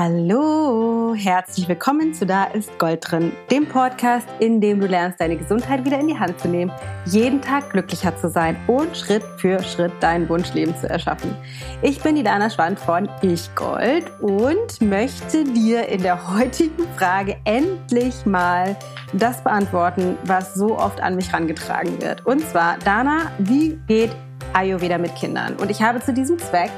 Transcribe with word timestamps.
Hallo, 0.00 1.12
herzlich 1.16 1.66
willkommen 1.66 2.14
zu 2.14 2.24
Da 2.24 2.44
ist 2.44 2.78
Gold 2.78 3.10
drin, 3.10 3.32
dem 3.50 3.66
Podcast, 3.66 4.28
in 4.38 4.60
dem 4.60 4.78
du 4.78 4.86
lernst, 4.86 5.20
deine 5.20 5.36
Gesundheit 5.36 5.84
wieder 5.84 5.98
in 5.98 6.06
die 6.06 6.16
Hand 6.16 6.38
zu 6.38 6.46
nehmen, 6.46 6.70
jeden 7.04 7.42
Tag 7.42 7.70
glücklicher 7.70 8.16
zu 8.16 8.30
sein 8.30 8.56
und 8.68 8.96
Schritt 8.96 9.24
für 9.38 9.60
Schritt 9.60 9.90
dein 9.98 10.28
Wunschleben 10.28 10.76
zu 10.76 10.88
erschaffen. 10.88 11.36
Ich 11.82 12.00
bin 12.00 12.14
die 12.14 12.22
Dana 12.22 12.48
Schwand 12.48 12.78
von 12.78 13.08
Ich 13.22 13.52
Gold 13.56 14.04
und 14.20 14.80
möchte 14.80 15.42
dir 15.42 15.88
in 15.88 16.02
der 16.02 16.32
heutigen 16.32 16.86
Frage 16.96 17.36
endlich 17.42 18.24
mal 18.24 18.76
das 19.14 19.42
beantworten, 19.42 20.16
was 20.22 20.54
so 20.54 20.78
oft 20.78 21.00
an 21.00 21.16
mich 21.16 21.32
rangetragen 21.32 22.00
wird. 22.00 22.24
Und 22.24 22.48
zwar, 22.48 22.78
Dana, 22.84 23.32
wie 23.40 23.76
geht 23.88 24.12
Ayurveda 24.52 24.96
mit 24.96 25.16
Kindern? 25.16 25.56
Und 25.56 25.72
ich 25.72 25.82
habe 25.82 25.98
zu 25.98 26.12
diesem 26.12 26.38
Zweck 26.38 26.70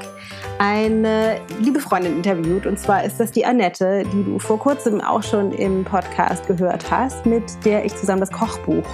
eine 0.61 1.41
liebe 1.59 1.79
Freundin 1.79 2.17
interviewt. 2.17 2.67
Und 2.67 2.77
zwar 2.77 3.03
ist 3.03 3.19
das 3.19 3.31
die 3.31 3.43
Annette, 3.47 4.03
die 4.13 4.23
du 4.23 4.37
vor 4.37 4.59
kurzem 4.59 5.01
auch 5.01 5.23
schon 5.23 5.51
im 5.53 5.83
Podcast 5.83 6.45
gehört 6.45 6.91
hast, 6.91 7.25
mit 7.25 7.43
der 7.65 7.83
ich 7.83 7.95
zusammen 7.95 8.19
das 8.19 8.31
Kochbuch 8.31 8.85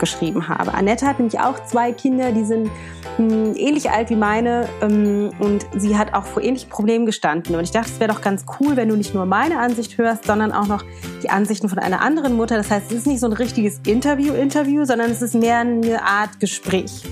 geschrieben 0.00 0.48
habe. 0.48 0.74
Annette 0.74 1.06
hat 1.06 1.20
nämlich 1.20 1.38
auch 1.38 1.64
zwei 1.64 1.92
Kinder, 1.92 2.32
die 2.32 2.44
sind 2.44 2.68
hm, 3.18 3.54
ähnlich 3.54 3.88
alt 3.88 4.10
wie 4.10 4.16
meine. 4.16 4.68
Ähm, 4.80 5.30
und 5.38 5.64
sie 5.76 5.96
hat 5.96 6.12
auch 6.12 6.24
vor 6.24 6.42
ähnlichen 6.42 6.70
Problemen 6.70 7.06
gestanden. 7.06 7.54
Und 7.54 7.62
ich 7.62 7.70
dachte, 7.70 7.90
es 7.92 8.00
wäre 8.00 8.12
doch 8.12 8.20
ganz 8.20 8.44
cool, 8.58 8.74
wenn 8.74 8.88
du 8.88 8.96
nicht 8.96 9.14
nur 9.14 9.24
meine 9.24 9.60
Ansicht 9.60 9.98
hörst, 9.98 10.24
sondern 10.24 10.50
auch 10.50 10.66
noch 10.66 10.82
die 11.22 11.30
Ansichten 11.30 11.68
von 11.68 11.78
einer 11.78 12.00
anderen 12.00 12.32
Mutter. 12.32 12.56
Das 12.56 12.68
heißt, 12.68 12.90
es 12.90 12.98
ist 12.98 13.06
nicht 13.06 13.20
so 13.20 13.26
ein 13.26 13.32
richtiges 13.32 13.80
Interview-Interview, 13.86 14.86
sondern 14.86 15.12
es 15.12 15.22
ist 15.22 15.36
mehr 15.36 15.58
eine 15.58 16.02
Art 16.02 16.40
Gespräch. 16.40 17.04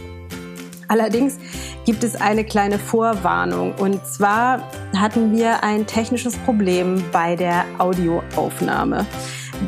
Allerdings 0.91 1.39
gibt 1.87 2.03
es 2.03 2.21
eine 2.21 2.45
kleine 2.45 2.81
Vorwarnung. 2.81 3.75
Und 3.79 4.05
zwar 4.05 4.69
hatten 4.97 5.33
wir 5.37 5.63
ein 5.63 5.87
technisches 5.87 6.37
Problem 6.39 7.03
bei 7.13 7.37
der 7.37 7.65
Audioaufnahme. 7.79 9.07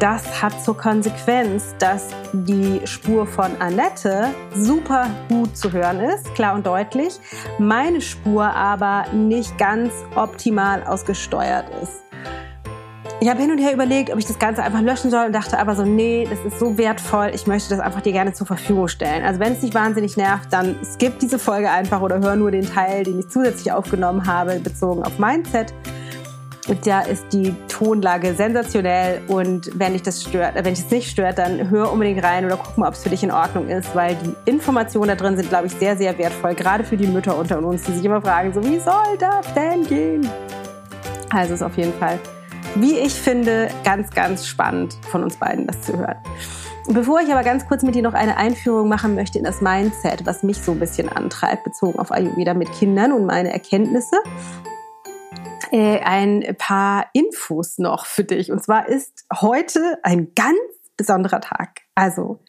Das 0.00 0.42
hat 0.42 0.64
zur 0.64 0.76
Konsequenz, 0.76 1.76
dass 1.78 2.08
die 2.32 2.80
Spur 2.86 3.24
von 3.26 3.52
Annette 3.60 4.30
super 4.52 5.06
gut 5.28 5.56
zu 5.56 5.70
hören 5.70 6.00
ist, 6.00 6.34
klar 6.34 6.54
und 6.54 6.66
deutlich, 6.66 7.14
meine 7.58 8.00
Spur 8.00 8.44
aber 8.44 9.04
nicht 9.12 9.56
ganz 9.58 9.92
optimal 10.16 10.82
ausgesteuert 10.82 11.66
ist. 11.82 12.11
Ich 13.22 13.28
habe 13.28 13.40
hin 13.40 13.52
und 13.52 13.58
her 13.58 13.72
überlegt, 13.72 14.10
ob 14.10 14.18
ich 14.18 14.26
das 14.26 14.40
Ganze 14.40 14.64
einfach 14.64 14.80
löschen 14.80 15.12
soll 15.12 15.26
und 15.26 15.32
dachte 15.32 15.56
aber 15.56 15.76
so, 15.76 15.84
nee, 15.84 16.26
das 16.28 16.40
ist 16.44 16.58
so 16.58 16.76
wertvoll, 16.76 17.30
ich 17.32 17.46
möchte 17.46 17.70
das 17.70 17.78
einfach 17.78 18.00
dir 18.00 18.10
gerne 18.10 18.32
zur 18.32 18.48
Verfügung 18.48 18.88
stellen. 18.88 19.24
Also 19.24 19.38
wenn 19.38 19.52
es 19.52 19.60
dich 19.60 19.72
wahnsinnig 19.74 20.16
nervt, 20.16 20.52
dann 20.52 20.74
skip 20.82 21.20
diese 21.20 21.38
Folge 21.38 21.70
einfach 21.70 22.00
oder 22.00 22.18
hör 22.18 22.34
nur 22.34 22.50
den 22.50 22.68
Teil, 22.68 23.04
den 23.04 23.20
ich 23.20 23.28
zusätzlich 23.28 23.70
aufgenommen 23.70 24.26
habe, 24.26 24.58
bezogen 24.58 25.04
auf 25.04 25.20
Mindset. 25.20 25.72
Und 26.66 26.84
da 26.84 27.02
ist 27.02 27.24
die 27.32 27.54
Tonlage 27.68 28.34
sensationell 28.34 29.22
und 29.28 29.70
wenn 29.78 29.92
dich 29.92 30.02
das 30.02 30.24
stört, 30.24 30.56
wenn 30.56 30.64
dich 30.64 30.82
das 30.82 30.90
nicht 30.90 31.08
stört, 31.08 31.38
dann 31.38 31.70
hör 31.70 31.92
unbedingt 31.92 32.24
rein 32.24 32.44
oder 32.44 32.56
guck 32.56 32.76
mal, 32.76 32.88
ob 32.88 32.94
es 32.94 33.04
für 33.04 33.10
dich 33.10 33.22
in 33.22 33.30
Ordnung 33.30 33.68
ist, 33.68 33.94
weil 33.94 34.16
die 34.16 34.50
Informationen 34.50 35.06
da 35.06 35.14
drin 35.14 35.36
sind, 35.36 35.48
glaube 35.48 35.68
ich, 35.68 35.74
sehr, 35.74 35.96
sehr 35.96 36.18
wertvoll, 36.18 36.56
gerade 36.56 36.82
für 36.82 36.96
die 36.96 37.06
Mütter 37.06 37.38
unter 37.38 37.62
uns, 37.62 37.84
die 37.84 37.92
sich 37.92 38.04
immer 38.04 38.20
fragen, 38.20 38.52
so 38.52 38.64
wie 38.64 38.80
soll 38.80 39.16
das 39.20 39.54
denn 39.54 39.86
gehen? 39.86 40.28
Also 41.30 41.54
ist 41.54 41.62
auf 41.62 41.76
jeden 41.76 41.92
Fall 41.94 42.18
wie 42.74 42.98
ich 42.98 43.14
finde, 43.14 43.68
ganz, 43.84 44.10
ganz 44.10 44.46
spannend 44.46 44.94
von 45.10 45.22
uns 45.22 45.36
beiden 45.36 45.66
das 45.66 45.82
zu 45.82 45.96
hören. 45.96 46.16
Bevor 46.88 47.20
ich 47.20 47.30
aber 47.30 47.44
ganz 47.44 47.66
kurz 47.66 47.82
mit 47.82 47.94
dir 47.94 48.02
noch 48.02 48.14
eine 48.14 48.36
Einführung 48.36 48.88
machen 48.88 49.14
möchte 49.14 49.38
in 49.38 49.44
das 49.44 49.60
Mindset, 49.60 50.26
was 50.26 50.42
mich 50.42 50.58
so 50.58 50.72
ein 50.72 50.80
bisschen 50.80 51.08
antreibt, 51.08 51.64
bezogen 51.64 51.98
auf 51.98 52.10
Ayurveda 52.10 52.54
mit 52.54 52.72
Kindern 52.72 53.12
und 53.12 53.24
meine 53.24 53.52
Erkenntnisse, 53.52 54.16
äh, 55.70 56.00
ein 56.00 56.56
paar 56.58 57.06
Infos 57.12 57.78
noch 57.78 58.06
für 58.06 58.24
dich. 58.24 58.50
Und 58.50 58.62
zwar 58.62 58.88
ist 58.88 59.26
heute 59.40 59.98
ein 60.02 60.34
ganz 60.34 60.58
besonderer 60.96 61.40
Tag. 61.40 61.82
Also 61.94 62.40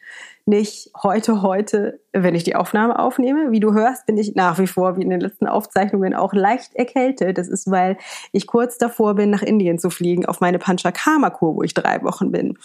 nicht 0.46 0.92
heute, 1.02 1.42
heute, 1.42 2.02
wenn 2.12 2.36
ich 2.36 2.44
die 2.44 2.56
Aufnahme 2.56 3.00
aufnehme. 3.00 3.52
Wie 3.52 3.60
du 3.60 3.74
hörst, 3.74 4.06
bin 4.06 4.18
ich 4.18 4.36
nach 4.36 4.60
wie 4.60 4.68
vor, 4.68 4.98
wie 4.98 5.02
in 5.02 5.10
den 5.10 5.22
letzten 5.22 5.48
Aufzeichnungen, 5.48 6.14
auch 6.14 6.34
leicht 6.34 6.76
erkältet. 6.76 7.38
Das 7.38 7.48
ist, 7.48 7.72
weil 7.72 7.98
ich 8.32 8.46
kurz 8.46 8.78
davor 8.78 9.16
bin, 9.16 9.30
nach 9.30 9.42
Indien 9.42 9.80
zu 9.80 9.90
fliegen, 9.90 10.26
auf 10.26 10.42
meine 10.42 10.60
Panchakarma-Kur, 10.60 11.56
wo 11.56 11.64
ich 11.64 11.74
drei 11.74 12.04
Wochen 12.04 12.32
bin. 12.32 12.58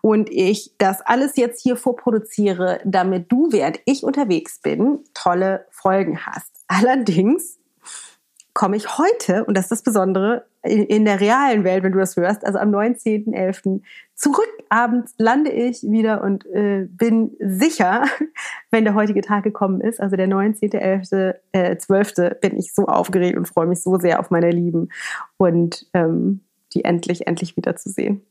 Und 0.00 0.30
ich 0.30 0.72
das 0.78 1.02
alles 1.02 1.36
jetzt 1.36 1.62
hier 1.62 1.76
vorproduziere, 1.76 2.80
damit 2.84 3.30
du, 3.30 3.48
während 3.50 3.80
ich 3.84 4.02
unterwegs 4.02 4.60
bin, 4.62 5.00
tolle 5.12 5.66
Folgen 5.70 6.24
hast. 6.24 6.50
Allerdings 6.68 7.58
komme 8.54 8.76
ich 8.76 8.96
heute, 8.96 9.44
und 9.44 9.54
das 9.56 9.66
ist 9.66 9.72
das 9.72 9.82
Besondere, 9.82 10.46
in, 10.62 11.04
der 11.04 11.20
realen 11.20 11.62
Welt, 11.62 11.84
wenn 11.84 11.92
du 11.92 11.98
das 11.98 12.16
hörst, 12.16 12.44
also 12.44 12.58
am 12.58 12.70
19.11. 12.70 13.82
zurück 14.16 14.48
abends 14.68 15.14
lande 15.18 15.50
ich 15.50 15.82
wieder 15.82 16.22
und 16.22 16.46
äh, 16.46 16.88
bin 16.90 17.36
sicher, 17.38 18.04
wenn 18.70 18.84
der 18.84 18.94
heutige 18.94 19.20
Tag 19.20 19.44
gekommen 19.44 19.80
ist, 19.80 20.00
also 20.00 20.16
der 20.16 20.28
19.11., 20.28 21.34
äh, 21.52 21.76
12., 21.76 22.40
bin 22.40 22.56
ich 22.58 22.74
so 22.74 22.86
aufgeregt 22.86 23.36
und 23.36 23.46
freue 23.46 23.66
mich 23.66 23.82
so 23.82 23.98
sehr 23.98 24.18
auf 24.18 24.30
meine 24.30 24.50
Lieben 24.50 24.88
und 25.36 25.86
ähm, 25.94 26.40
die 26.72 26.84
endlich, 26.84 27.26
endlich 27.26 27.56
wiederzusehen. 27.56 28.22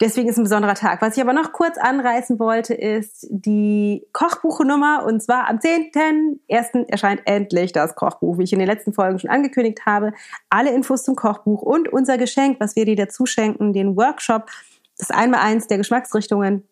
Deswegen 0.00 0.28
ist 0.28 0.36
ein 0.36 0.44
besonderer 0.44 0.74
Tag. 0.74 1.02
Was 1.02 1.16
ich 1.16 1.22
aber 1.22 1.32
noch 1.32 1.52
kurz 1.52 1.78
anreißen 1.78 2.38
wollte, 2.38 2.74
ist 2.74 3.26
die 3.30 4.06
Kochbuchnummer. 4.12 5.04
Und 5.04 5.22
zwar 5.22 5.48
am 5.48 5.56
10.01. 5.56 6.88
erscheint 6.88 7.22
endlich 7.24 7.72
das 7.72 7.94
Kochbuch, 7.94 8.38
wie 8.38 8.44
ich 8.44 8.52
in 8.52 8.58
den 8.58 8.68
letzten 8.68 8.92
Folgen 8.92 9.18
schon 9.18 9.30
angekündigt 9.30 9.86
habe. 9.86 10.12
Alle 10.50 10.72
Infos 10.72 11.02
zum 11.02 11.16
Kochbuch 11.16 11.62
und 11.62 11.88
unser 11.88 12.18
Geschenk, 12.18 12.60
was 12.60 12.76
wir 12.76 12.84
dir 12.84 12.96
dazu 12.96 13.26
schenken, 13.26 13.72
den 13.72 13.96
Workshop, 13.96 14.50
das 14.98 15.10
Einmal-Eins 15.10 15.66
der 15.66 15.78
Geschmacksrichtungen 15.78 16.68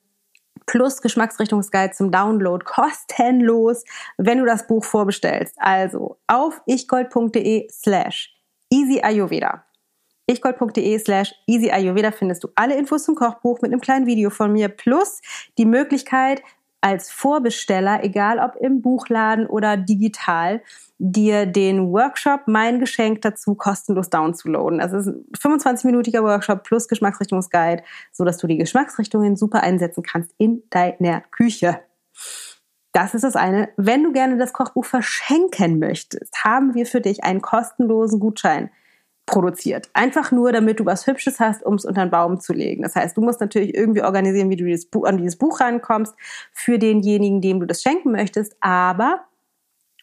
plus 0.66 1.02
Geschmacksrichtungsguide 1.02 1.92
zum 1.92 2.10
Download 2.10 2.64
kostenlos, 2.66 3.84
wenn 4.16 4.38
du 4.38 4.44
das 4.44 4.66
Buch 4.66 4.84
vorbestellst. 4.84 5.54
Also 5.58 6.18
auf 6.26 6.60
ichgold.de 6.66 7.68
slash 7.70 8.34
easy 8.70 9.00
Ayurveda 9.02 9.64
ichgold.de 10.26 10.98
slash 10.98 11.34
easyayurveda 11.46 12.10
findest 12.10 12.44
du 12.44 12.48
alle 12.54 12.76
Infos 12.76 13.04
zum 13.04 13.14
Kochbuch 13.14 13.60
mit 13.60 13.72
einem 13.72 13.80
kleinen 13.80 14.06
Video 14.06 14.30
von 14.30 14.52
mir 14.52 14.68
plus 14.68 15.20
die 15.58 15.66
Möglichkeit 15.66 16.42
als 16.84 17.10
Vorbesteller, 17.10 18.04
egal 18.04 18.38
ob 18.38 18.56
im 18.56 18.82
Buchladen 18.82 19.46
oder 19.46 19.78
digital, 19.78 20.60
dir 20.98 21.46
den 21.46 21.90
Workshop, 21.90 22.42
mein 22.44 22.78
Geschenk 22.78 23.22
dazu 23.22 23.54
kostenlos 23.54 24.10
downzuladen. 24.10 24.80
Es 24.80 24.92
ist 24.92 25.06
ein 25.06 25.24
25-minütiger 25.34 26.22
Workshop 26.22 26.62
plus 26.62 26.86
Geschmacksrichtungsguide, 26.86 27.82
so 28.12 28.26
dass 28.26 28.36
du 28.36 28.46
die 28.46 28.58
Geschmacksrichtungen 28.58 29.34
super 29.34 29.62
einsetzen 29.62 30.02
kannst 30.02 30.34
in 30.36 30.62
deiner 30.68 31.22
Küche. 31.30 31.80
Das 32.92 33.14
ist 33.14 33.24
das 33.24 33.34
eine. 33.34 33.70
Wenn 33.78 34.04
du 34.04 34.12
gerne 34.12 34.36
das 34.36 34.52
Kochbuch 34.52 34.84
verschenken 34.84 35.78
möchtest, 35.78 36.44
haben 36.44 36.74
wir 36.74 36.84
für 36.84 37.00
dich 37.00 37.24
einen 37.24 37.40
kostenlosen 37.40 38.20
Gutschein 38.20 38.68
produziert. 39.26 39.88
Einfach 39.94 40.32
nur, 40.32 40.52
damit 40.52 40.80
du 40.80 40.84
was 40.84 41.06
Hübsches 41.06 41.40
hast, 41.40 41.64
um 41.64 41.74
es 41.74 41.84
unter 41.84 42.04
den 42.04 42.10
Baum 42.10 42.40
zu 42.40 42.52
legen. 42.52 42.82
Das 42.82 42.94
heißt, 42.94 43.16
du 43.16 43.22
musst 43.22 43.40
natürlich 43.40 43.74
irgendwie 43.74 44.02
organisieren, 44.02 44.50
wie 44.50 44.56
du 44.56 44.64
dieses 44.64 44.86
Buch, 44.86 45.06
an 45.06 45.16
dieses 45.16 45.36
Buch 45.36 45.60
rankommst 45.60 46.14
für 46.52 46.78
denjenigen, 46.78 47.40
dem 47.40 47.60
du 47.60 47.66
das 47.66 47.82
schenken 47.82 48.12
möchtest. 48.12 48.56
Aber 48.60 49.24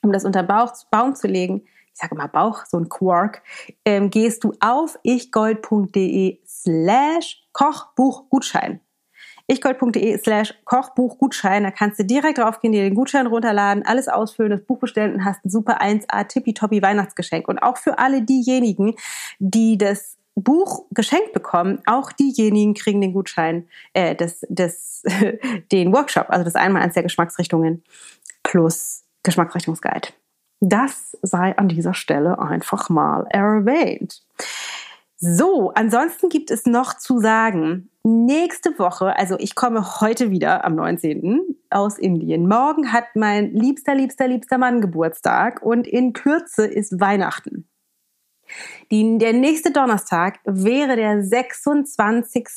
um 0.02 0.12
das 0.12 0.26
unter 0.26 0.44
den 0.44 0.48
Bauch, 0.48 0.74
Baum 0.90 1.16
zu 1.16 1.28
legen, 1.28 1.64
ich 1.94 2.00
sage 2.00 2.16
mal 2.16 2.28
Bauch, 2.28 2.66
so 2.66 2.78
ein 2.78 2.90
Quark, 2.90 3.44
ähm, 3.86 4.10
gehst 4.10 4.44
du 4.44 4.54
auf 4.60 4.98
ichgold.de 5.04 6.40
slash 6.46 7.48
Kochbuchgutschein 7.54 8.80
ichgold.de 9.52 10.18
slash 10.18 10.54
Kochbuchgutschein. 10.66 11.64
Da 11.64 11.72
kannst 11.72 12.00
du 12.00 12.06
direkt 12.06 12.38
draufgehen, 12.38 12.72
dir 12.72 12.84
den 12.84 12.96
Gutschein 12.96 13.28
runterladen, 13.28 13.86
alles 13.86 14.08
ausfüllen, 14.08 14.52
das 14.52 14.62
Buch 14.62 14.80
bestellen 14.80 15.16
und 15.16 15.26
hast 15.26 15.44
ein 15.46 15.50
super 15.50 15.82
1A 15.82 16.28
tippitoppi 16.28 16.82
Weihnachtsgeschenk. 16.82 17.48
Und 17.48 17.60
auch 17.60 17.78
für 17.78 18.00
alle 18.00 18.22
diejenigen, 18.22 18.96
die 19.40 19.78
das 19.78 20.18
Buch 20.36 20.86
geschenkt 20.92 21.34
bekommen, 21.34 21.82
auch 21.86 22.12
diejenigen 22.12 22.74
kriegen 22.74 23.02
den 23.02 23.14
Gutschein, 23.14 23.68
äh, 23.94 24.16
des, 24.16 24.46
des, 24.50 25.04
den 25.72 25.94
Workshop, 25.94 26.28
also 26.30 26.44
das 26.46 26.56
einmal 26.56 26.82
eins 26.82 26.94
der 26.94 27.04
Geschmacksrichtungen 27.04 27.84
plus 28.44 29.04
Geschmacksrichtungsguide. 29.24 30.10
Das 30.62 31.18
sei 31.22 31.58
an 31.58 31.68
dieser 31.68 31.94
Stelle 31.94 32.40
einfach 32.40 32.90
mal 32.90 33.26
erwähnt. 33.30 34.24
So, 35.24 35.70
ansonsten 35.76 36.30
gibt 36.30 36.50
es 36.50 36.66
noch 36.66 36.98
zu 36.98 37.20
sagen, 37.20 37.92
nächste 38.04 38.80
Woche, 38.80 39.16
also 39.16 39.38
ich 39.38 39.54
komme 39.54 40.02
heute 40.02 40.32
wieder 40.32 40.66
am 40.66 40.74
19. 40.74 41.44
aus 41.70 42.00
Indien. 42.00 42.48
Morgen 42.48 42.92
hat 42.92 43.16
mein 43.16 43.54
liebster, 43.54 43.94
liebster, 43.94 44.28
liebster 44.28 44.58
Mann 44.58 44.82
Geburtstag 44.82 45.62
und 45.62 45.86
in 45.86 46.14
Kürze 46.14 46.66
ist 46.66 47.00
Weihnachten. 47.00 47.70
Die, 48.90 49.20
der 49.20 49.34
nächste 49.34 49.72
Donnerstag 49.72 50.40
wäre 50.44 50.96
der 50.96 51.24
26. 51.24 52.48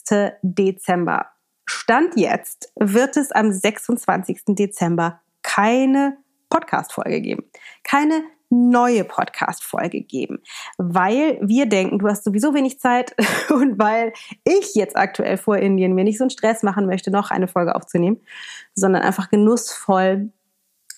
Dezember. 0.40 1.26
Stand 1.66 2.16
jetzt 2.16 2.72
wird 2.80 3.18
es 3.18 3.30
am 3.30 3.52
26. 3.52 4.40
Dezember 4.48 5.20
keine 5.42 6.16
Podcast-Folge 6.48 7.20
geben. 7.20 7.44
Keine 7.82 8.22
neue 8.50 9.04
Podcast-Folge 9.04 10.02
geben, 10.02 10.40
weil 10.78 11.38
wir 11.42 11.66
denken, 11.66 11.98
du 11.98 12.08
hast 12.08 12.24
sowieso 12.24 12.54
wenig 12.54 12.78
Zeit 12.80 13.14
und 13.50 13.78
weil 13.78 14.12
ich 14.44 14.74
jetzt 14.74 14.96
aktuell 14.96 15.36
vor 15.36 15.56
Indien 15.56 15.94
mir 15.94 16.04
nicht 16.04 16.18
so 16.18 16.24
einen 16.24 16.30
Stress 16.30 16.62
machen 16.62 16.86
möchte, 16.86 17.10
noch 17.10 17.30
eine 17.30 17.48
Folge 17.48 17.74
aufzunehmen, 17.74 18.20
sondern 18.74 19.02
einfach 19.02 19.30
genussvoll 19.30 20.30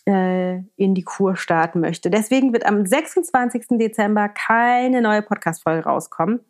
äh, 0.07 0.59
in 0.77 0.95
die 0.95 1.03
Kur 1.03 1.37
starten 1.37 1.81
möchte. 1.81 2.11
Deswegen 2.11 2.53
wird 2.53 2.67
am 2.67 2.87
26. 2.87 3.79
Dezember 3.79 4.29
keine 4.29 5.03
neue 5.03 5.23
Podcast-Folge 5.23 5.85
rauskommen. 5.85 6.41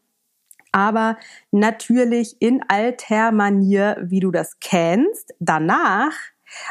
Aber 0.73 1.17
natürlich 1.53 2.37
in 2.41 2.63
alter 2.69 3.33
Manier, 3.33 3.97
wie 4.03 4.21
du 4.21 4.31
das 4.31 4.59
kennst. 4.61 5.35
Danach, 5.39 6.13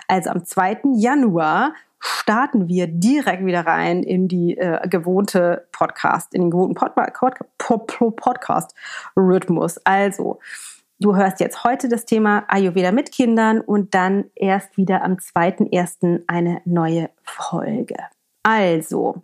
also 0.08 0.30
am 0.30 0.46
2. 0.46 0.82
Januar, 0.96 1.74
starten 2.06 2.68
wir 2.68 2.88
direkt 2.88 3.46
wieder 3.46 3.66
rein 3.66 4.04
in 4.04 4.28
die 4.28 4.58
äh, 4.58 4.88
gewohnte 4.88 5.68
Podcast, 5.72 6.34
in 6.34 6.42
den 6.42 6.52
gewohnten 6.52 6.76
Pod 6.76 6.94
Pod 7.58 8.16
Podcast-Rhythmus. 8.16 9.80
Also, 9.86 10.40
du 11.00 11.16
hörst 11.16 11.40
jetzt 11.40 11.64
heute 11.64 11.90
das 11.90 12.06
Thema 12.06 12.46
Ayurveda 12.48 12.92
mit 12.92 13.12
Kindern 13.12 13.60
und 13.60 13.96
dann 13.96 14.26
erst 14.36 14.78
wieder 14.78 15.04
am 15.04 15.14
2.1. 15.14 16.24
eine 16.28 16.62
neue 16.66 17.10
Folge. 17.24 17.98
Also, 18.44 19.24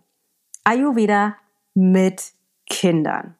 Ayurveda 0.64 1.36
mit 1.74 2.32
Kindern. 2.68 3.36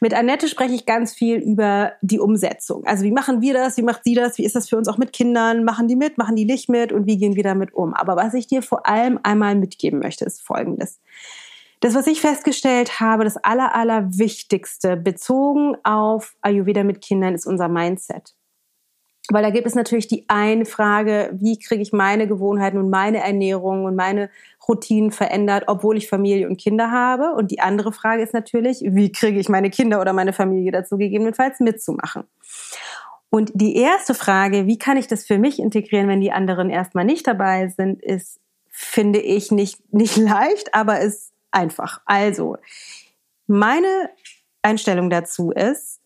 Mit 0.00 0.14
Annette 0.14 0.48
spreche 0.48 0.74
ich 0.74 0.86
ganz 0.86 1.12
viel 1.12 1.36
über 1.36 1.92
die 2.00 2.18
Umsetzung. 2.18 2.84
Also 2.86 3.04
wie 3.04 3.12
machen 3.12 3.42
wir 3.42 3.52
das? 3.52 3.76
Wie 3.76 3.82
macht 3.82 4.02
sie 4.04 4.14
das? 4.14 4.38
Wie 4.38 4.46
ist 4.46 4.56
das 4.56 4.68
für 4.68 4.78
uns 4.78 4.88
auch 4.88 4.96
mit 4.96 5.12
Kindern? 5.12 5.62
Machen 5.62 5.88
die 5.88 5.96
mit? 5.96 6.16
Machen 6.16 6.36
die 6.36 6.46
nicht 6.46 6.70
mit? 6.70 6.90
Und 6.90 7.06
wie 7.06 7.18
gehen 7.18 7.36
wir 7.36 7.42
damit 7.42 7.74
um? 7.74 7.92
Aber 7.92 8.16
was 8.16 8.32
ich 8.32 8.46
dir 8.46 8.62
vor 8.62 8.86
allem 8.86 9.20
einmal 9.22 9.54
mitgeben 9.54 9.98
möchte, 9.98 10.24
ist 10.24 10.40
Folgendes. 10.40 11.00
Das, 11.80 11.94
was 11.94 12.06
ich 12.06 12.20
festgestellt 12.22 13.00
habe, 13.00 13.24
das 13.24 13.36
aller, 13.36 13.74
aller 13.74 14.06
Wichtigste 14.18 14.96
bezogen 14.96 15.76
auf 15.82 16.34
Ayurveda 16.40 16.82
mit 16.82 17.02
Kindern 17.02 17.34
ist 17.34 17.46
unser 17.46 17.68
Mindset. 17.68 18.34
Weil 19.30 19.42
da 19.42 19.50
gibt 19.50 19.66
es 19.66 19.74
natürlich 19.74 20.08
die 20.08 20.24
eine 20.28 20.64
Frage, 20.64 21.30
wie 21.32 21.58
kriege 21.58 21.82
ich 21.82 21.92
meine 21.92 22.26
Gewohnheiten 22.26 22.78
und 22.78 22.90
meine 22.90 23.18
Ernährung 23.18 23.84
und 23.84 23.94
meine 23.94 24.28
Routinen 24.66 25.12
verändert, 25.12 25.64
obwohl 25.68 25.96
ich 25.96 26.08
Familie 26.08 26.48
und 26.48 26.60
Kinder 26.60 26.90
habe. 26.90 27.34
Und 27.36 27.50
die 27.50 27.60
andere 27.60 27.92
Frage 27.92 28.22
ist 28.22 28.34
natürlich, 28.34 28.80
wie 28.84 29.12
kriege 29.12 29.38
ich 29.38 29.48
meine 29.48 29.70
Kinder 29.70 30.00
oder 30.00 30.12
meine 30.12 30.32
Familie 30.32 30.72
dazu 30.72 30.98
gegebenenfalls 30.98 31.60
mitzumachen. 31.60 32.24
Und 33.30 33.52
die 33.54 33.76
erste 33.76 34.14
Frage, 34.14 34.66
wie 34.66 34.78
kann 34.78 34.96
ich 34.96 35.06
das 35.06 35.24
für 35.24 35.38
mich 35.38 35.60
integrieren, 35.60 36.08
wenn 36.08 36.20
die 36.20 36.32
anderen 36.32 36.68
erstmal 36.68 37.04
nicht 37.04 37.26
dabei 37.26 37.68
sind, 37.68 38.02
ist, 38.02 38.40
finde 38.68 39.20
ich, 39.20 39.52
nicht, 39.52 39.92
nicht 39.92 40.16
leicht, 40.16 40.74
aber 40.74 41.00
ist 41.00 41.32
einfach. 41.52 42.00
Also, 42.04 42.56
meine 43.46 44.10
Einstellung 44.62 45.10
dazu 45.10 45.52
ist, 45.52 45.99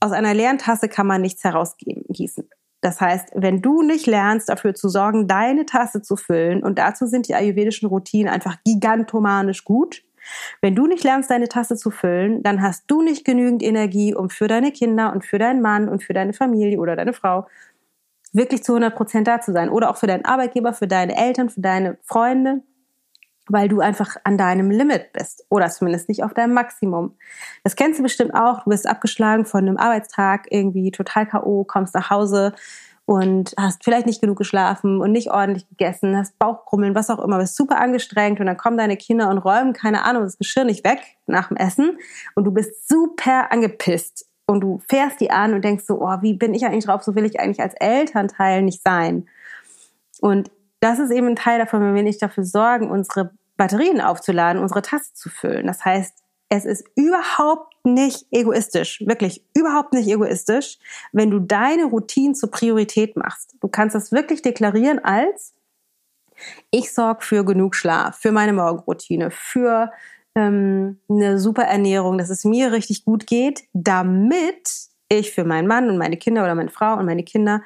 aus 0.00 0.12
einer 0.12 0.34
leeren 0.34 0.58
Tasse 0.58 0.88
kann 0.88 1.06
man 1.06 1.20
nichts 1.20 1.44
herausgießen. 1.44 2.48
Das 2.80 3.00
heißt, 3.00 3.32
wenn 3.34 3.60
du 3.60 3.82
nicht 3.82 4.06
lernst, 4.06 4.48
dafür 4.48 4.74
zu 4.74 4.88
sorgen, 4.88 5.28
deine 5.28 5.66
Tasse 5.66 6.00
zu 6.00 6.16
füllen, 6.16 6.62
und 6.62 6.78
dazu 6.78 7.06
sind 7.06 7.28
die 7.28 7.34
ayurvedischen 7.34 7.88
Routinen 7.88 8.32
einfach 8.32 8.56
gigantomanisch 8.64 9.64
gut, 9.64 10.02
wenn 10.60 10.74
du 10.74 10.86
nicht 10.86 11.04
lernst, 11.04 11.30
deine 11.30 11.48
Tasse 11.48 11.76
zu 11.76 11.90
füllen, 11.90 12.42
dann 12.42 12.62
hast 12.62 12.84
du 12.86 13.02
nicht 13.02 13.24
genügend 13.24 13.62
Energie, 13.62 14.14
um 14.14 14.30
für 14.30 14.48
deine 14.48 14.72
Kinder 14.72 15.12
und 15.12 15.24
für 15.24 15.38
deinen 15.38 15.60
Mann 15.60 15.88
und 15.88 16.02
für 16.02 16.12
deine 16.12 16.32
Familie 16.32 16.78
oder 16.78 16.96
deine 16.96 17.12
Frau 17.12 17.46
wirklich 18.32 18.62
zu 18.62 18.72
100 18.72 18.94
Prozent 18.94 19.26
da 19.26 19.40
zu 19.40 19.52
sein. 19.52 19.70
Oder 19.70 19.90
auch 19.90 19.96
für 19.96 20.06
deinen 20.06 20.24
Arbeitgeber, 20.24 20.72
für 20.72 20.86
deine 20.86 21.16
Eltern, 21.16 21.48
für 21.48 21.60
deine 21.60 21.98
Freunde 22.02 22.62
weil 23.52 23.68
du 23.68 23.80
einfach 23.80 24.16
an 24.24 24.38
deinem 24.38 24.70
Limit 24.70 25.12
bist 25.12 25.44
oder 25.48 25.68
zumindest 25.68 26.08
nicht 26.08 26.22
auf 26.22 26.34
deinem 26.34 26.54
Maximum. 26.54 27.16
Das 27.64 27.76
kennst 27.76 27.98
du 27.98 28.02
bestimmt 28.02 28.34
auch. 28.34 28.64
Du 28.64 28.70
bist 28.70 28.86
abgeschlagen 28.86 29.44
von 29.44 29.60
einem 29.60 29.76
Arbeitstag, 29.76 30.46
irgendwie 30.50 30.90
total 30.90 31.26
K.O., 31.26 31.64
kommst 31.64 31.94
nach 31.94 32.10
Hause 32.10 32.54
und 33.06 33.54
hast 33.58 33.82
vielleicht 33.82 34.06
nicht 34.06 34.20
genug 34.20 34.38
geschlafen 34.38 35.00
und 35.00 35.10
nicht 35.10 35.32
ordentlich 35.32 35.68
gegessen, 35.68 36.16
hast 36.16 36.38
Bauchkrummeln, 36.38 36.94
was 36.94 37.10
auch 37.10 37.18
immer, 37.18 37.38
bist 37.38 37.56
super 37.56 37.80
angestrengt 37.80 38.38
und 38.38 38.46
dann 38.46 38.56
kommen 38.56 38.78
deine 38.78 38.96
Kinder 38.96 39.28
und 39.30 39.38
räumen, 39.38 39.72
keine 39.72 40.04
Ahnung, 40.04 40.22
das 40.22 40.38
Geschirr 40.38 40.64
nicht 40.64 40.84
weg 40.84 41.00
nach 41.26 41.48
dem 41.48 41.56
Essen 41.56 41.98
und 42.36 42.44
du 42.44 42.52
bist 42.52 42.88
super 42.88 43.50
angepisst 43.50 44.26
und 44.46 44.60
du 44.60 44.80
fährst 44.88 45.20
die 45.20 45.32
an 45.32 45.54
und 45.54 45.64
denkst 45.64 45.86
so, 45.86 46.00
oh, 46.00 46.18
wie 46.22 46.34
bin 46.34 46.54
ich 46.54 46.64
eigentlich 46.64 46.84
drauf, 46.84 47.02
so 47.02 47.16
will 47.16 47.24
ich 47.24 47.40
eigentlich 47.40 47.60
als 47.60 47.74
Elternteil 47.74 48.62
nicht 48.62 48.82
sein. 48.84 49.26
Und 50.20 50.52
das 50.80 50.98
ist 50.98 51.10
eben 51.10 51.28
ein 51.28 51.36
Teil 51.36 51.58
davon, 51.58 51.80
wenn 51.82 51.94
wir 51.94 52.02
nicht 52.02 52.22
dafür 52.22 52.44
sorgen, 52.44 52.90
unsere 52.90 53.32
Batterien 53.60 54.00
aufzuladen, 54.00 54.62
unsere 54.62 54.80
Tasse 54.80 55.12
zu 55.12 55.28
füllen. 55.28 55.66
Das 55.66 55.84
heißt, 55.84 56.14
es 56.48 56.64
ist 56.64 56.88
überhaupt 56.96 57.74
nicht 57.84 58.24
egoistisch, 58.30 59.02
wirklich 59.04 59.44
überhaupt 59.54 59.92
nicht 59.92 60.08
egoistisch, 60.08 60.78
wenn 61.12 61.30
du 61.30 61.40
deine 61.40 61.84
Routine 61.84 62.32
zur 62.32 62.50
Priorität 62.50 63.18
machst. 63.18 63.56
Du 63.60 63.68
kannst 63.68 63.94
das 63.94 64.12
wirklich 64.12 64.40
deklarieren 64.40 64.98
als 64.98 65.54
ich 66.70 66.94
sorge 66.94 67.22
für 67.22 67.44
genug 67.44 67.74
Schlaf, 67.74 68.16
für 68.16 68.32
meine 68.32 68.54
Morgenroutine, 68.54 69.30
für 69.30 69.92
ähm, 70.34 70.98
eine 71.10 71.38
super 71.38 71.64
Ernährung, 71.64 72.16
dass 72.16 72.30
es 72.30 72.46
mir 72.46 72.72
richtig 72.72 73.04
gut 73.04 73.26
geht, 73.26 73.64
damit 73.74 74.88
ich 75.10 75.32
für 75.32 75.44
meinen 75.44 75.68
Mann 75.68 75.90
und 75.90 75.98
meine 75.98 76.16
Kinder 76.16 76.44
oder 76.44 76.54
meine 76.54 76.70
Frau 76.70 76.96
und 76.96 77.04
meine 77.04 77.24
Kinder, 77.24 77.62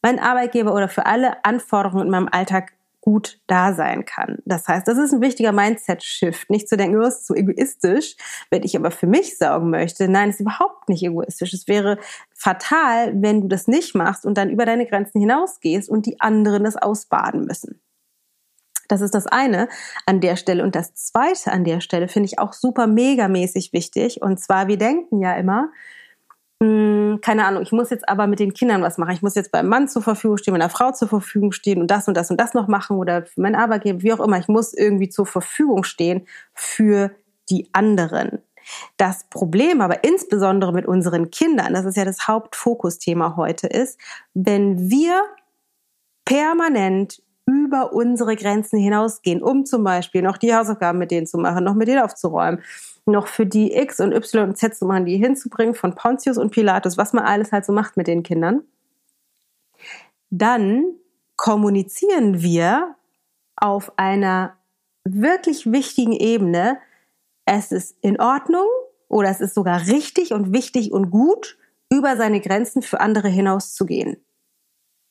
meinen 0.00 0.20
Arbeitgeber 0.20 0.72
oder 0.72 0.88
für 0.88 1.04
alle 1.04 1.44
Anforderungen 1.44 2.06
in 2.06 2.10
meinem 2.10 2.28
Alltag 2.32 2.72
gut 3.04 3.38
da 3.46 3.74
sein 3.74 4.06
kann. 4.06 4.38
Das 4.46 4.66
heißt, 4.66 4.88
das 4.88 4.96
ist 4.96 5.12
ein 5.12 5.20
wichtiger 5.20 5.52
Mindset-Shift. 5.52 6.48
Nicht 6.48 6.70
zu 6.70 6.78
denken, 6.78 6.96
oh, 6.96 7.02
das 7.02 7.20
ist 7.20 7.26
so 7.26 7.34
egoistisch, 7.34 8.16
wenn 8.48 8.62
ich 8.62 8.74
aber 8.78 8.90
für 8.90 9.06
mich 9.06 9.36
sorgen 9.36 9.68
möchte. 9.68 10.08
Nein, 10.08 10.30
es 10.30 10.36
ist 10.36 10.40
überhaupt 10.40 10.88
nicht 10.88 11.02
egoistisch. 11.02 11.52
Es 11.52 11.68
wäre 11.68 11.98
fatal, 12.32 13.12
wenn 13.14 13.42
du 13.42 13.48
das 13.48 13.68
nicht 13.68 13.94
machst 13.94 14.24
und 14.24 14.38
dann 14.38 14.48
über 14.48 14.64
deine 14.64 14.86
Grenzen 14.86 15.20
hinausgehst 15.20 15.90
und 15.90 16.06
die 16.06 16.18
anderen 16.22 16.64
das 16.64 16.76
ausbaden 16.76 17.44
müssen. 17.44 17.78
Das 18.88 19.02
ist 19.02 19.14
das 19.14 19.26
eine 19.26 19.68
an 20.06 20.22
der 20.22 20.36
Stelle. 20.36 20.62
Und 20.62 20.74
das 20.74 20.94
zweite 20.94 21.52
an 21.52 21.64
der 21.64 21.80
Stelle 21.80 22.08
finde 22.08 22.28
ich 22.28 22.38
auch 22.38 22.54
super 22.54 22.86
megamäßig 22.86 23.74
wichtig. 23.74 24.22
Und 24.22 24.40
zwar, 24.40 24.66
wir 24.66 24.78
denken 24.78 25.20
ja 25.20 25.34
immer, 25.34 25.70
hm, 26.62 27.18
keine 27.20 27.44
Ahnung, 27.46 27.62
ich 27.62 27.72
muss 27.72 27.90
jetzt 27.90 28.08
aber 28.08 28.26
mit 28.26 28.38
den 28.38 28.54
Kindern 28.54 28.82
was 28.82 28.98
machen. 28.98 29.12
Ich 29.12 29.22
muss 29.22 29.34
jetzt 29.34 29.52
beim 29.52 29.68
Mann 29.68 29.88
zur 29.88 30.02
Verfügung 30.02 30.38
stehen, 30.38 30.52
meiner 30.52 30.70
Frau 30.70 30.92
zur 30.92 31.08
Verfügung 31.08 31.52
stehen 31.52 31.80
und 31.80 31.90
das 31.90 32.08
und 32.08 32.16
das 32.16 32.30
und 32.30 32.38
das 32.38 32.54
noch 32.54 32.68
machen 32.68 32.96
oder 32.96 33.26
für 33.26 33.40
meinen 33.40 33.56
Arbeitgeber, 33.56 34.02
wie 34.02 34.12
auch 34.12 34.20
immer. 34.20 34.38
Ich 34.38 34.48
muss 34.48 34.72
irgendwie 34.72 35.08
zur 35.08 35.26
Verfügung 35.26 35.84
stehen 35.84 36.26
für 36.54 37.10
die 37.50 37.68
anderen. 37.72 38.40
Das 38.96 39.24
Problem 39.24 39.80
aber 39.80 40.04
insbesondere 40.04 40.72
mit 40.72 40.86
unseren 40.86 41.30
Kindern, 41.30 41.74
das 41.74 41.84
ist 41.84 41.96
ja 41.96 42.04
das 42.04 42.26
Hauptfokusthema 42.26 43.36
heute 43.36 43.66
ist, 43.66 44.00
wenn 44.32 44.90
wir 44.90 45.22
permanent 46.24 47.22
über 47.46 47.92
unsere 47.92 48.36
Grenzen 48.36 48.78
hinausgehen, 48.78 49.42
um 49.42 49.66
zum 49.66 49.84
Beispiel 49.84 50.22
noch 50.22 50.38
die 50.38 50.54
Hausaufgaben 50.54 50.98
mit 50.98 51.10
denen 51.10 51.26
zu 51.26 51.36
machen, 51.36 51.64
noch 51.64 51.74
mit 51.74 51.88
denen 51.88 52.02
aufzuräumen, 52.02 52.62
noch 53.06 53.26
für 53.26 53.46
die 53.46 53.74
X 53.74 54.00
und 54.00 54.12
Y 54.12 54.48
und 54.48 54.56
Z 54.56 54.74
zu 54.74 54.86
machen, 54.86 55.04
die 55.04 55.16
hinzubringen 55.16 55.74
von 55.74 55.94
Pontius 55.94 56.38
und 56.38 56.50
Pilatus, 56.50 56.96
was 56.96 57.12
man 57.12 57.24
alles 57.24 57.52
halt 57.52 57.64
so 57.64 57.72
macht 57.72 57.96
mit 57.96 58.06
den 58.06 58.22
Kindern, 58.22 58.62
dann 60.30 60.94
kommunizieren 61.36 62.40
wir 62.40 62.96
auf 63.56 63.98
einer 63.98 64.56
wirklich 65.04 65.70
wichtigen 65.70 66.12
Ebene, 66.12 66.78
es 67.44 67.72
ist 67.72 67.96
in 68.00 68.20
Ordnung 68.20 68.66
oder 69.08 69.28
es 69.28 69.40
ist 69.40 69.54
sogar 69.54 69.86
richtig 69.86 70.32
und 70.32 70.52
wichtig 70.52 70.92
und 70.92 71.10
gut, 71.10 71.58
über 71.92 72.16
seine 72.16 72.40
Grenzen 72.40 72.82
für 72.82 73.00
andere 73.00 73.28
hinauszugehen. 73.28 74.16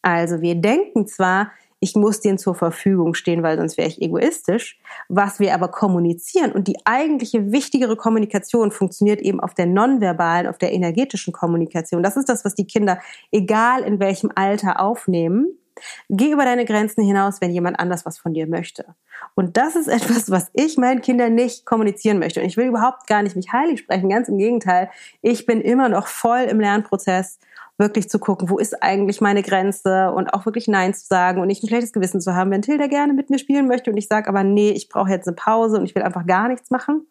Also 0.01 0.41
wir 0.41 0.55
denken 0.55 1.07
zwar, 1.07 1.51
ich 1.83 1.97
muss 1.97 2.21
denen 2.21 2.37
zur 2.37 2.55
Verfügung 2.55 3.13
stehen, 3.13 3.43
weil 3.43 3.57
sonst 3.57 3.77
wäre 3.77 3.89
ich 3.89 4.01
egoistisch. 4.01 4.79
Was 5.09 5.41
wir 5.41 5.53
aber 5.53 5.67
kommunizieren 5.67 6.53
und 6.53 6.69
die 6.69 6.77
eigentliche 6.85 7.51
wichtigere 7.51 7.97
Kommunikation 7.97 8.71
funktioniert 8.71 9.19
eben 9.19 9.41
auf 9.41 9.53
der 9.53 9.65
nonverbalen, 9.65 10.47
auf 10.47 10.57
der 10.57 10.71
energetischen 10.71 11.33
Kommunikation. 11.33 12.01
Das 12.01 12.15
ist 12.15 12.29
das, 12.29 12.45
was 12.45 12.55
die 12.55 12.67
Kinder, 12.67 12.99
egal 13.33 13.83
in 13.83 13.99
welchem 13.99 14.31
Alter, 14.33 14.79
aufnehmen. 14.79 15.59
Geh 16.07 16.31
über 16.31 16.45
deine 16.45 16.63
Grenzen 16.63 17.03
hinaus, 17.03 17.41
wenn 17.41 17.51
jemand 17.51 17.77
anders 17.81 18.05
was 18.05 18.17
von 18.17 18.33
dir 18.33 18.47
möchte. 18.47 18.85
Und 19.35 19.57
das 19.57 19.75
ist 19.75 19.87
etwas, 19.89 20.31
was 20.31 20.51
ich 20.53 20.77
meinen 20.77 21.01
Kindern 21.01 21.35
nicht 21.35 21.65
kommunizieren 21.65 22.17
möchte. 22.17 22.39
Und 22.39 22.45
ich 22.45 22.55
will 22.55 22.67
überhaupt 22.67 23.07
gar 23.07 23.23
nicht 23.23 23.35
mich 23.35 23.51
heilig 23.51 23.81
sprechen. 23.81 24.07
Ganz 24.07 24.29
im 24.29 24.37
Gegenteil. 24.37 24.89
Ich 25.21 25.45
bin 25.45 25.59
immer 25.59 25.89
noch 25.89 26.07
voll 26.07 26.43
im 26.43 26.61
Lernprozess 26.61 27.39
wirklich 27.77 28.09
zu 28.09 28.19
gucken, 28.19 28.49
wo 28.49 28.57
ist 28.57 28.81
eigentlich 28.83 29.21
meine 29.21 29.41
Grenze 29.41 30.11
und 30.11 30.33
auch 30.33 30.45
wirklich 30.45 30.67
Nein 30.67 30.93
zu 30.93 31.05
sagen 31.05 31.41
und 31.41 31.47
nicht 31.47 31.63
ein 31.63 31.67
schlechtes 31.67 31.93
Gewissen 31.93 32.21
zu 32.21 32.35
haben, 32.35 32.51
wenn 32.51 32.61
Tilda 32.61 32.87
gerne 32.87 33.13
mit 33.13 33.29
mir 33.29 33.39
spielen 33.39 33.67
möchte 33.67 33.91
und 33.91 33.97
ich 33.97 34.07
sage 34.07 34.29
aber 34.29 34.43
nee, 34.43 34.71
ich 34.71 34.89
brauche 34.89 35.09
jetzt 35.09 35.27
eine 35.27 35.35
Pause 35.35 35.77
und 35.77 35.85
ich 35.85 35.95
will 35.95 36.03
einfach 36.03 36.25
gar 36.25 36.47
nichts 36.47 36.69
machen. 36.69 37.07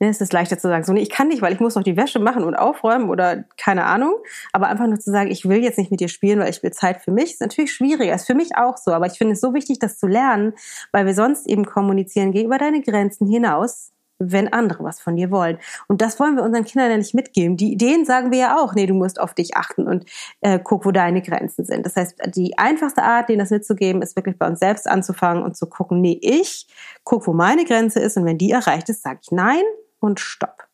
ne, 0.00 0.08
ist 0.08 0.22
es 0.22 0.32
leichter 0.32 0.58
zu 0.58 0.68
sagen, 0.68 0.84
so, 0.84 0.92
nee, 0.92 1.00
ich 1.02 1.10
kann 1.10 1.28
nicht, 1.28 1.42
weil 1.42 1.52
ich 1.52 1.60
muss 1.60 1.74
noch 1.74 1.82
die 1.82 1.96
Wäsche 1.96 2.18
machen 2.18 2.44
und 2.44 2.54
aufräumen 2.54 3.10
oder 3.10 3.44
keine 3.56 3.84
Ahnung. 3.84 4.14
Aber 4.52 4.68
einfach 4.68 4.86
nur 4.86 4.98
zu 5.00 5.10
sagen, 5.10 5.30
ich 5.30 5.48
will 5.48 5.62
jetzt 5.62 5.78
nicht 5.78 5.90
mit 5.90 6.00
dir 6.00 6.08
spielen, 6.08 6.40
weil 6.40 6.50
ich 6.50 6.62
will 6.62 6.72
Zeit 6.72 7.02
für 7.02 7.12
mich, 7.12 7.32
ist 7.34 7.40
natürlich 7.40 7.72
schwieriger. 7.72 8.14
Ist 8.14 8.26
für 8.26 8.34
mich 8.34 8.56
auch 8.56 8.76
so. 8.76 8.92
Aber 8.92 9.06
ich 9.06 9.18
finde 9.18 9.34
es 9.34 9.40
so 9.40 9.54
wichtig, 9.54 9.78
das 9.78 9.98
zu 9.98 10.06
lernen, 10.06 10.54
weil 10.92 11.06
wir 11.06 11.14
sonst 11.14 11.46
eben 11.46 11.64
kommunizieren, 11.64 12.32
geh 12.32 12.44
über 12.44 12.58
deine 12.58 12.82
Grenzen 12.82 13.26
hinaus 13.26 13.92
wenn 14.18 14.52
andere 14.52 14.82
was 14.84 15.00
von 15.00 15.16
dir 15.16 15.30
wollen. 15.30 15.58
Und 15.88 16.00
das 16.00 16.18
wollen 16.18 16.36
wir 16.36 16.42
unseren 16.42 16.64
Kindern 16.64 16.90
ja 16.90 16.96
nicht 16.96 17.14
mitgeben. 17.14 17.56
Die 17.56 17.72
Ideen 17.72 18.04
sagen 18.04 18.30
wir 18.30 18.38
ja 18.38 18.58
auch, 18.58 18.74
nee, 18.74 18.86
du 18.86 18.94
musst 18.94 19.20
auf 19.20 19.34
dich 19.34 19.56
achten 19.56 19.86
und 19.86 20.04
äh, 20.40 20.58
guck, 20.62 20.84
wo 20.84 20.90
deine 20.90 21.22
Grenzen 21.22 21.64
sind. 21.64 21.84
Das 21.84 21.96
heißt, 21.96 22.18
die 22.34 22.56
einfachste 22.58 23.02
Art, 23.02 23.28
denen 23.28 23.40
das 23.40 23.50
mitzugeben, 23.50 24.02
ist 24.02 24.16
wirklich 24.16 24.38
bei 24.38 24.46
uns 24.46 24.60
selbst 24.60 24.88
anzufangen 24.88 25.42
und 25.42 25.56
zu 25.56 25.66
gucken, 25.66 26.00
nee, 26.00 26.18
ich 26.22 26.66
guck, 27.04 27.26
wo 27.26 27.32
meine 27.32 27.64
Grenze 27.64 28.00
ist 28.00 28.16
und 28.16 28.24
wenn 28.24 28.38
die 28.38 28.50
erreicht 28.50 28.88
ist, 28.88 29.02
sage 29.02 29.20
ich 29.22 29.30
nein 29.30 29.62
und 30.00 30.20
stopp. 30.20 30.66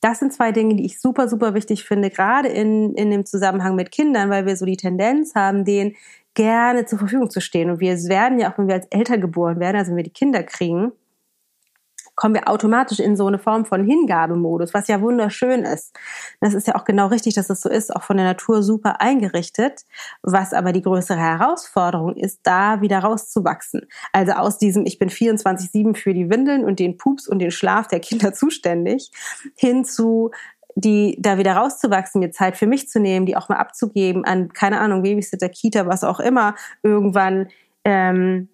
Das 0.00 0.20
sind 0.20 0.32
zwei 0.32 0.52
Dinge, 0.52 0.76
die 0.76 0.86
ich 0.86 1.00
super, 1.00 1.28
super 1.28 1.54
wichtig 1.54 1.84
finde, 1.84 2.10
gerade 2.10 2.48
in, 2.48 2.94
in 2.94 3.10
dem 3.10 3.26
Zusammenhang 3.26 3.74
mit 3.74 3.90
Kindern, 3.90 4.30
weil 4.30 4.46
wir 4.46 4.56
so 4.56 4.64
die 4.64 4.76
Tendenz 4.76 5.34
haben, 5.34 5.64
denen 5.64 5.96
gerne 6.34 6.86
zur 6.86 7.00
Verfügung 7.00 7.30
zu 7.30 7.40
stehen. 7.40 7.68
Und 7.68 7.80
wir 7.80 7.94
werden 8.04 8.38
ja 8.38 8.52
auch, 8.52 8.58
wenn 8.58 8.68
wir 8.68 8.76
als 8.76 8.86
Eltern 8.90 9.20
geboren 9.20 9.58
werden, 9.58 9.76
also 9.76 9.90
wenn 9.90 9.96
wir 9.96 10.04
die 10.04 10.10
Kinder 10.10 10.44
kriegen, 10.44 10.92
kommen 12.18 12.34
wir 12.34 12.48
automatisch 12.48 12.98
in 12.98 13.16
so 13.16 13.28
eine 13.28 13.38
Form 13.38 13.64
von 13.64 13.84
Hingabemodus, 13.84 14.74
was 14.74 14.88
ja 14.88 15.00
wunderschön 15.00 15.62
ist. 15.62 15.96
Das 16.40 16.52
ist 16.52 16.66
ja 16.66 16.74
auch 16.74 16.82
genau 16.82 17.06
richtig, 17.06 17.34
dass 17.34 17.48
es 17.48 17.60
so 17.60 17.68
ist, 17.68 17.94
auch 17.94 18.02
von 18.02 18.16
der 18.16 18.26
Natur 18.26 18.64
super 18.64 19.00
eingerichtet. 19.00 19.82
Was 20.22 20.52
aber 20.52 20.72
die 20.72 20.82
größere 20.82 21.20
Herausforderung 21.20 22.16
ist, 22.16 22.40
da 22.42 22.80
wieder 22.80 22.98
rauszuwachsen. 22.98 23.82
Also 24.12 24.32
aus 24.32 24.58
diesem, 24.58 24.84
ich 24.84 24.98
bin 24.98 25.10
24-7 25.10 25.94
für 25.94 26.12
die 26.12 26.28
Windeln 26.28 26.64
und 26.64 26.80
den 26.80 26.96
Pups 26.96 27.28
und 27.28 27.38
den 27.38 27.52
Schlaf 27.52 27.86
der 27.86 28.00
Kinder 28.00 28.32
zuständig, 28.34 29.12
hin 29.54 29.84
zu, 29.84 30.32
die 30.74 31.16
da 31.20 31.38
wieder 31.38 31.52
rauszuwachsen, 31.54 32.18
mir 32.18 32.32
Zeit 32.32 32.56
für 32.56 32.66
mich 32.66 32.88
zu 32.88 32.98
nehmen, 32.98 33.26
die 33.26 33.36
auch 33.36 33.48
mal 33.48 33.58
abzugeben 33.58 34.24
an, 34.24 34.52
keine 34.52 34.80
Ahnung, 34.80 35.02
Babysitter, 35.02 35.48
Kita, 35.48 35.86
was 35.86 36.02
auch 36.02 36.18
immer, 36.18 36.56
irgendwann 36.82 37.46
ähm, 37.84 38.48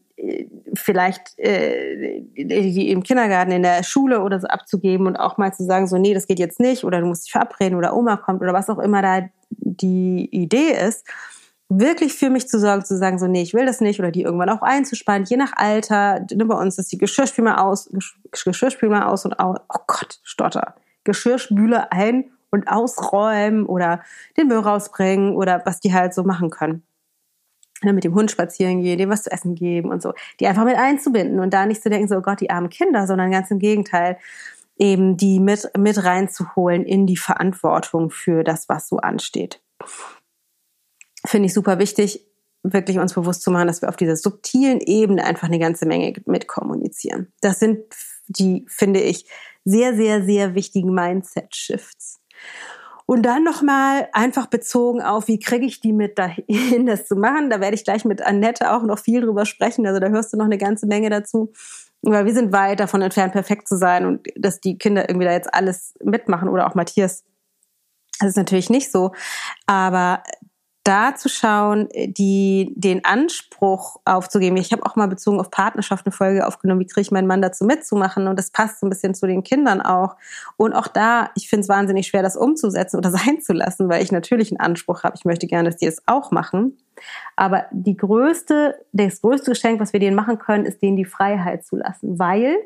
vielleicht 0.74 1.38
äh, 1.38 2.22
die 2.36 2.90
im 2.90 3.02
Kindergarten, 3.02 3.52
in 3.52 3.62
der 3.62 3.82
Schule 3.82 4.22
oder 4.22 4.40
so 4.40 4.46
abzugeben 4.46 5.06
und 5.06 5.16
auch 5.16 5.38
mal 5.38 5.52
zu 5.52 5.64
sagen, 5.64 5.86
so, 5.86 5.98
nee, 5.98 6.14
das 6.14 6.26
geht 6.26 6.38
jetzt 6.38 6.60
nicht 6.60 6.84
oder 6.84 7.00
du 7.00 7.06
musst 7.06 7.26
dich 7.26 7.32
verabreden 7.32 7.76
oder 7.76 7.96
Oma 7.96 8.16
kommt 8.16 8.40
oder 8.42 8.52
was 8.52 8.70
auch 8.70 8.78
immer 8.78 9.02
da 9.02 9.28
die 9.50 10.28
Idee 10.30 10.70
ist, 10.70 11.06
wirklich 11.68 12.14
für 12.14 12.30
mich 12.30 12.48
zu 12.48 12.60
sorgen, 12.60 12.84
zu 12.84 12.96
sagen, 12.96 13.18
so, 13.18 13.26
nee, 13.26 13.42
ich 13.42 13.54
will 13.54 13.66
das 13.66 13.80
nicht 13.80 13.98
oder 13.98 14.10
die 14.10 14.22
irgendwann 14.22 14.50
auch 14.50 14.62
einzuspannen, 14.62 15.26
je 15.26 15.36
nach 15.36 15.52
Alter. 15.56 16.24
Ne, 16.32 16.44
bei 16.44 16.56
uns 16.56 16.78
ist 16.78 16.92
die 16.92 16.98
Geschirrspüler 16.98 17.62
aus, 17.62 17.90
Geschirrspüler 18.30 19.08
aus 19.08 19.24
und 19.24 19.38
aus, 19.40 19.58
oh 19.68 19.80
Gott, 19.86 20.20
Stotter. 20.22 20.74
Geschirrspüler 21.02 21.92
ein 21.92 22.30
und 22.50 22.68
ausräumen 22.68 23.66
oder 23.66 24.02
den 24.36 24.46
Müll 24.46 24.58
rausbringen 24.58 25.34
oder 25.34 25.62
was 25.64 25.80
die 25.80 25.92
halt 25.92 26.14
so 26.14 26.22
machen 26.22 26.50
können 26.50 26.84
ne, 26.84 26.93
mit 27.92 28.04
dem 28.04 28.14
Hund 28.14 28.30
spazieren 28.30 28.80
gehen, 28.82 28.98
dem 28.98 29.10
was 29.10 29.24
zu 29.24 29.30
essen 29.30 29.54
geben 29.54 29.90
und 29.90 30.02
so, 30.02 30.14
die 30.40 30.46
einfach 30.46 30.64
mit 30.64 30.76
einzubinden 30.76 31.40
und 31.40 31.52
da 31.52 31.66
nicht 31.66 31.82
zu 31.82 31.90
denken, 31.90 32.08
so 32.08 32.16
oh 32.16 32.22
Gott, 32.22 32.40
die 32.40 32.50
armen 32.50 32.70
Kinder, 32.70 33.06
sondern 33.06 33.30
ganz 33.30 33.50
im 33.50 33.58
Gegenteil, 33.58 34.18
eben 34.78 35.16
die 35.16 35.40
mit, 35.40 35.70
mit 35.76 36.02
reinzuholen 36.04 36.84
in 36.84 37.06
die 37.06 37.16
Verantwortung 37.16 38.10
für 38.10 38.42
das, 38.42 38.68
was 38.68 38.88
so 38.88 38.98
ansteht. 38.98 39.60
Finde 41.26 41.46
ich 41.46 41.54
super 41.54 41.78
wichtig, 41.78 42.26
wirklich 42.62 42.98
uns 42.98 43.14
bewusst 43.14 43.42
zu 43.42 43.50
machen, 43.50 43.66
dass 43.66 43.82
wir 43.82 43.88
auf 43.88 43.96
dieser 43.96 44.16
subtilen 44.16 44.80
Ebene 44.80 45.24
einfach 45.24 45.48
eine 45.48 45.58
ganze 45.58 45.86
Menge 45.86 46.14
mitkommunizieren. 46.26 47.32
Das 47.40 47.60
sind 47.60 47.84
die, 48.28 48.64
finde 48.68 49.00
ich, 49.00 49.26
sehr, 49.64 49.94
sehr, 49.94 50.24
sehr 50.24 50.54
wichtigen 50.54 50.92
Mindset-Shifts. 50.92 52.20
Und 53.06 53.22
dann 53.22 53.44
nochmal 53.44 54.08
einfach 54.12 54.46
bezogen 54.46 55.02
auf, 55.02 55.28
wie 55.28 55.38
kriege 55.38 55.66
ich 55.66 55.80
die 55.80 55.92
mit 55.92 56.18
dahin, 56.18 56.86
das 56.86 57.06
zu 57.06 57.16
machen. 57.16 57.50
Da 57.50 57.60
werde 57.60 57.74
ich 57.74 57.84
gleich 57.84 58.04
mit 58.04 58.22
Annette 58.22 58.72
auch 58.72 58.82
noch 58.82 58.98
viel 58.98 59.20
drüber 59.20 59.44
sprechen. 59.44 59.86
Also 59.86 60.00
da 60.00 60.08
hörst 60.08 60.32
du 60.32 60.38
noch 60.38 60.46
eine 60.46 60.58
ganze 60.58 60.86
Menge 60.86 61.10
dazu. 61.10 61.52
Weil 62.02 62.26
wir 62.26 62.34
sind 62.34 62.52
weit 62.52 62.80
davon 62.80 63.02
entfernt, 63.02 63.32
perfekt 63.32 63.68
zu 63.68 63.76
sein 63.76 64.04
und 64.04 64.26
dass 64.36 64.60
die 64.60 64.76
Kinder 64.78 65.08
irgendwie 65.08 65.26
da 65.26 65.32
jetzt 65.32 65.52
alles 65.52 65.94
mitmachen 66.02 66.48
oder 66.48 66.66
auch 66.66 66.74
Matthias. 66.74 67.24
Das 68.20 68.30
ist 68.30 68.36
natürlich 68.36 68.70
nicht 68.70 68.90
so. 68.90 69.12
Aber 69.66 70.22
da 70.84 71.14
zu 71.14 71.28
schauen, 71.28 71.88
die, 71.94 72.72
den 72.76 73.04
Anspruch 73.04 74.00
aufzugeben. 74.04 74.58
Ich 74.58 74.70
habe 74.72 74.84
auch 74.84 74.96
mal 74.96 75.08
bezogen 75.08 75.40
auf 75.40 75.50
Partnerschaft 75.50 76.06
eine 76.06 76.12
Folge 76.12 76.46
aufgenommen, 76.46 76.80
wie 76.80 76.86
kriege 76.86 77.00
ich 77.00 77.10
meinen 77.10 77.26
Mann 77.26 77.40
dazu 77.42 77.64
mitzumachen 77.64 78.28
und 78.28 78.38
das 78.38 78.50
passt 78.50 78.80
so 78.80 78.86
ein 78.86 78.90
bisschen 78.90 79.14
zu 79.14 79.26
den 79.26 79.42
Kindern 79.42 79.80
auch. 79.80 80.16
Und 80.58 80.74
auch 80.74 80.86
da, 80.86 81.30
ich 81.34 81.48
finde 81.48 81.62
es 81.62 81.68
wahnsinnig 81.68 82.06
schwer, 82.06 82.22
das 82.22 82.36
umzusetzen 82.36 82.98
oder 82.98 83.10
sein 83.10 83.40
zu 83.40 83.54
lassen, 83.54 83.88
weil 83.88 84.02
ich 84.02 84.12
natürlich 84.12 84.50
einen 84.50 84.60
Anspruch 84.60 85.02
habe. 85.02 85.16
Ich 85.16 85.24
möchte 85.24 85.46
gerne, 85.46 85.70
dass 85.70 85.78
die 85.78 85.86
es 85.86 86.02
auch 86.06 86.30
machen. 86.30 86.76
Aber 87.34 87.64
die 87.72 87.96
größte, 87.96 88.78
das 88.92 89.20
größte 89.22 89.52
Geschenk, 89.52 89.80
was 89.80 89.92
wir 89.92 90.00
denen 90.00 90.14
machen 90.14 90.38
können, 90.38 90.66
ist 90.66 90.82
denen 90.82 90.96
die 90.96 91.04
Freiheit 91.04 91.64
zu 91.64 91.76
lassen, 91.76 92.18
weil 92.18 92.56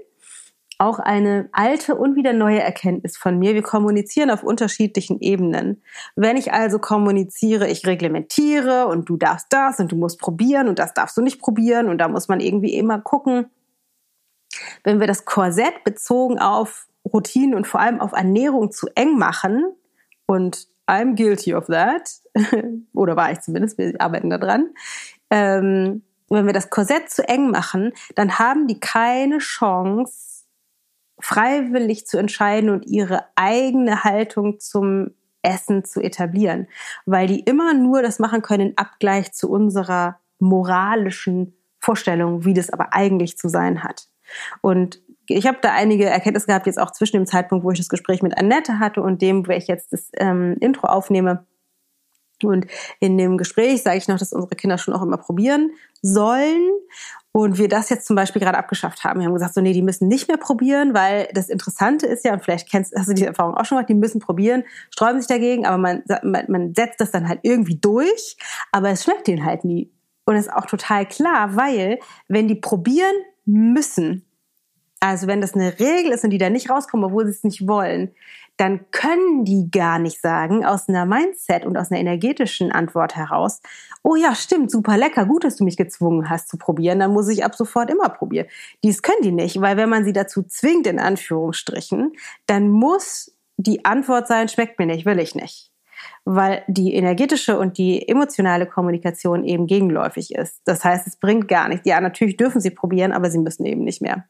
auch 0.78 1.00
eine 1.00 1.48
alte 1.50 1.96
und 1.96 2.14
wieder 2.14 2.32
neue 2.32 2.60
Erkenntnis 2.60 3.16
von 3.16 3.36
mir. 3.38 3.54
Wir 3.54 3.62
kommunizieren 3.62 4.30
auf 4.30 4.44
unterschiedlichen 4.44 5.20
Ebenen. 5.20 5.82
Wenn 6.14 6.36
ich 6.36 6.52
also 6.52 6.78
kommuniziere, 6.78 7.68
ich 7.68 7.84
reglementiere 7.84 8.86
und 8.86 9.08
du 9.08 9.16
darfst 9.16 9.48
das 9.50 9.80
und 9.80 9.90
du 9.90 9.96
musst 9.96 10.20
probieren 10.20 10.68
und 10.68 10.78
das 10.78 10.94
darfst 10.94 11.16
du 11.16 11.22
nicht 11.22 11.40
probieren 11.40 11.88
und 11.88 11.98
da 11.98 12.06
muss 12.06 12.28
man 12.28 12.38
irgendwie 12.38 12.74
immer 12.74 13.00
gucken. 13.00 13.50
Wenn 14.84 15.00
wir 15.00 15.08
das 15.08 15.24
Korsett 15.24 15.82
bezogen 15.82 16.38
auf 16.38 16.86
Routinen 17.04 17.54
und 17.54 17.66
vor 17.66 17.80
allem 17.80 18.00
auf 18.00 18.12
Ernährung 18.12 18.70
zu 18.70 18.86
eng 18.94 19.18
machen 19.18 19.66
und 20.26 20.68
I'm 20.86 21.16
guilty 21.16 21.54
of 21.54 21.66
that, 21.66 22.08
oder 22.94 23.16
war 23.16 23.32
ich 23.32 23.40
zumindest, 23.40 23.78
wir 23.78 24.00
arbeiten 24.00 24.30
da 24.30 24.38
dran, 24.38 24.70
ähm, 25.30 26.02
wenn 26.30 26.46
wir 26.46 26.52
das 26.52 26.70
Korsett 26.70 27.10
zu 27.10 27.26
eng 27.28 27.50
machen, 27.50 27.92
dann 28.14 28.38
haben 28.38 28.66
die 28.66 28.80
keine 28.80 29.38
Chance, 29.38 30.37
freiwillig 31.20 32.06
zu 32.06 32.18
entscheiden 32.18 32.70
und 32.70 32.86
ihre 32.86 33.24
eigene 33.34 34.04
Haltung 34.04 34.60
zum 34.60 35.10
Essen 35.42 35.84
zu 35.84 36.00
etablieren, 36.00 36.68
weil 37.06 37.26
die 37.26 37.40
immer 37.40 37.74
nur 37.74 38.02
das 38.02 38.18
machen 38.18 38.42
können 38.42 38.70
im 38.70 38.78
Abgleich 38.78 39.32
zu 39.32 39.50
unserer 39.50 40.18
moralischen 40.38 41.54
Vorstellung, 41.80 42.44
wie 42.44 42.54
das 42.54 42.70
aber 42.70 42.92
eigentlich 42.92 43.38
zu 43.38 43.48
sein 43.48 43.82
hat. 43.82 44.08
Und 44.60 45.00
ich 45.26 45.46
habe 45.46 45.58
da 45.60 45.72
einige 45.72 46.06
Erkenntnisse 46.06 46.46
gehabt, 46.46 46.66
jetzt 46.66 46.80
auch 46.80 46.90
zwischen 46.90 47.16
dem 47.16 47.26
Zeitpunkt, 47.26 47.64
wo 47.64 47.70
ich 47.70 47.78
das 47.78 47.88
Gespräch 47.88 48.22
mit 48.22 48.36
Annette 48.36 48.78
hatte 48.78 49.02
und 49.02 49.22
dem, 49.22 49.46
wo 49.46 49.52
ich 49.52 49.68
jetzt 49.68 49.92
das 49.92 50.10
ähm, 50.16 50.56
Intro 50.60 50.88
aufnehme. 50.88 51.46
Und 52.44 52.66
in 53.00 53.18
dem 53.18 53.38
Gespräch 53.38 53.82
sage 53.82 53.98
ich 53.98 54.08
noch, 54.08 54.18
dass 54.18 54.32
unsere 54.32 54.54
Kinder 54.56 54.78
schon 54.78 54.94
auch 54.94 55.02
immer 55.02 55.16
probieren 55.16 55.72
sollen 56.02 56.70
und 57.32 57.58
wir 57.58 57.68
das 57.68 57.88
jetzt 57.88 58.06
zum 58.06 58.16
Beispiel 58.16 58.40
gerade 58.40 58.58
abgeschafft 58.58 59.04
haben. 59.04 59.20
Wir 59.20 59.26
haben 59.26 59.34
gesagt, 59.34 59.54
so 59.54 59.60
nee, 59.60 59.72
die 59.72 59.82
müssen 59.82 60.08
nicht 60.08 60.28
mehr 60.28 60.38
probieren, 60.38 60.94
weil 60.94 61.28
das 61.34 61.48
Interessante 61.48 62.06
ist 62.06 62.24
ja, 62.24 62.32
und 62.32 62.42
vielleicht 62.42 62.70
kennst 62.70 62.94
hast 62.96 63.08
du 63.08 63.14
diese 63.14 63.26
Erfahrung 63.26 63.54
auch 63.54 63.64
schon 63.64 63.76
gemacht, 63.76 63.88
die 63.88 63.94
müssen 63.94 64.20
probieren, 64.20 64.64
sträuben 64.90 65.20
sich 65.20 65.28
dagegen, 65.28 65.66
aber 65.66 65.78
man, 65.78 66.02
man, 66.22 66.44
man 66.48 66.74
setzt 66.74 67.00
das 67.00 67.10
dann 67.10 67.28
halt 67.28 67.40
irgendwie 67.42 67.76
durch, 67.76 68.36
aber 68.72 68.90
es 68.90 69.04
schmeckt 69.04 69.26
denen 69.26 69.44
halt 69.44 69.64
nie. 69.64 69.92
Und 70.24 70.36
ist 70.36 70.52
auch 70.52 70.66
total 70.66 71.06
klar, 71.06 71.56
weil 71.56 72.00
wenn 72.28 72.48
die 72.48 72.56
probieren 72.56 73.14
müssen, 73.46 74.26
also 75.00 75.26
wenn 75.26 75.40
das 75.40 75.54
eine 75.54 75.78
Regel 75.78 76.12
ist 76.12 76.24
und 76.24 76.30
die 76.30 76.38
da 76.38 76.50
nicht 76.50 76.68
rauskommen, 76.68 77.06
obwohl 77.06 77.24
sie 77.24 77.30
es 77.30 77.44
nicht 77.44 77.66
wollen, 77.66 78.10
dann 78.58 78.90
können 78.90 79.44
die 79.44 79.70
gar 79.70 79.98
nicht 79.98 80.20
sagen, 80.20 80.64
aus 80.64 80.88
einer 80.88 81.06
Mindset 81.06 81.64
und 81.64 81.76
aus 81.76 81.90
einer 81.90 82.00
energetischen 82.00 82.72
Antwort 82.72 83.16
heraus, 83.16 83.62
oh 84.02 84.16
ja, 84.16 84.34
stimmt, 84.34 84.70
super 84.70 84.98
lecker, 84.98 85.26
gut, 85.26 85.44
dass 85.44 85.56
du 85.56 85.64
mich 85.64 85.76
gezwungen 85.76 86.28
hast 86.28 86.48
zu 86.48 86.58
probieren, 86.58 86.98
dann 86.98 87.12
muss 87.12 87.28
ich 87.28 87.44
ab 87.44 87.54
sofort 87.54 87.88
immer 87.88 88.08
probieren. 88.08 88.48
Dies 88.82 89.02
können 89.02 89.22
die 89.22 89.32
nicht, 89.32 89.60
weil 89.60 89.76
wenn 89.76 89.88
man 89.88 90.04
sie 90.04 90.12
dazu 90.12 90.42
zwingt, 90.42 90.88
in 90.88 90.98
Anführungsstrichen, 90.98 92.12
dann 92.46 92.68
muss 92.68 93.32
die 93.56 93.84
Antwort 93.84 94.26
sein, 94.26 94.48
schmeckt 94.48 94.78
mir 94.78 94.86
nicht, 94.86 95.06
will 95.06 95.20
ich 95.20 95.36
nicht. 95.36 95.70
Weil 96.24 96.64
die 96.66 96.94
energetische 96.94 97.58
und 97.58 97.78
die 97.78 98.08
emotionale 98.08 98.66
Kommunikation 98.66 99.44
eben 99.44 99.66
gegenläufig 99.66 100.34
ist. 100.34 100.62
Das 100.64 100.84
heißt, 100.84 101.06
es 101.06 101.16
bringt 101.16 101.48
gar 101.48 101.68
nichts. 101.68 101.86
Ja, 101.88 102.00
natürlich 102.00 102.36
dürfen 102.36 102.60
sie 102.60 102.70
probieren, 102.70 103.12
aber 103.12 103.30
sie 103.30 103.38
müssen 103.38 103.64
eben 103.64 103.84
nicht 103.84 104.02
mehr. 104.02 104.24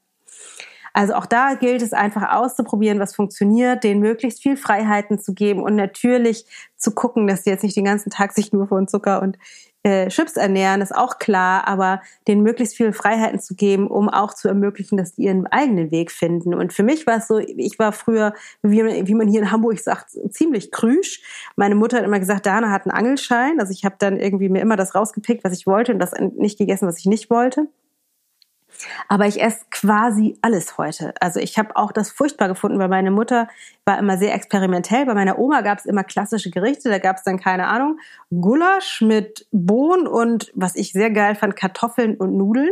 Also 0.93 1.15
auch 1.15 1.27
da 1.27 1.55
gilt 1.55 1.83
es 1.83 1.93
einfach 1.93 2.35
auszuprobieren, 2.35 3.01
was 3.01 3.15
funktioniert, 3.15 3.85
denen 3.85 4.01
möglichst 4.01 4.43
viel 4.43 4.57
Freiheiten 4.57 5.19
zu 5.19 5.35
geben 5.35 5.63
und 5.63 5.77
natürlich 5.77 6.47
zu 6.77 6.93
gucken, 6.93 7.27
dass 7.27 7.45
sie 7.45 7.51
jetzt 7.51 7.65
nicht 7.65 7.77
den 7.77 7.85
ganzen 7.85 8.11
Tag 8.11 8.33
sich 8.33 8.53
nur 8.53 8.69
von 8.69 8.89
Zucker 8.89 9.23
und 9.23 9.37
äh, 9.85 10.09
Chips 10.09 10.37
ernähren, 10.37 10.81
ist 10.81 10.95
auch 10.95 11.19
klar, 11.19 11.67
aber 11.69 12.03
denen 12.27 12.43
möglichst 12.43 12.77
viele 12.77 12.93
Freiheiten 12.93 13.41
zu 13.41 13.55
geben, 13.55 13.87
um 13.87 14.09
auch 14.09 14.35
zu 14.35 14.49
ermöglichen, 14.49 14.97
dass 14.97 15.15
die 15.15 15.23
ihren 15.23 15.47
eigenen 15.47 15.91
Weg 15.91 16.11
finden. 16.11 16.53
Und 16.53 16.73
für 16.73 16.83
mich 16.83 17.07
war 17.07 17.19
es 17.19 17.29
so, 17.29 17.39
ich 17.39 17.79
war 17.79 17.93
früher, 17.93 18.35
wie, 18.63 18.83
wie 18.83 19.15
man 19.15 19.29
hier 19.29 19.41
in 19.41 19.51
Hamburg 19.53 19.79
sagt, 19.79 20.11
ziemlich 20.31 20.73
krüsch. 20.73 21.23
Meine 21.57 21.75
Mutter 21.75 21.99
hat 21.99 22.05
immer 22.05 22.19
gesagt, 22.19 22.47
Dana 22.47 22.71
hat 22.71 22.87
einen 22.87 22.97
Angelschein. 22.97 23.61
Also 23.61 23.73
ich 23.73 23.85
habe 23.85 23.97
dann 23.99 24.19
irgendwie 24.19 24.49
mir 24.49 24.61
immer 24.61 24.77
das 24.77 24.95
rausgepickt, 24.95 25.45
was 25.45 25.57
ich 25.57 25.67
wollte 25.67 25.93
und 25.93 26.01
das 26.01 26.13
nicht 26.37 26.59
gegessen, 26.59 26.89
was 26.89 26.99
ich 26.99 27.07
nicht 27.07 27.31
wollte. 27.31 27.69
Aber 29.09 29.27
ich 29.27 29.43
esse 29.43 29.65
quasi 29.71 30.39
alles 30.43 30.79
heute. 30.79 31.15
Also 31.21 31.41
ich 31.41 31.59
habe 31.59 31.77
auch 31.77 31.93
das 31.93 32.11
furchtbar 32.11 32.49
gefunden, 32.49 32.79
weil 32.79 32.89
meine 32.89 33.11
Mutter 33.11 33.49
war 33.85 33.99
immer 33.99 34.19
sehr 34.19 34.35
experimentell. 34.35 35.07
Bei 35.07 35.15
meiner 35.15 35.39
Oma 35.39 35.63
gab 35.63 35.79
es 35.79 35.87
immer 35.87 36.05
klassische 36.05 36.51
Gerichte. 36.51 36.89
Da 36.89 36.99
gab 36.99 37.17
es 37.17 37.25
dann, 37.25 37.39
keine 37.39 37.67
Ahnung, 37.67 37.99
Gulasch 38.31 39.01
mit 39.01 39.47
Bohnen 39.51 40.07
und, 40.07 40.53
was 40.55 40.77
ich 40.77 40.93
sehr 40.93 41.11
geil 41.11 41.35
fand, 41.35 41.57
Kartoffeln 41.57 42.17
und 42.17 42.37
Nudeln. 42.37 42.71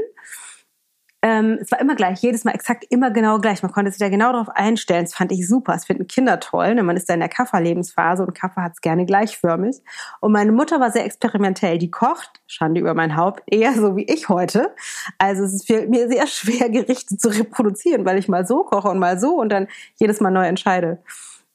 Ähm, 1.23 1.59
es 1.61 1.73
war 1.73 1.81
immer 1.81 1.95
gleich, 1.95 2.21
jedes 2.21 2.45
Mal 2.45 2.53
exakt 2.53 2.85
immer 2.91 3.11
genau 3.11 3.39
gleich. 3.39 3.63
Man 3.63 3.73
konnte 3.73 3.91
sich 3.91 3.99
da 3.99 4.09
genau 4.09 4.33
darauf 4.33 4.49
einstellen. 4.51 5.05
Das 5.05 5.15
fand 5.15 5.33
ich 5.33 5.49
super. 5.49 5.73
Das 5.73 5.87
finden 5.87 6.07
Kinder 6.07 6.39
toll. 6.41 6.75
Ne? 6.75 6.83
Man 6.83 6.97
ist 6.97 7.09
da 7.09 7.15
in 7.15 7.21
der 7.21 7.29
Kafferlebensphase 7.29 8.23
und 8.23 8.35
Kaffer 8.35 8.63
hat 8.63 8.73
es 8.75 8.81
gerne 8.81 9.07
gleichförmig. 9.07 9.77
Und 10.21 10.33
meine 10.33 10.53
Mutter 10.53 10.79
war 10.79 10.91
sehr 10.91 11.05
experimentell. 11.05 11.79
Die 11.79 11.91
kocht, 11.91 12.41
Schande 12.47 12.81
über 12.81 12.95
mein 12.95 13.17
Haupt, 13.17 13.43
eher 13.47 13.73
so 13.73 13.97
wie 13.97 14.05
ich 14.05 14.29
heute. 14.29 14.75
Also 15.19 15.45
es 15.45 15.55
ist 15.55 15.67
für 15.67 15.87
mir 15.87 16.09
sehr 16.09 16.27
schwer, 16.27 16.69
Gerichte 16.71 17.17
zu 17.17 17.29
reproduzieren, 17.29 18.05
weil 18.05 18.19
ich 18.19 18.29
mal 18.29 18.47
so 18.47 18.63
koche 18.63 18.89
und 18.89 18.99
mal 18.99 19.19
so 19.19 19.35
und 19.37 19.49
dann 19.49 19.69
jedes 19.97 20.21
Mal 20.21 20.31
neu 20.31 20.47
entscheide. 20.47 20.99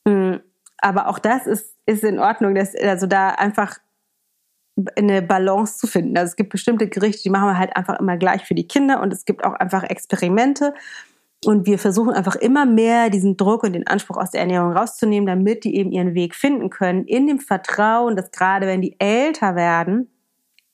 Mm, 0.05 0.37
aber 0.79 1.07
auch 1.07 1.19
das 1.19 1.45
ist, 1.45 1.75
ist 1.85 2.03
in 2.03 2.19
Ordnung, 2.19 2.55
dass 2.55 2.75
also 2.75 3.05
da 3.05 3.29
einfach 3.29 3.77
eine 4.95 5.21
Balance 5.21 5.77
zu 5.77 5.87
finden. 5.87 6.17
Also 6.17 6.31
es 6.31 6.35
gibt 6.35 6.49
bestimmte 6.49 6.87
Gerichte, 6.87 7.23
die 7.23 7.29
machen 7.29 7.49
wir 7.49 7.57
halt 7.57 7.75
einfach 7.75 7.99
immer 7.99 8.17
gleich 8.17 8.45
für 8.45 8.55
die 8.55 8.67
Kinder 8.67 9.01
und 9.01 9.13
es 9.13 9.25
gibt 9.25 9.43
auch 9.43 9.53
einfach 9.53 9.83
Experimente. 9.83 10.73
Und 11.43 11.65
wir 11.65 11.79
versuchen 11.79 12.13
einfach 12.13 12.35
immer 12.35 12.67
mehr 12.67 13.09
diesen 13.09 13.35
Druck 13.35 13.63
und 13.63 13.73
den 13.73 13.87
Anspruch 13.87 14.17
aus 14.17 14.29
der 14.29 14.41
Ernährung 14.41 14.73
rauszunehmen, 14.73 15.25
damit 15.25 15.63
die 15.63 15.75
eben 15.75 15.91
ihren 15.91 16.13
Weg 16.13 16.35
finden 16.35 16.69
können, 16.69 17.05
in 17.05 17.25
dem 17.25 17.39
Vertrauen, 17.39 18.15
dass 18.15 18.29
gerade 18.31 18.67
wenn 18.67 18.81
die 18.81 18.95
älter 18.99 19.55
werden 19.55 20.11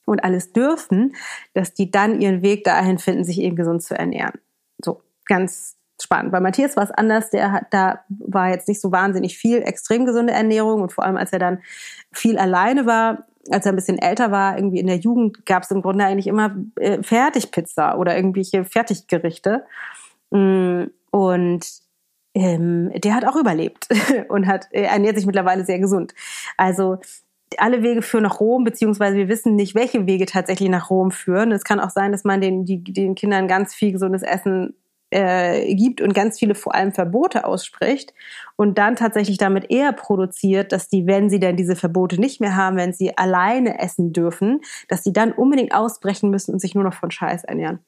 und 0.06 0.24
alles 0.24 0.52
dürfen, 0.52 1.16
dass 1.54 1.74
die 1.74 1.90
dann 1.90 2.20
ihren 2.20 2.42
Weg 2.42 2.66
dahin 2.66 2.98
finden, 2.98 3.24
sich 3.24 3.40
eben 3.40 3.56
gesund 3.56 3.82
zu 3.82 3.98
ernähren. 3.98 4.40
So, 4.84 5.02
ganz 5.26 5.78
spannend. 6.02 6.32
Bei 6.32 6.42
Matthias 6.42 6.76
war 6.76 6.84
es 6.84 6.92
anders, 6.92 7.30
der 7.30 7.52
hat, 7.52 7.68
da 7.72 8.02
war 8.10 8.50
jetzt 8.50 8.68
nicht 8.68 8.82
so 8.82 8.92
wahnsinnig 8.92 9.38
viel 9.38 9.60
extrem 9.60 10.06
gesunde 10.06 10.34
Ernährung 10.34 10.82
und 10.82 10.92
vor 10.92 11.06
allem 11.06 11.18
als 11.18 11.32
er 11.34 11.40
dann 11.40 11.62
viel 12.12 12.38
alleine 12.38 12.86
war, 12.86 13.26
als 13.52 13.66
er 13.66 13.74
ein 13.74 13.76
bisschen 13.76 14.00
älter 14.00 14.32
war, 14.32 14.58
irgendwie 14.58 14.80
in 14.80 14.88
der 14.88 14.98
Jugend, 14.98 15.46
gab 15.46 15.64
es 15.64 15.72
im 15.72 15.82
Grunde 15.82 16.06
eigentlich 16.06 16.28
immer 16.28 16.56
äh, 16.76 17.02
Fertigpizza 17.02 17.96
oder 17.96 18.16
irgendwelche 18.16 18.66
Fertiggerichte. 18.66 19.66
Mm, 20.32 20.86
und 21.12 21.66
ähm, 22.34 22.92
der 22.94 23.16
hat 23.16 23.26
auch 23.26 23.36
überlebt 23.36 23.88
und 24.30 24.48
hat 24.48 24.68
äh, 24.72 24.84
ernährt 24.84 25.18
sich 25.18 25.26
mittlerweile 25.26 25.66
sehr 25.66 25.80
gesund. 25.80 26.14
Also 26.58 27.00
alle 27.58 27.82
Wege 27.82 28.02
führen 28.02 28.24
nach 28.24 28.40
Rom, 28.40 28.64
beziehungsweise 28.64 29.16
wir 29.16 29.30
wissen 29.30 29.56
nicht, 29.56 29.74
welche 29.74 30.06
Wege 30.06 30.26
tatsächlich 30.26 30.70
nach 30.70 30.90
Rom 30.90 31.12
führen. 31.12 31.52
Es 31.52 31.64
kann 31.64 31.80
auch 31.80 31.90
sein, 31.90 32.12
dass 32.12 32.26
man 32.26 32.42
den, 32.42 32.66
die, 32.66 32.84
den 32.84 33.16
Kindern 33.16 33.48
ganz 33.48 33.74
viel 33.74 33.94
gesundes 33.94 34.22
Essen 34.22 34.76
äh, 35.12 35.74
gibt 35.76 36.02
und 36.02 36.14
ganz 36.14 36.40
viele 36.40 36.56
vor 36.56 36.76
allem 36.76 36.92
Verbote 36.92 37.46
ausspricht 37.46 38.14
und 38.56 38.78
dann 38.78 38.96
tatsächlich 38.96 39.38
damit 39.38 39.70
eher 39.70 39.94
produziert, 39.94 40.72
dass 40.72 40.90
die, 40.90 41.08
wenn 41.08 41.30
sie 41.30 41.40
denn 41.40 41.56
diese 41.56 41.76
Verbote 41.76 42.20
nicht 42.20 42.42
mehr 42.42 42.56
haben, 42.56 42.78
wenn 42.78 42.94
sie 42.94 43.18
alleine 43.18 43.80
essen 43.80 44.14
dürfen, 44.14 44.62
dass 44.88 45.04
sie 45.04 45.14
dann 45.14 45.32
unbedingt 45.32 45.74
ausbrechen 45.74 46.30
müssen 46.30 46.54
und 46.54 46.60
sich 46.60 46.76
nur 46.76 46.84
noch 46.84 46.94
von 46.94 47.12
Scheiß 47.12 47.44
ernähren. 47.44 47.80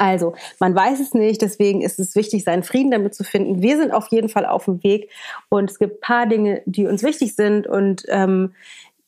Also, 0.00 0.32
man 0.58 0.74
weiß 0.74 0.98
es 0.98 1.12
nicht, 1.12 1.42
deswegen 1.42 1.82
ist 1.82 2.00
es 2.00 2.16
wichtig, 2.16 2.44
seinen 2.44 2.62
Frieden 2.62 2.90
damit 2.90 3.14
zu 3.14 3.22
finden. 3.22 3.60
Wir 3.60 3.76
sind 3.76 3.92
auf 3.92 4.06
jeden 4.08 4.30
Fall 4.30 4.46
auf 4.46 4.64
dem 4.64 4.82
Weg 4.82 5.10
und 5.50 5.70
es 5.70 5.78
gibt 5.78 5.96
ein 5.96 6.00
paar 6.00 6.26
Dinge, 6.26 6.62
die 6.64 6.86
uns 6.86 7.02
wichtig 7.02 7.34
sind 7.34 7.66
und 7.66 8.06
ähm, 8.08 8.54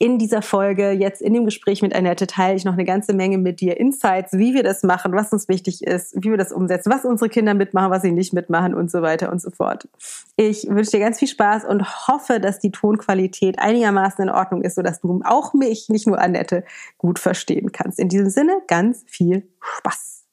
in 0.03 0.19
dieser 0.19 0.43
Folge, 0.43 0.91
jetzt 0.91 1.23
in 1.23 1.33
dem 1.33 1.45
Gespräch 1.45 1.81
mit 1.81 1.95
Annette, 1.95 2.27
teile 2.27 2.57
ich 2.57 2.65
noch 2.65 2.73
eine 2.73 2.85
ganze 2.85 3.13
Menge 3.13 3.39
mit 3.39 3.61
dir. 3.61 3.79
Insights, 3.79 4.33
wie 4.33 4.53
wir 4.53 4.65
das 4.65 4.83
machen, 4.83 5.13
was 5.13 5.33
uns 5.33 5.47
wichtig 5.47 5.85
ist, 5.85 6.17
wie 6.17 6.31
wir 6.31 6.37
das 6.37 6.51
umsetzen, 6.51 6.91
was 6.91 7.05
unsere 7.05 7.31
Kinder 7.31 7.55
mitmachen, 7.55 7.93
was 7.93 8.03
sie 8.03 8.11
nicht 8.11 8.33
mitmachen 8.33 8.75
und 8.75 8.91
so 8.91 9.01
weiter 9.01 9.31
und 9.31 9.41
so 9.41 9.51
fort. 9.51 9.87
Ich 10.35 10.67
wünsche 10.69 10.91
dir 10.91 10.99
ganz 10.99 11.21
viel 11.21 11.29
Spaß 11.29 11.67
und 11.67 12.09
hoffe, 12.09 12.41
dass 12.41 12.59
die 12.59 12.73
Tonqualität 12.73 13.61
einigermaßen 13.61 14.25
in 14.25 14.31
Ordnung 14.31 14.63
ist, 14.63 14.75
sodass 14.75 15.01
du 15.01 15.21
auch 15.25 15.55
mich, 15.55 15.89
nicht 15.89 16.09
nur 16.09 16.19
Annette, 16.19 16.65
gut 16.99 17.21
verstehen 17.21 17.71
kannst. 17.71 18.01
In 18.01 18.09
diesem 18.09 18.29
Sinne, 18.29 18.61
ganz 18.67 19.05
viel 19.07 19.49
Spaß. 19.61 20.25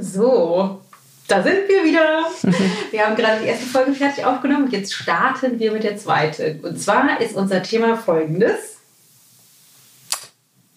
So, 0.00 0.80
da 1.30 1.42
sind 1.42 1.68
wir 1.68 1.84
wieder. 1.84 2.24
Wir 2.90 3.06
haben 3.06 3.16
gerade 3.16 3.42
die 3.42 3.48
erste 3.48 3.66
Folge 3.66 3.92
fertig 3.92 4.24
aufgenommen 4.24 4.64
und 4.64 4.72
jetzt 4.72 4.92
starten 4.92 5.58
wir 5.58 5.72
mit 5.72 5.84
der 5.84 5.96
zweiten. 5.96 6.60
Und 6.64 6.80
zwar 6.80 7.20
ist 7.20 7.36
unser 7.36 7.62
Thema 7.62 7.96
folgendes. 7.96 8.78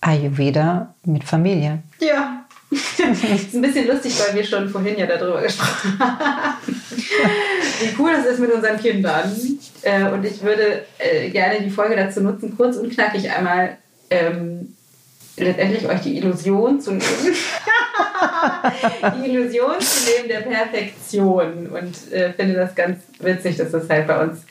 Ayurveda 0.01 0.93
mit 1.05 1.23
Familie. 1.23 1.79
Ja. 1.99 2.45
ist 2.69 3.53
ein 3.53 3.61
bisschen 3.61 3.87
lustig, 3.87 4.19
weil 4.19 4.35
wir 4.35 4.43
schon 4.43 4.69
vorhin 4.69 4.97
ja 4.97 5.05
darüber 5.05 5.41
gesprochen 5.41 5.97
haben, 5.99 6.75
wie 7.79 7.95
cool 7.99 8.11
das 8.11 8.25
ist 8.25 8.39
mit 8.39 8.51
unseren 8.51 8.79
Kindern. 8.79 9.31
Äh, 9.83 10.09
und 10.09 10.25
ich 10.25 10.41
würde 10.41 10.85
äh, 10.97 11.29
gerne 11.29 11.61
die 11.61 11.69
Folge 11.69 11.95
dazu 11.95 12.21
nutzen, 12.21 12.55
kurz 12.57 12.77
und 12.77 12.91
knackig 12.91 13.29
einmal 13.31 13.77
ähm, 14.09 14.75
letztendlich 15.37 15.87
euch 15.87 16.01
die 16.01 16.17
Illusion 16.17 16.79
zu 16.79 16.91
nehmen. 16.91 17.03
die 19.23 19.29
Illusion 19.29 19.79
zu 19.79 20.11
nehmen 20.11 20.27
der 20.27 20.41
Perfektion. 20.41 21.67
Und 21.67 22.11
äh, 22.11 22.33
finde 22.33 22.55
das 22.55 22.75
ganz 22.75 22.99
witzig, 23.19 23.57
dass 23.57 23.71
das 23.71 23.89
halt 23.89 24.07
bei 24.07 24.23
uns 24.23 24.41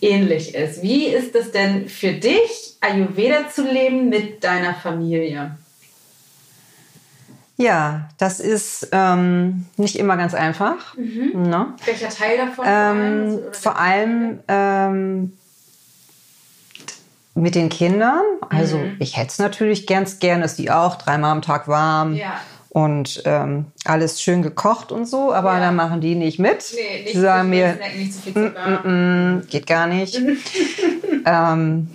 ähnlich 0.00 0.54
ist. 0.54 0.82
Wie 0.82 1.06
ist 1.06 1.34
es 1.34 1.52
denn 1.52 1.88
für 1.88 2.12
dich, 2.12 2.76
Ayurveda 2.80 3.48
zu 3.48 3.62
leben 3.62 4.08
mit 4.08 4.42
deiner 4.44 4.74
Familie? 4.74 5.56
Ja, 7.56 8.08
das 8.16 8.40
ist 8.40 8.88
ähm, 8.92 9.66
nicht 9.76 9.98
immer 9.98 10.16
ganz 10.16 10.32
einfach. 10.32 10.96
Mhm. 10.96 11.42
Ne? 11.42 11.74
Welcher 11.84 12.08
Teil 12.08 12.38
davon? 12.38 12.64
Ähm, 12.66 13.40
vor 13.52 13.78
allem 13.78 14.38
ähm, 14.48 15.32
mit 17.40 17.54
den 17.54 17.68
Kindern. 17.68 18.22
Also 18.48 18.78
mhm. 18.78 18.96
ich 18.98 19.16
hätte 19.16 19.28
es 19.28 19.38
natürlich 19.38 19.86
ganz 19.86 20.18
gern, 20.18 20.40
dass 20.40 20.56
die 20.56 20.70
auch 20.70 20.96
dreimal 20.96 21.32
am 21.32 21.42
Tag 21.42 21.68
warm 21.68 22.14
ja. 22.14 22.40
und 22.68 23.22
ähm, 23.24 23.66
alles 23.84 24.20
schön 24.20 24.42
gekocht 24.42 24.92
und 24.92 25.06
so, 25.06 25.32
aber 25.32 25.54
ja. 25.54 25.60
dann 25.60 25.76
machen 25.76 26.00
die 26.00 26.14
nicht 26.14 26.38
mit. 26.38 26.64
Nee, 26.74 27.02
nicht 27.02 27.14
die 27.14 27.18
sagen 27.18 27.50
mir, 27.50 27.78
mm, 28.34 28.40
mm, 28.40 28.88
mm, 28.88 29.46
geht 29.48 29.66
gar 29.66 29.86
nicht. 29.86 30.20
ähm, 31.26 31.90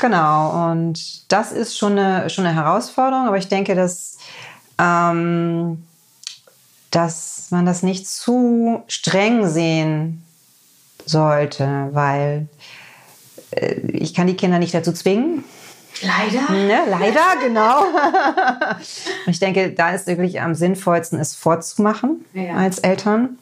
genau, 0.00 0.70
und 0.70 1.30
das 1.32 1.52
ist 1.52 1.76
schon 1.76 1.98
eine, 1.98 2.30
schon 2.30 2.46
eine 2.46 2.54
Herausforderung, 2.54 3.26
aber 3.26 3.38
ich 3.38 3.48
denke, 3.48 3.74
dass, 3.74 4.18
ähm, 4.78 5.84
dass 6.90 7.48
man 7.50 7.66
das 7.66 7.82
nicht 7.82 8.08
zu 8.08 8.82
streng 8.86 9.46
sehen 9.46 10.22
sollte, 11.04 11.88
weil 11.92 12.48
ich 13.92 14.14
kann 14.14 14.26
die 14.26 14.36
Kinder 14.36 14.58
nicht 14.58 14.74
dazu 14.74 14.92
zwingen. 14.92 15.44
Leider. 16.02 16.52
Ne, 16.52 16.78
leider, 16.88 17.40
genau. 17.42 17.84
ich 19.26 19.40
denke, 19.40 19.70
da 19.70 19.90
ist 19.90 20.06
wirklich 20.06 20.40
am 20.40 20.54
sinnvollsten, 20.54 21.18
es 21.18 21.34
vorzumachen 21.34 22.24
ja. 22.34 22.54
als 22.54 22.78
Eltern 22.78 23.38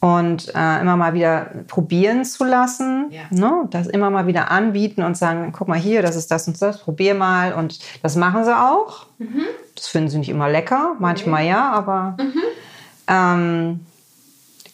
und 0.00 0.54
äh, 0.54 0.80
immer 0.80 0.96
mal 0.96 1.12
wieder 1.12 1.50
probieren 1.66 2.24
zu 2.24 2.44
lassen, 2.44 3.10
ja. 3.10 3.22
ne? 3.30 3.66
das 3.70 3.88
immer 3.88 4.10
mal 4.10 4.26
wieder 4.26 4.50
anbieten 4.50 5.02
und 5.02 5.16
sagen, 5.16 5.52
guck 5.52 5.68
mal 5.68 5.78
hier, 5.78 6.02
das 6.02 6.16
ist 6.16 6.30
das 6.30 6.46
und 6.46 6.60
das, 6.62 6.78
probier 6.78 7.14
mal 7.14 7.52
und 7.52 7.80
das 8.02 8.14
machen 8.16 8.44
sie 8.44 8.56
auch. 8.56 9.06
Mhm. 9.18 9.42
Das 9.74 9.88
finden 9.88 10.08
sie 10.08 10.18
nicht 10.18 10.28
immer 10.28 10.48
lecker, 10.48 10.94
manchmal 11.00 11.42
okay. 11.42 11.50
ja, 11.50 11.70
aber 11.72 12.16
mhm. 12.18 12.42
ähm, 13.08 13.80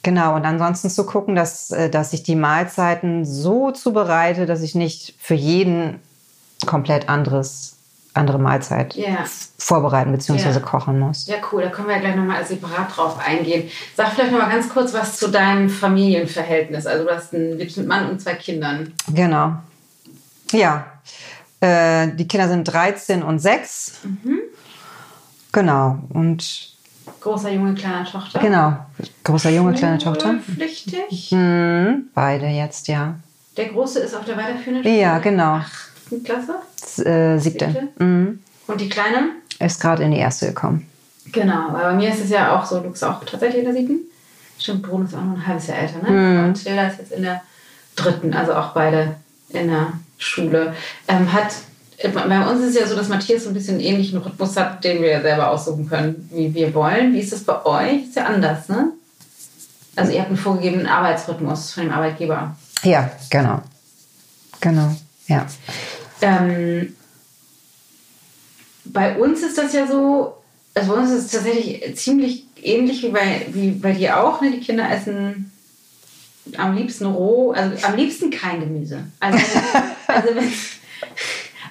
Genau, 0.05 0.37
und 0.37 0.45
ansonsten 0.45 0.90
zu 0.90 1.07
gucken, 1.07 1.35
dass, 1.35 1.71
äh, 1.71 1.88
dass 1.88 2.12
ich 2.12 2.23
die 2.23 2.37
Mahlzeiten 2.37 3.25
so 3.25 3.71
zubereite, 3.71 4.45
dass 4.45 4.61
ich 4.61 4.75
nicht 4.75 5.14
für 5.19 5.35
jeden 5.35 5.99
komplett 6.67 7.09
anderes, 7.09 7.79
andere 8.12 8.38
Mahlzeit 8.38 8.95
yeah. 8.97 9.25
vorbereiten 9.59 10.12
bzw. 10.12 10.51
Yeah. 10.51 10.61
kochen 10.61 10.99
muss. 11.01 11.27
Ja, 11.27 11.37
cool, 11.51 11.62
da 11.62 11.71
können 11.71 11.88
wir 11.88 11.95
ja 11.95 12.01
gleich 12.03 12.17
nochmal 12.17 12.45
separat 12.45 12.95
drauf 12.95 13.19
eingehen. 13.19 13.71
Sag 13.97 14.12
vielleicht 14.12 14.31
nochmal 14.31 14.51
ganz 14.51 14.69
kurz 14.69 14.93
was 14.93 15.17
zu 15.17 15.29
deinem 15.29 15.71
Familienverhältnis. 15.71 16.87
Also 16.87 17.05
du 17.05 17.11
hast 17.11 17.35
einen, 17.35 17.57
mit 17.57 17.75
Mann 17.87 18.11
und 18.11 18.21
zwei 18.21 18.35
Kindern. 18.35 18.93
Genau. 19.09 19.55
Ja, 20.53 20.85
äh, 21.61 22.09
die 22.09 22.29
Kinder 22.29 22.49
sind 22.49 22.64
13 22.64 23.23
und 23.23 23.38
6. 23.38 24.01
Mhm. 24.05 24.38
Genau, 25.51 25.99
und 26.11 26.74
Großer 27.21 27.51
Junge, 27.51 27.75
kleiner 27.75 28.05
Tochter. 28.05 28.38
Genau, 28.38 28.77
großer 29.23 29.51
Junge, 29.51 29.73
kleine 29.75 29.99
Tochter. 29.99 30.35
Pflichtig? 30.35 31.33
Mhm, 31.33 32.09
beide 32.14 32.47
jetzt, 32.47 32.88
ja. 32.88 33.14
Der 33.57 33.69
Große 33.69 34.01
ist 34.01 34.14
auf 34.14 34.25
der 34.25 34.37
weiterführenden 34.37 34.83
Schule? 34.83 35.01
Ja, 35.01 35.19
genau. 35.19 35.55
Achten 35.55 36.23
Klasse? 36.23 36.57
Äh, 37.09 37.38
siebte. 37.38 37.67
siebte. 37.67 37.88
Mhm. 38.03 38.40
Und 38.67 38.81
die 38.81 38.88
Kleine? 38.88 39.31
Ist 39.59 39.81
gerade 39.81 40.03
in 40.03 40.11
die 40.11 40.19
erste 40.19 40.49
gekommen. 40.49 40.88
Genau, 41.33 41.73
weil 41.73 41.83
bei 41.83 41.95
mir 41.95 42.11
ist 42.11 42.23
es 42.23 42.31
ja 42.31 42.57
auch 42.57 42.64
so, 42.64 42.81
du 42.81 42.90
bist 42.90 43.05
auch 43.05 43.25
tatsächlich 43.25 43.61
in 43.61 43.64
der 43.64 43.75
siebten. 43.75 44.01
Stimmt, 44.59 44.83
Bruno 44.83 45.05
ist 45.05 45.14
auch 45.14 45.23
noch 45.23 45.37
ein 45.37 45.47
halbes 45.47 45.67
Jahr 45.67 45.79
älter, 45.79 46.03
ne? 46.03 46.11
Mhm. 46.11 46.45
Und 46.45 46.55
Tilda 46.55 46.87
ist 46.87 46.99
jetzt 46.99 47.12
in 47.12 47.23
der 47.23 47.43
dritten, 47.97 48.35
also 48.35 48.55
auch 48.55 48.73
beide 48.73 49.17
in 49.51 49.69
der 49.69 49.93
Schule. 50.19 50.75
Ähm, 51.09 51.33
hat 51.33 51.55
bei 52.09 52.47
uns 52.47 52.61
ist 52.61 52.71
es 52.71 52.81
ja 52.81 52.87
so, 52.87 52.97
dass 52.97 53.09
Matthias 53.09 53.45
so 53.45 53.51
ein 53.51 53.55
bisschen 53.55 53.75
einen 53.75 53.85
ähnlichen 53.85 54.19
Rhythmus 54.19 54.57
hat, 54.57 54.85
den 54.85 55.03
wir 55.03 55.23
selber 55.23 55.51
aussuchen 55.51 55.88
können, 55.88 56.29
wie 56.33 56.53
wir 56.55 56.75
wollen. 56.75 57.12
Wie 57.12 57.21
ist 57.21 57.33
das 57.33 57.45
bei 57.45 57.64
euch? 57.64 58.05
Ist 58.05 58.17
ja 58.17 58.25
anders, 58.25 58.69
ne? 58.69 58.93
Also 59.97 60.12
ihr 60.12 60.21
habt 60.21 60.29
einen 60.29 60.37
vorgegebenen 60.37 60.87
Arbeitsrhythmus 60.87 61.73
von 61.73 61.85
dem 61.85 61.93
Arbeitgeber. 61.93 62.57
Ja, 62.83 63.11
genau. 63.31 63.62
Genau, 64.61 64.95
ja. 65.29 65.47
Ähm, 66.21 66.97
bei 68.85 69.17
uns 69.17 69.43
ist 69.43 69.59
das 69.59 69.73
ja 69.73 69.87
so, 69.87 70.37
also 70.75 70.93
bei 70.93 70.99
uns 70.99 71.11
ist 71.11 71.27
es 71.27 71.31
tatsächlich 71.31 71.97
ziemlich 71.97 72.47
ähnlich 72.62 73.03
wie 73.03 73.11
bei, 73.11 73.47
wie 73.53 73.71
bei 73.71 73.93
dir 73.93 74.23
auch. 74.23 74.40
Ne? 74.40 74.53
Die 74.53 74.61
Kinder 74.61 74.90
essen 74.90 75.53
am 76.57 76.77
liebsten 76.77 77.07
roh, 77.07 77.53
also 77.53 77.87
am 77.87 77.97
liebsten 77.97 78.31
kein 78.31 78.61
Gemüse. 78.61 79.05
Also, 79.21 79.38
also 80.07 80.35
wenn, 80.35 80.53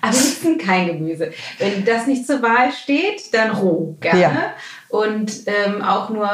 am 0.04 0.12
liebsten 0.12 0.58
kein 0.58 0.88
Gemüse. 0.88 1.32
Wenn 1.60 1.86
das 1.86 2.08
nicht 2.08 2.28
zur 2.28 2.42
Wahl 2.42 2.74
steht, 2.74 3.34
dann 3.34 3.52
roh 3.52 3.96
gerne. 4.02 4.22
Ja. 4.22 4.54
Und 4.90 5.32
ähm, 5.46 5.82
auch 5.82 6.10
nur 6.10 6.30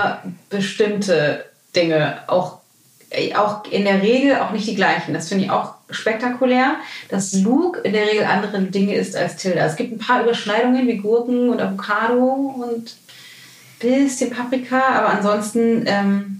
bestimmte 0.50 1.46
Dinge, 1.76 2.18
auch, 2.26 2.58
äh, 3.12 3.36
auch 3.36 3.64
in 3.66 3.84
der 3.84 4.02
Regel 4.02 4.38
auch 4.38 4.52
nicht 4.52 4.68
die 4.68 4.76
gleichen. 4.76 5.14
Das 5.14 5.30
finde 5.30 5.46
ich 5.46 5.52
auch 5.52 5.76
spektakulär, 5.92 6.78
dass 7.10 7.34
Luke 7.34 7.82
in 7.82 7.94
der 7.94 8.08
Regel 8.08 8.26
andere 8.26 8.60
Dinge 8.64 8.96
isst 8.96 9.16
als 9.16 9.36
Tilda. 9.36 9.66
Es 9.66 9.76
gibt 9.76 9.92
ein 9.92 10.00
paar 10.00 10.24
Überschneidungen 10.24 10.88
wie 10.88 10.98
Gurken 10.98 11.50
und 11.50 11.62
Avocado 11.62 12.56
und 12.64 12.96
bisschen 13.80 14.32
Paprika, 14.32 14.82
aber 14.82 15.10
ansonsten 15.10 15.84
ähm, 15.86 16.39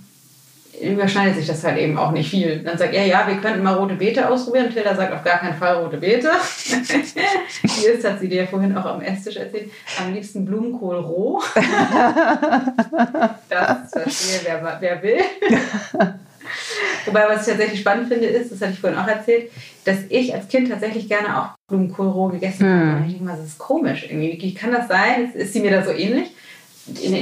überschneidet 0.82 1.36
sich 1.36 1.48
das 1.48 1.64
halt 1.64 1.78
eben 1.78 1.98
auch 1.98 2.12
nicht 2.12 2.30
viel. 2.30 2.60
Dann 2.60 2.78
sagt 2.78 2.94
er, 2.94 3.06
ja, 3.06 3.28
wir 3.28 3.38
könnten 3.38 3.64
mal 3.64 3.74
rote 3.74 3.96
Beete 3.96 4.30
ausprobieren. 4.30 4.72
Tilda 4.72 4.96
sagt 4.96 5.14
auf 5.14 5.24
gar 5.24 5.40
keinen 5.40 5.58
Fall 5.58 5.76
rote 5.76 5.98
Beete. 5.98 6.32
Hier 7.64 7.94
ist, 7.94 8.08
hat 8.08 8.20
sie 8.20 8.30
dir 8.30 8.48
vorhin 8.48 8.78
auch 8.78 8.86
am 8.86 9.02
Esstisch 9.02 9.38
erzählt, 9.38 9.72
am 10.00 10.14
liebsten 10.14 10.46
Blumenkohl 10.46 10.98
roh. 10.98 11.42
das 13.50 13.92
verstehe, 13.92 14.42
wer, 14.44 14.78
wer 14.80 15.04
will. 15.04 15.20
Wobei, 17.06 17.28
was 17.28 17.42
ich 17.42 17.48
tatsächlich 17.54 17.80
spannend 17.80 18.08
finde, 18.08 18.28
ist, 18.28 18.52
das 18.52 18.62
hatte 18.62 18.72
ich 18.74 18.80
vorhin 18.80 19.00
auch 19.00 19.08
erzählt, 19.08 19.52
dass 19.86 19.98
ich 20.10 20.34
als 20.34 20.48
Kind 20.48 20.70
tatsächlich 20.70 21.08
gerne 21.08 21.40
auch 21.40 21.50
Blumenkohl 21.68 22.08
roh 22.08 22.28
gegessen 22.28 22.68
habe. 22.68 22.82
Hm. 22.82 22.96
Und 22.96 23.06
ich 23.06 23.12
denke 23.14 23.26
mal, 23.26 23.38
das 23.38 23.48
ist 23.48 23.58
komisch 23.58 24.06
irgendwie. 24.10 24.38
Wie 24.42 24.54
kann 24.54 24.72
das 24.72 24.88
sein? 24.88 25.32
Ist 25.34 25.54
sie 25.54 25.62
mir 25.62 25.72
da 25.72 25.84
so 25.84 25.92
ähnlich? 25.92 26.30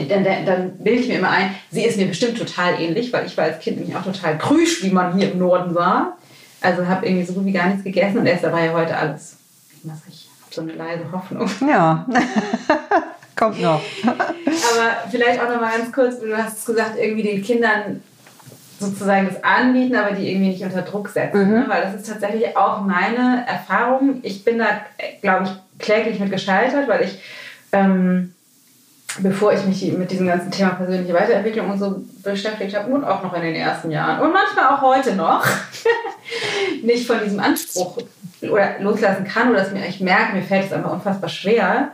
Dann, 0.09 0.23
dann, 0.23 0.45
dann 0.45 0.77
bilde 0.77 1.01
ich 1.01 1.07
mir 1.07 1.19
immer 1.19 1.29
ein, 1.29 1.55
sie 1.71 1.83
ist 1.83 1.97
mir 1.97 2.07
bestimmt 2.07 2.37
total 2.37 2.79
ähnlich, 2.79 3.11
weil 3.13 3.25
ich 3.25 3.37
war 3.37 3.45
als 3.45 3.59
Kind 3.59 3.77
nämlich 3.77 3.95
auch 3.95 4.03
total 4.03 4.37
krüsch, 4.37 4.83
wie 4.83 4.91
man 4.91 5.17
hier 5.17 5.31
im 5.31 5.39
Norden 5.39 5.75
war. 5.75 6.17
Also 6.61 6.87
habe 6.87 7.05
irgendwie 7.05 7.25
so 7.25 7.33
gut 7.33 7.45
wie 7.45 7.51
gar 7.51 7.67
nichts 7.67 7.83
gegessen 7.83 8.19
und 8.19 8.27
esse 8.27 8.47
aber 8.47 8.63
ja 8.63 8.73
heute 8.73 8.95
alles. 8.95 9.37
Ich 9.83 9.89
habe 9.89 10.53
so 10.53 10.61
eine 10.61 10.73
leise 10.73 11.11
Hoffnung. 11.11 11.49
Ja, 11.67 12.05
kommt 13.35 13.61
noch. 13.61 13.81
aber 14.03 15.09
vielleicht 15.11 15.39
auch 15.39 15.49
noch 15.49 15.61
mal 15.61 15.77
ganz 15.77 15.91
kurz, 15.91 16.19
du 16.19 16.35
hast 16.35 16.65
gesagt, 16.65 16.97
irgendwie 16.99 17.23
den 17.23 17.43
Kindern 17.43 18.01
sozusagen 18.79 19.27
das 19.27 19.43
anbieten, 19.43 19.95
aber 19.95 20.15
die 20.15 20.29
irgendwie 20.29 20.49
nicht 20.49 20.63
unter 20.63 20.81
Druck 20.81 21.09
setzen. 21.09 21.47
Mhm. 21.47 21.53
Ne? 21.53 21.65
Weil 21.67 21.83
das 21.83 21.95
ist 21.95 22.09
tatsächlich 22.09 22.55
auch 22.57 22.81
meine 22.81 23.45
Erfahrung. 23.47 24.19
Ich 24.23 24.43
bin 24.43 24.59
da, 24.59 24.81
glaube 25.21 25.45
ich, 25.45 25.51
kläglich 25.79 26.19
mit 26.19 26.31
gescheitert, 26.31 26.87
weil 26.87 27.03
ich 27.03 27.19
ähm, 27.71 28.33
bevor 29.19 29.53
ich 29.53 29.65
mich 29.65 29.91
mit 29.93 30.11
diesem 30.11 30.27
ganzen 30.27 30.51
Thema 30.51 30.71
persönliche 30.71 31.13
Weiterentwicklung 31.13 31.71
und 31.71 31.79
so 31.79 32.03
beschäftigt 32.23 32.75
habe 32.77 32.91
und 32.91 33.03
auch 33.03 33.23
noch 33.23 33.33
in 33.33 33.41
den 33.41 33.55
ersten 33.55 33.89
Jahren 33.89 34.21
und 34.21 34.33
manchmal 34.33 34.67
auch 34.67 34.81
heute 34.81 35.15
noch 35.15 35.45
nicht 36.83 37.07
von 37.07 37.19
diesem 37.23 37.39
Anspruch 37.39 37.97
oder 38.41 38.79
loslassen 38.79 39.25
kann 39.25 39.49
oder 39.49 39.59
dass 39.59 39.71
mir 39.71 39.85
ich 39.87 39.99
merke, 40.01 40.35
mir 40.35 40.43
fällt 40.43 40.65
es 40.65 40.73
einfach 40.73 40.91
unfassbar 40.91 41.29
schwer, 41.29 41.91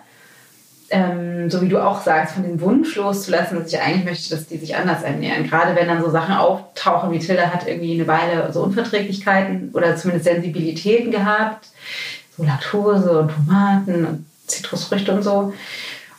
ähm, 0.89 1.49
so 1.49 1.62
wie 1.62 1.69
du 1.69 1.80
auch 1.80 2.02
sagst, 2.02 2.36
von 2.36 2.43
dem 2.43 2.60
Wunsch 2.62 2.95
loszulassen, 2.95 3.58
dass 3.58 3.71
ich 3.71 3.80
eigentlich 3.80 4.06
möchte, 4.06 4.36
dass 4.36 4.47
die 4.47 4.58
sich 4.58 4.76
anders 4.76 5.02
ernähren. 5.02 5.47
Gerade 5.47 5.76
wenn 5.76 5.88
dann 5.88 6.04
so 6.04 6.10
Sachen 6.10 6.36
auftauchen, 6.36 7.12
wie 7.12 7.19
Tilda 7.19 7.47
hat 7.47 7.67
irgendwie 7.67 7.93
eine 7.93 8.08
Weile 8.08 8.52
so 8.52 8.62
Unverträglichkeiten 8.63 9.71
oder 9.73 9.95
zumindest 9.95 10.26
Sensibilitäten 10.26 11.12
gehabt, 11.12 11.67
so 12.38 12.43
Laktose 12.43 13.19
und 13.21 13.32
Tomaten 13.32 14.06
und 14.06 14.26
Zitrusfrüchte 14.45 15.13
und 15.13 15.23
so 15.23 15.54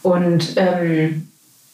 und 0.05 0.55
ähm, 0.57 1.29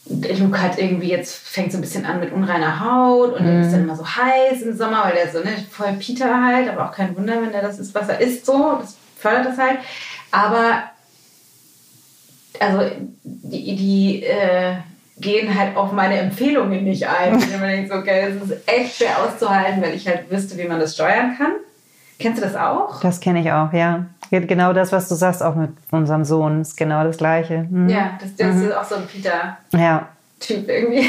Luke 0.06 0.62
hat 0.62 0.78
irgendwie 0.78 1.08
jetzt 1.08 1.34
fängt 1.34 1.72
so 1.72 1.78
ein 1.78 1.80
bisschen 1.80 2.06
an 2.06 2.20
mit 2.20 2.32
unreiner 2.32 2.80
Haut 2.80 3.34
und 3.34 3.44
mhm. 3.44 3.62
ist 3.62 3.72
dann 3.72 3.82
immer 3.82 3.96
so 3.96 4.06
heiß 4.06 4.62
im 4.62 4.76
Sommer, 4.76 5.04
weil 5.04 5.14
der 5.14 5.32
so 5.32 5.40
ne, 5.40 5.56
voll 5.68 5.94
Peter 5.98 6.42
halt, 6.46 6.68
aber 6.68 6.86
auch 6.86 6.94
kein 6.94 7.16
Wunder, 7.16 7.42
wenn 7.42 7.50
der 7.50 7.62
das 7.62 7.80
ist, 7.80 7.92
was 7.92 8.08
er 8.08 8.20
isst, 8.20 8.46
so, 8.46 8.78
das 8.80 8.96
fördert 9.18 9.46
das 9.46 9.58
halt. 9.58 9.78
Aber 10.30 10.84
also 12.60 12.88
die, 13.24 13.74
die 13.74 14.22
äh, 14.22 14.76
gehen 15.18 15.52
halt 15.58 15.76
auf 15.76 15.90
meine 15.90 16.18
Empfehlungen 16.18 16.84
nicht 16.84 17.08
ein. 17.08 17.40
Wenn 17.50 17.60
man 17.60 17.70
denkt, 17.70 17.92
okay, 17.92 18.32
das 18.32 18.48
ist 18.48 18.68
echt 18.68 18.96
schwer 18.96 19.24
auszuhalten, 19.24 19.82
weil 19.82 19.94
ich 19.94 20.06
halt 20.06 20.30
wüsste, 20.30 20.56
wie 20.56 20.68
man 20.68 20.78
das 20.78 20.94
steuern 20.94 21.36
kann. 21.36 21.52
Kennst 22.20 22.42
du 22.42 22.46
das 22.46 22.54
auch? 22.54 23.00
Das 23.00 23.18
kenne 23.18 23.40
ich 23.40 23.50
auch, 23.50 23.72
ja. 23.72 24.04
Genau 24.30 24.72
das, 24.72 24.92
was 24.92 25.08
du 25.08 25.14
sagst, 25.14 25.42
auch 25.42 25.56
mit 25.56 25.70
unserem 25.90 26.24
Sohn, 26.24 26.60
ist 26.60 26.76
genau 26.76 27.02
das 27.02 27.16
Gleiche. 27.16 27.66
Mhm. 27.68 27.88
Ja, 27.88 28.18
das, 28.20 28.36
das 28.36 28.54
mhm. 28.56 28.68
ist 28.68 28.76
auch 28.76 28.84
so 28.84 28.96
ein 28.96 29.06
Peter-Typ 29.06 30.68
ja. 30.68 30.74
irgendwie. 30.74 31.08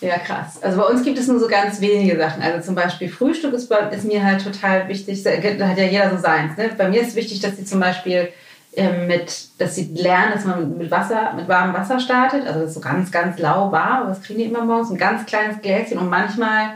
ja, 0.02 0.18
krass. 0.18 0.62
Also 0.62 0.78
bei 0.80 0.84
uns 0.84 1.02
gibt 1.02 1.18
es 1.18 1.26
nur 1.26 1.40
so 1.40 1.48
ganz 1.48 1.80
wenige 1.80 2.16
Sachen. 2.18 2.42
Also 2.42 2.66
zum 2.66 2.74
Beispiel 2.74 3.08
Frühstück 3.08 3.54
ist, 3.54 3.72
ist 3.72 4.04
mir 4.04 4.22
halt 4.22 4.44
total 4.44 4.86
wichtig. 4.88 5.22
Da 5.24 5.30
hat 5.30 5.78
ja 5.78 5.84
jeder 5.84 6.10
so 6.10 6.18
seins. 6.18 6.56
Ne? 6.56 6.70
Bei 6.76 6.88
mir 6.88 7.00
ist 7.00 7.16
wichtig, 7.16 7.40
dass 7.40 7.56
sie 7.56 7.64
zum 7.64 7.80
Beispiel 7.80 8.28
ähm, 8.76 9.06
mit, 9.08 9.48
dass 9.58 9.74
sie 9.74 9.90
lernen, 9.94 10.32
dass 10.34 10.44
man 10.44 10.76
mit 10.76 10.90
Wasser, 10.90 11.32
mit 11.34 11.48
warmem 11.48 11.74
Wasser 11.74 11.98
startet. 11.98 12.46
Also 12.46 12.60
das 12.60 12.68
ist 12.68 12.74
so 12.74 12.80
ganz, 12.80 13.10
ganz 13.10 13.38
lauwarm. 13.38 14.02
Aber 14.02 14.10
das 14.10 14.22
kriegen 14.22 14.38
die 14.38 14.44
immer 14.44 14.64
morgens. 14.64 14.90
Ein 14.90 14.98
ganz 14.98 15.26
kleines 15.26 15.60
Gläschen 15.62 15.98
und 15.98 16.10
manchmal 16.10 16.74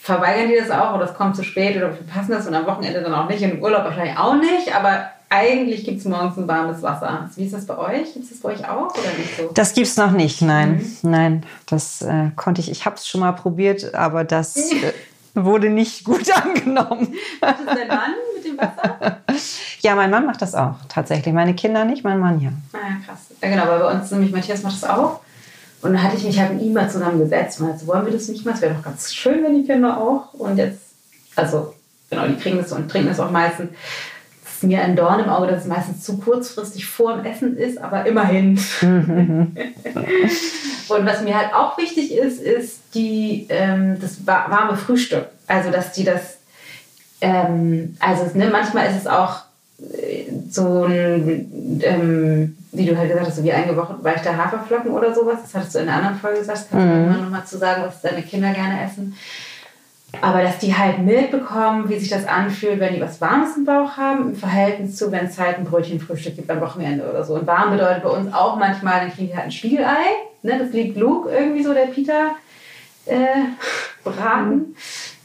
verweigern 0.00 0.48
die 0.48 0.56
das 0.56 0.70
auch 0.70 0.94
oder 0.94 1.04
es 1.04 1.14
kommt 1.14 1.36
zu 1.36 1.44
spät 1.44 1.76
oder 1.76 1.88
wir 1.88 1.96
verpassen 1.96 2.32
das 2.32 2.46
und 2.46 2.54
am 2.54 2.66
Wochenende 2.66 3.02
dann 3.02 3.14
auch 3.14 3.28
nicht, 3.28 3.42
im 3.42 3.62
Urlaub 3.62 3.84
wahrscheinlich 3.84 4.16
auch 4.16 4.34
nicht, 4.34 4.74
aber 4.74 5.10
eigentlich 5.28 5.84
gibt 5.84 5.98
es 5.98 6.06
morgens 6.06 6.36
ein 6.38 6.48
warmes 6.48 6.82
Wasser. 6.82 7.30
Wie 7.36 7.44
ist 7.44 7.54
das 7.54 7.66
bei 7.66 7.78
euch? 7.78 8.12
Gibt 8.14 8.24
es 8.24 8.30
das 8.30 8.40
bei 8.40 8.48
euch 8.50 8.68
auch 8.68 8.92
oder 8.92 9.12
nicht 9.16 9.36
so? 9.36 9.50
Das 9.54 9.74
gibt 9.74 9.86
es 9.86 9.96
noch 9.96 10.10
nicht, 10.10 10.42
nein. 10.42 10.78
Mhm. 11.02 11.10
Nein, 11.10 11.46
das 11.66 12.02
äh, 12.02 12.30
konnte 12.34 12.60
ich, 12.60 12.70
ich 12.70 12.84
habe 12.86 12.96
es 12.96 13.06
schon 13.06 13.20
mal 13.20 13.32
probiert, 13.32 13.94
aber 13.94 14.24
das 14.24 14.56
äh, 14.56 14.92
wurde 15.34 15.68
nicht 15.68 16.04
gut 16.04 16.28
angenommen. 16.34 17.14
Macht 17.40 17.56
das 17.64 17.76
dein 17.76 17.88
Mann 17.88 18.14
mit 18.34 18.44
dem 18.44 18.58
Wasser? 18.58 19.18
ja, 19.82 19.94
mein 19.94 20.10
Mann 20.10 20.26
macht 20.26 20.42
das 20.42 20.54
auch, 20.54 20.76
tatsächlich. 20.88 21.32
Meine 21.32 21.54
Kinder 21.54 21.84
nicht, 21.84 22.02
mein 22.02 22.18
Mann 22.18 22.40
ja. 22.40 22.50
Ah, 22.72 22.78
ja, 22.88 22.96
krass. 23.06 23.26
Ja, 23.40 23.50
genau, 23.50 23.68
weil 23.68 23.78
bei 23.78 23.92
uns 23.92 24.10
nämlich 24.10 24.32
Matthias 24.32 24.62
macht 24.62 24.82
das 24.82 24.88
auch. 24.88 25.20
Und 25.82 25.94
dann 25.94 26.02
hatte 26.02 26.16
ich 26.16 26.24
mich 26.24 26.38
halt 26.38 26.52
mit 26.52 26.62
ihm 26.62 26.74
mal 26.74 26.90
zusammengesetzt 26.90 27.60
und 27.60 27.68
meinte, 27.68 27.86
wollen 27.86 28.04
wir 28.04 28.12
das 28.12 28.28
nicht 28.28 28.44
mal? 28.44 28.52
Es 28.54 28.60
wäre 28.60 28.74
doch 28.74 28.82
ganz 28.82 29.14
schön, 29.14 29.42
wenn 29.42 29.54
die 29.54 29.64
Kinder 29.66 29.98
auch. 29.98 30.34
Und 30.34 30.58
jetzt, 30.58 30.80
also, 31.36 31.74
genau, 32.10 32.26
die 32.26 32.36
kriegen 32.36 32.58
das 32.58 32.72
und 32.72 32.90
trinken 32.90 33.08
das 33.08 33.20
auch 33.20 33.30
meistens. 33.30 33.70
Es 34.44 34.56
ist 34.56 34.64
mir 34.64 34.82
ein 34.82 34.94
Dorn 34.94 35.20
im 35.20 35.30
Auge, 35.30 35.46
dass 35.46 35.62
es 35.62 35.68
meistens 35.68 36.04
zu 36.04 36.18
kurzfristig 36.18 36.84
vor 36.84 37.16
dem 37.16 37.24
Essen 37.24 37.56
ist, 37.56 37.78
aber 37.78 38.04
immerhin. 38.04 38.60
und 38.82 39.56
was 41.06 41.22
mir 41.22 41.38
halt 41.38 41.54
auch 41.54 41.78
wichtig 41.78 42.12
ist, 42.12 42.42
ist 42.42 42.80
die, 42.92 43.46
ähm, 43.48 43.98
das 44.00 44.26
warme 44.26 44.76
Frühstück. 44.76 45.28
Also, 45.46 45.70
dass 45.70 45.92
die 45.92 46.04
das, 46.04 46.36
ähm, 47.22 47.96
also 48.00 48.36
ne, 48.36 48.50
manchmal 48.52 48.88
ist 48.88 48.98
es 48.98 49.06
auch 49.06 49.44
so 50.50 50.84
ein, 50.84 51.80
ähm, 51.82 52.56
wie 52.72 52.86
du 52.86 52.96
halt 52.96 53.08
gesagt 53.08 53.28
hast, 53.28 53.36
so 53.36 53.44
wie 53.44 53.52
eingeweichte 53.52 54.36
Haferflocken 54.36 54.90
oder 54.90 55.14
sowas. 55.14 55.38
Das 55.42 55.54
hattest 55.54 55.74
du 55.74 55.78
in 55.80 55.88
einer 55.88 55.98
anderen 55.98 56.18
Folge 56.18 56.40
gesagt. 56.40 56.66
Kannst 56.70 56.86
du 56.86 57.18
mhm. 57.18 57.24
nochmal 57.24 57.44
zu 57.44 57.58
sagen, 57.58 57.82
was 57.86 58.02
deine 58.02 58.22
Kinder 58.22 58.52
gerne 58.52 58.84
essen. 58.84 59.14
Aber 60.20 60.42
dass 60.42 60.58
die 60.58 60.76
halt 60.76 60.98
mitbekommen, 60.98 61.88
wie 61.88 61.98
sich 61.98 62.08
das 62.08 62.26
anfühlt, 62.26 62.80
wenn 62.80 62.94
die 62.94 63.00
was 63.00 63.20
Warmes 63.20 63.56
im 63.56 63.64
Bauch 63.64 63.96
haben, 63.96 64.30
im 64.30 64.34
Verhältnis 64.34 64.96
zu, 64.96 65.12
wenn 65.12 65.26
es 65.26 65.38
halt 65.38 65.58
ein 65.58 65.64
Brötchenfrühstück 65.64 66.34
gibt 66.34 66.48
beim 66.48 66.60
Wochenende 66.60 67.08
oder 67.08 67.24
so. 67.24 67.34
Und 67.34 67.46
warm 67.46 67.70
bedeutet 67.70 68.02
bei 68.02 68.10
uns 68.10 68.32
auch 68.32 68.56
manchmal, 68.56 69.00
dann 69.00 69.12
kriegen 69.12 69.28
die 69.28 69.36
halt 69.36 69.46
ein 69.46 69.52
Spiegelei. 69.52 70.04
Ne? 70.42 70.58
Das 70.58 70.72
liebt 70.72 70.96
Luke 70.96 71.30
irgendwie 71.30 71.62
so, 71.62 71.72
der 71.72 71.86
Peter 71.86 72.32
äh, 73.06 73.44
braten. 74.02 74.56
Mhm. 74.56 74.74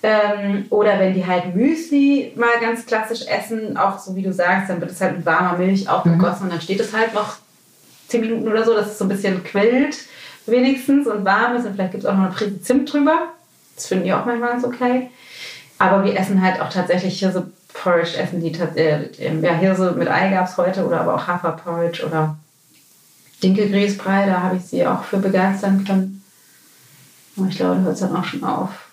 Ähm, 0.03 0.65
oder 0.69 0.99
wenn 0.99 1.13
die 1.13 1.25
halt 1.25 1.55
Müsli 1.55 2.33
mal 2.35 2.59
ganz 2.61 2.85
klassisch 2.85 3.25
essen, 3.27 3.75
auch 3.77 3.97
so 3.97 4.15
wie 4.15 4.21
du 4.21 4.31
sagst, 4.31 4.69
dann 4.69 4.79
wird 4.79 4.91
es 4.91 5.01
halt 5.01 5.17
mit 5.17 5.25
warmer 5.25 5.57
Milch 5.57 5.89
aufgegossen 5.89 6.39
mhm. 6.39 6.43
und 6.43 6.51
dann 6.51 6.61
steht 6.61 6.79
es 6.79 6.93
halt 6.93 7.13
noch 7.13 7.37
zehn 8.07 8.21
Minuten 8.21 8.47
oder 8.47 8.63
so, 8.63 8.73
dass 8.73 8.87
es 8.87 8.97
so 8.97 9.05
ein 9.05 9.09
bisschen 9.09 9.43
quillt 9.43 9.97
wenigstens 10.45 11.07
und 11.07 11.25
warm 11.25 11.55
ist 11.55 11.65
und 11.65 11.73
vielleicht 11.73 11.91
gibt 11.91 12.03
es 12.03 12.09
auch 12.09 12.13
noch 12.13 12.25
eine 12.25 12.33
Prise 12.33 12.61
Zimt 12.61 12.91
drüber. 12.91 13.29
Das 13.75 13.87
finden 13.87 14.05
die 14.05 14.13
auch 14.13 14.25
manchmal 14.25 14.51
ganz 14.51 14.63
okay. 14.63 15.09
Aber 15.79 16.03
wir 16.03 16.17
essen 16.17 16.41
halt 16.41 16.61
auch 16.61 16.69
tatsächlich 16.69 17.19
hier 17.19 17.31
so 17.31 17.43
Porridge, 17.73 18.17
essen 18.17 18.39
die 18.41 18.53
äh, 18.53 19.41
ja 19.41 19.55
hier 19.55 19.75
so 19.75 19.91
mit 19.91 20.07
Ei 20.07 20.29
gab 20.29 20.47
es 20.47 20.57
heute 20.57 20.85
oder 20.85 21.01
aber 21.01 21.15
auch 21.15 21.27
Haferporridge 21.27 22.05
oder 22.05 22.37
Dinkelgrießbrei, 23.43 24.27
da 24.27 24.41
habe 24.41 24.57
ich 24.57 24.63
sie 24.63 24.85
auch 24.87 25.03
für 25.03 25.17
begeistern 25.17 25.83
können. 25.85 26.23
Und 27.35 27.49
ich 27.49 27.57
glaube, 27.57 27.75
da 27.75 27.81
hört 27.81 27.93
es 27.95 27.99
dann 27.99 28.15
auch 28.15 28.23
schon 28.23 28.43
auf. 28.43 28.84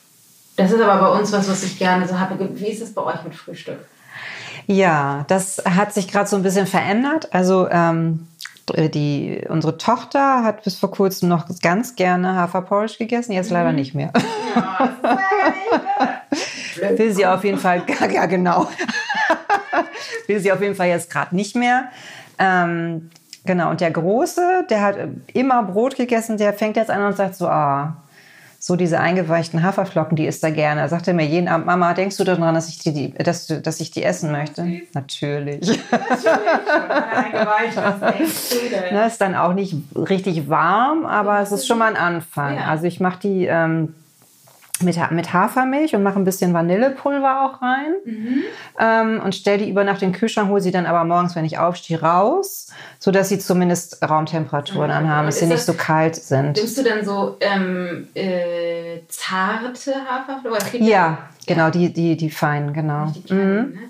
Das 0.63 0.71
ist 0.71 0.81
aber 0.81 1.01
bei 1.01 1.19
uns 1.19 1.33
was, 1.33 1.51
was 1.51 1.65
ich 1.65 1.77
gerne 1.77 2.07
so 2.07 2.21
habe. 2.21 2.39
Wie 2.55 2.69
ist 2.69 2.81
es 2.81 2.95
bei 2.95 3.03
euch 3.03 3.25
mit 3.25 3.35
Frühstück? 3.35 3.79
Ja, 4.67 5.25
das 5.27 5.61
hat 5.65 5.93
sich 5.93 6.07
gerade 6.07 6.29
so 6.29 6.37
ein 6.37 6.45
bisschen 6.45 6.69
verändert. 6.69 7.35
Also 7.35 7.69
ähm, 7.69 8.29
die, 8.71 9.45
unsere 9.49 9.77
Tochter 9.77 10.45
hat 10.45 10.63
bis 10.63 10.77
vor 10.77 10.93
kurzem 10.93 11.29
noch 11.29 11.49
ganz 11.63 11.97
gerne 11.97 12.37
Haferporridge 12.37 12.99
gegessen, 12.99 13.33
jetzt 13.33 13.51
leider 13.51 13.71
mhm. 13.71 13.75
nicht 13.75 13.95
mehr. 13.97 14.13
Ja, 14.55 14.93
Will 16.97 17.13
sie 17.13 17.27
auf 17.27 17.43
jeden 17.43 17.59
Fall, 17.59 17.83
ja 18.13 18.27
genau. 18.27 18.69
Will 20.29 20.39
sie 20.39 20.53
auf 20.53 20.61
jeden 20.61 20.77
Fall 20.77 20.89
jetzt 20.89 21.11
gerade 21.11 21.35
nicht 21.35 21.57
mehr. 21.57 21.87
Ähm, 22.39 23.11
genau, 23.45 23.71
und 23.71 23.81
der 23.81 23.91
Große, 23.91 24.67
der 24.71 24.81
hat 24.81 24.97
immer 25.35 25.65
Brot 25.65 25.97
gegessen, 25.97 26.39
der 26.39 26.53
fängt 26.53 26.77
jetzt 26.77 26.91
an 26.91 27.03
und 27.03 27.17
sagt 27.17 27.35
so, 27.35 27.49
ah, 27.49 27.97
so 28.65 28.77
diese 28.77 29.01
eingeweichten 29.01 29.65
Haferflocken, 29.65 30.15
die 30.15 30.25
isst 30.25 30.45
er 30.45 30.53
gerne. 30.53 30.83
Er 30.83 30.89
sagte 30.89 31.13
mir 31.15 31.27
jeden 31.27 31.49
Abend, 31.49 31.67
Mama, 31.67 31.95
denkst 31.95 32.17
du 32.17 32.23
daran, 32.23 32.55
dass 32.55 32.69
ich 32.69 32.79
die, 32.79 33.13
dass, 33.13 33.49
du, 33.49 33.61
dass 33.61 33.81
ich 33.81 33.91
die 33.91 34.05
essen 34.05 34.31
möchte? 34.31 34.65
Natürlich. 34.95 35.81
Natürlich. 35.91 36.63
Na, 38.93 39.07
ist 39.07 39.21
dann 39.21 39.35
auch 39.35 39.55
nicht 39.55 39.75
richtig 39.97 40.49
warm, 40.49 41.07
aber 41.07 41.41
es 41.41 41.51
ist 41.51 41.67
schon 41.67 41.79
mal 41.79 41.89
ein 41.89 41.97
Anfang. 41.97 42.55
Ja. 42.55 42.67
Also 42.67 42.85
ich 42.85 43.01
mache 43.01 43.19
die 43.19 43.47
ähm, 43.47 43.95
mit, 44.83 44.99
mit 45.11 45.33
Hafermilch 45.33 45.95
und 45.95 46.03
mache 46.03 46.19
ein 46.19 46.25
bisschen 46.25 46.55
Vanillepulver 46.55 47.45
auch 47.45 47.63
rein 47.63 47.95
mhm. 48.05 48.43
ähm, 48.79 49.21
und 49.25 49.35
stelle 49.35 49.59
die 49.59 49.71
über 49.71 49.85
Nacht 49.85 50.03
in 50.03 50.11
den 50.11 50.19
Kühlschrank, 50.19 50.49
hole 50.49 50.61
sie 50.61 50.71
dann 50.71 50.87
aber 50.87 51.05
morgens, 51.05 51.37
wenn 51.37 51.45
ich 51.45 51.59
aufstehe, 51.59 52.01
raus, 52.01 52.69
sodass 52.99 53.29
sie 53.29 53.39
zumindest 53.39 54.03
Raumtemperatur 54.03 54.87
dann 54.89 55.09
haben, 55.09 55.27
dass 55.27 55.39
sie 55.39 55.47
nicht 55.47 55.63
so 55.63 55.75
kalt 55.75 56.17
sind. 56.17 56.57
Nimmst 56.57 56.79
du 56.79 56.83
dann 56.83 57.05
so 57.05 57.37
ähm, 57.41 58.09
äh, 58.15 59.01
zarte 59.09 59.95
Haferflocken? 59.95 60.85
Ja, 60.85 61.19
genau, 61.47 61.71
die, 61.71 61.93
die, 61.93 62.17
die 62.17 62.31
feinen, 62.31 62.73
genau. 62.73 63.13
Die 63.15 63.23
kleinen, 63.23 63.67
mhm. 63.67 63.75
ne? 63.75 63.81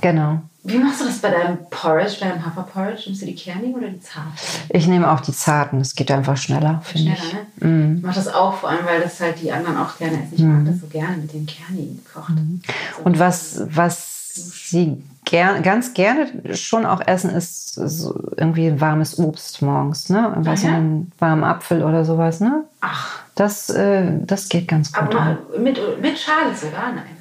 Genau. 0.00 0.42
Wie 0.66 0.78
machst 0.78 1.02
du 1.02 1.04
das 1.04 1.18
bei 1.18 1.30
deinem 1.30 1.58
Porridge, 1.68 2.16
deinem 2.20 2.44
Haferporridge? 2.44 3.02
Nimmst 3.04 3.20
du 3.20 3.26
die 3.26 3.34
kernigen 3.34 3.74
oder 3.74 3.88
die 3.88 4.00
zarten? 4.00 4.32
Ich 4.70 4.86
nehme 4.86 5.12
auch 5.12 5.20
die 5.20 5.32
zarten. 5.32 5.78
Das 5.78 5.94
geht 5.94 6.10
einfach 6.10 6.38
schneller, 6.38 6.80
finde 6.82 7.12
ich. 7.12 7.34
Ne? 7.60 7.68
Mm. 7.68 7.96
Ich 7.98 8.02
mache 8.02 8.14
das 8.14 8.28
auch, 8.28 8.54
vor 8.54 8.70
allem, 8.70 8.86
weil 8.86 9.02
das 9.02 9.20
halt 9.20 9.42
die 9.42 9.52
anderen 9.52 9.76
auch 9.76 9.98
gerne 9.98 10.22
essen. 10.22 10.32
Ich 10.32 10.40
mm. 10.40 10.56
mag 10.56 10.64
das 10.64 10.80
so 10.80 10.86
gerne 10.86 11.18
mit 11.18 11.34
den 11.34 11.44
kernigen 11.44 12.02
gekocht. 12.02 12.30
Mm. 12.30 12.60
Und 13.04 13.18
was, 13.18 13.60
was 13.66 14.14
sie 14.34 15.02
ger 15.26 15.60
ganz 15.60 15.92
gerne 15.92 16.56
schon 16.56 16.86
auch 16.86 17.06
essen, 17.06 17.28
ist 17.28 17.74
so 17.74 18.18
irgendwie 18.36 18.80
warmes 18.80 19.18
Obst 19.18 19.60
morgens. 19.60 20.08
Ne? 20.08 20.32
Was 20.38 20.62
ja? 20.62 20.70
einen 20.70 21.12
warmen 21.18 21.44
Apfel 21.44 21.82
oder 21.82 22.06
sowas. 22.06 22.40
Ne? 22.40 22.64
Ach. 22.80 23.20
Das, 23.34 23.68
äh, 23.68 24.18
das 24.20 24.48
geht 24.48 24.68
ganz 24.68 24.92
gut. 24.92 25.14
Aber 25.14 25.38
mit, 25.58 25.78
mit 26.00 26.18
Schale 26.18 26.54
sogar? 26.54 26.92
Nein. 26.94 27.13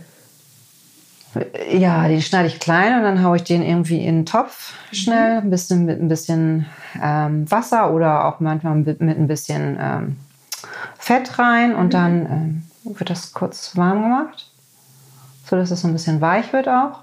Ja, 1.72 2.08
den 2.08 2.22
schneide 2.22 2.48
ich 2.48 2.60
klein 2.60 2.98
und 2.98 3.04
dann 3.04 3.24
haue 3.24 3.38
ich 3.38 3.44
den 3.44 3.64
irgendwie 3.64 4.06
in 4.06 4.20
den 4.20 4.26
Topf 4.26 4.74
schnell, 4.92 5.38
ein 5.38 5.50
bisschen 5.50 5.86
mit 5.86 6.00
ein 6.00 6.08
bisschen 6.08 6.66
ähm, 7.02 7.50
Wasser 7.50 7.92
oder 7.92 8.26
auch 8.26 8.40
manchmal 8.40 8.76
mit, 8.76 9.02
mit 9.02 9.18
ein 9.18 9.28
bisschen 9.28 9.78
ähm, 9.80 10.18
Fett 10.98 11.40
rein 11.40 11.76
und 11.76 11.88
mhm. 11.88 11.90
dann 11.90 12.26
ähm, 12.26 12.64
wird 12.96 13.10
das 13.10 13.34
kurz 13.34 13.76
warm 13.76 14.04
gemacht, 14.04 14.48
so 15.50 15.56
dass 15.56 15.72
es 15.72 15.82
so 15.82 15.88
ein 15.88 15.94
bisschen 15.94 16.22
weich 16.22 16.54
wird 16.54 16.68
auch. 16.68 17.00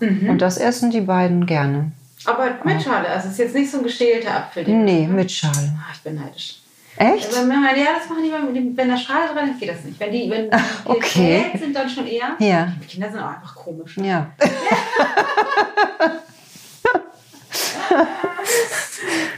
Mhm. 0.00 0.30
Und 0.30 0.42
das 0.42 0.56
essen 0.56 0.90
die 0.90 1.02
beiden 1.02 1.46
gerne. 1.46 1.92
Aber 2.24 2.50
mit 2.64 2.82
Schale, 2.82 3.08
also 3.08 3.26
es 3.26 3.34
ist 3.34 3.38
jetzt 3.38 3.54
nicht 3.54 3.70
so 3.70 3.78
ein 3.78 3.84
geschälter 3.84 4.34
Apfel. 4.34 4.66
Nee, 4.66 5.06
mit 5.06 5.30
Schale. 5.30 5.74
Ach, 5.78 5.94
ich 5.94 6.02
bin 6.02 6.14
neidisch. 6.14 6.63
Echt? 6.96 7.26
Also, 7.26 7.50
ja, 7.50 7.94
das 7.98 8.08
machen 8.08 8.22
die, 8.54 8.76
wenn 8.76 8.88
da 8.88 8.96
Schale 8.96 9.32
dran 9.32 9.50
ist, 9.50 9.58
geht 9.58 9.70
das 9.70 9.84
nicht. 9.84 9.98
Wenn 9.98 10.12
die, 10.12 10.30
wenn 10.30 10.50
die 10.50 10.56
okay. 10.84 11.50
sind, 11.58 11.74
dann 11.74 11.88
schon 11.88 12.06
eher. 12.06 12.36
Ja. 12.38 12.72
Die 12.80 12.86
Kinder 12.86 13.10
sind 13.10 13.20
auch 13.20 13.34
einfach 13.34 13.54
komisch. 13.54 13.96
Ja. 13.96 14.30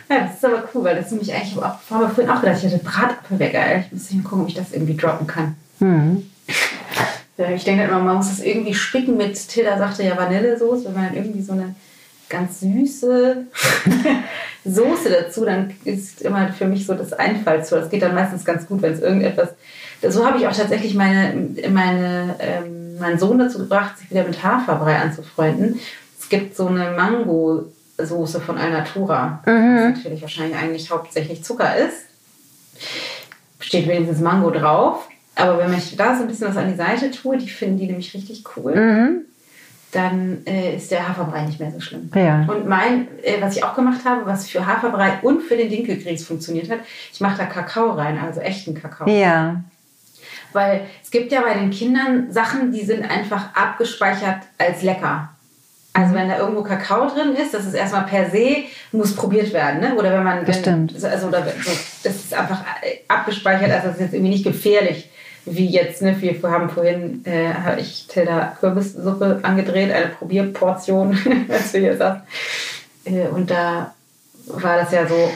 ja, 0.08 0.20
das 0.20 0.34
ist 0.34 0.44
aber 0.44 0.68
cool, 0.74 0.84
weil 0.84 0.96
das 0.96 1.10
nämlich 1.10 1.32
eigentlich 1.32 1.56
auch, 1.56 1.78
wir 1.88 2.10
vorhin 2.10 2.30
auch 2.30 2.42
gedacht, 2.42 2.58
ich 2.62 2.72
hatte 2.72 2.84
Bratapfelwecker. 2.84 3.78
Ich 3.80 3.92
muss 3.92 4.08
gucken, 4.22 4.42
ob 4.42 4.48
ich 4.48 4.54
das 4.54 4.72
irgendwie 4.72 4.96
droppen 4.96 5.26
kann. 5.26 5.56
Mhm. 5.78 6.30
Ja, 7.38 7.50
ich 7.50 7.64
denke 7.64 7.82
halt 7.82 7.90
immer, 7.90 8.00
man 8.00 8.16
muss 8.16 8.28
das 8.28 8.40
irgendwie 8.40 8.74
spicken 8.74 9.16
mit, 9.16 9.48
Tilda 9.48 9.78
sagte 9.78 10.02
ja 10.02 10.16
Vanillesoße, 10.16 10.86
wenn 10.86 10.94
man 10.94 11.04
dann 11.06 11.16
irgendwie 11.16 11.42
so 11.42 11.52
eine 11.52 11.74
ganz 12.28 12.60
süße 12.60 13.46
Soße 14.66 15.10
dazu, 15.10 15.44
dann 15.44 15.74
ist 15.84 16.22
immer 16.22 16.48
für 16.52 16.66
mich 16.66 16.86
so 16.86 16.94
das 16.94 17.12
Einfallstor. 17.12 17.80
Das 17.80 17.90
geht 17.90 18.02
dann 18.02 18.14
meistens 18.14 18.44
ganz 18.44 18.66
gut, 18.66 18.82
wenn 18.82 18.92
es 18.92 19.00
irgendetwas. 19.00 19.50
So 20.02 20.26
habe 20.26 20.38
ich 20.38 20.46
auch 20.46 20.52
tatsächlich 20.52 20.94
meine, 20.94 21.48
meine, 21.70 22.34
ähm, 22.38 22.98
meinen 22.98 23.18
Sohn 23.18 23.38
dazu 23.38 23.58
gebracht, 23.58 23.98
sich 23.98 24.10
wieder 24.10 24.24
mit 24.24 24.42
Haferbrei 24.42 24.96
anzufreunden. 24.96 25.80
Es 26.18 26.28
gibt 26.28 26.56
so 26.56 26.66
eine 26.66 26.92
Mango-Soße 26.92 28.40
von 28.40 28.58
Alnatura, 28.58 29.42
mhm. 29.46 29.76
was 29.76 29.96
natürlich 29.98 30.22
wahrscheinlich 30.22 30.56
eigentlich 30.56 30.90
hauptsächlich 30.90 31.44
Zucker 31.44 31.76
ist. 31.76 32.04
Steht 33.60 33.88
wenigstens 33.88 34.20
Mango 34.20 34.50
drauf. 34.50 35.08
Aber 35.34 35.58
wenn 35.58 35.74
ich 35.74 35.96
da 35.96 36.16
so 36.16 36.22
ein 36.22 36.28
bisschen 36.28 36.48
was 36.48 36.56
an 36.56 36.70
die 36.70 36.76
Seite 36.76 37.10
tue, 37.10 37.36
die 37.36 37.48
finden 37.48 37.78
die 37.78 37.86
nämlich 37.86 38.14
richtig 38.14 38.44
cool. 38.56 38.74
Mhm 38.74 39.24
dann 39.96 40.42
äh, 40.46 40.76
ist 40.76 40.90
der 40.90 41.08
Haferbrei 41.08 41.42
nicht 41.42 41.58
mehr 41.58 41.70
so 41.70 41.80
schlimm. 41.80 42.10
Ja. 42.14 42.44
Und 42.46 42.68
mein, 42.68 43.08
äh, 43.22 43.40
was 43.40 43.56
ich 43.56 43.64
auch 43.64 43.74
gemacht 43.74 44.04
habe, 44.04 44.26
was 44.26 44.46
für 44.46 44.66
Haferbrei 44.66 45.18
und 45.22 45.42
für 45.42 45.56
den 45.56 45.70
Dinkelgrieß 45.70 46.26
funktioniert 46.26 46.70
hat, 46.70 46.80
ich 47.12 47.20
mache 47.20 47.38
da 47.38 47.46
Kakao 47.46 47.92
rein, 47.92 48.18
also 48.18 48.40
echten 48.40 48.74
Kakao. 48.74 49.08
Ja. 49.08 49.62
Weil 50.52 50.82
es 51.02 51.10
gibt 51.10 51.32
ja 51.32 51.40
bei 51.40 51.54
den 51.54 51.70
Kindern 51.70 52.30
Sachen, 52.30 52.72
die 52.72 52.84
sind 52.84 53.10
einfach 53.10 53.54
abgespeichert 53.54 54.42
als 54.58 54.82
lecker. 54.82 55.30
Also 55.94 56.14
wenn 56.14 56.28
da 56.28 56.38
irgendwo 56.38 56.62
Kakao 56.62 57.08
drin 57.08 57.34
ist, 57.34 57.54
das 57.54 57.64
ist 57.64 57.74
erstmal 57.74 58.04
per 58.04 58.28
se, 58.28 58.64
muss 58.92 59.16
probiert 59.16 59.52
werden. 59.54 59.80
Ne? 59.80 59.94
Oder 59.94 60.12
wenn 60.12 60.24
man... 60.24 60.44
Bestimmt. 60.44 60.94
also, 61.02 61.28
oder, 61.28 61.42
so, 61.42 61.70
das 62.04 62.16
ist 62.16 62.34
einfach 62.34 62.62
abgespeichert, 63.08 63.70
also 63.70 63.88
das 63.88 63.96
ist 63.96 64.02
jetzt 64.02 64.14
irgendwie 64.14 64.32
nicht 64.32 64.44
gefährlich 64.44 65.08
wie 65.46 65.68
jetzt, 65.68 66.02
ne, 66.02 66.16
wir 66.20 66.50
haben 66.50 66.68
vorhin, 66.68 67.24
äh, 67.24 67.54
habe 67.54 67.80
ich 67.80 68.06
Tilda 68.08 68.56
Kürbissuppe 68.58 69.38
angedreht, 69.42 69.92
eine 69.92 70.08
Probierportion, 70.08 71.16
als 71.48 71.72
wir 71.72 71.80
hier 71.80 71.96
saßen. 71.96 72.22
Äh, 73.04 73.28
und 73.28 73.50
da 73.50 73.94
war 74.46 74.76
das 74.76 74.92
ja 74.92 75.06
so, 75.06 75.30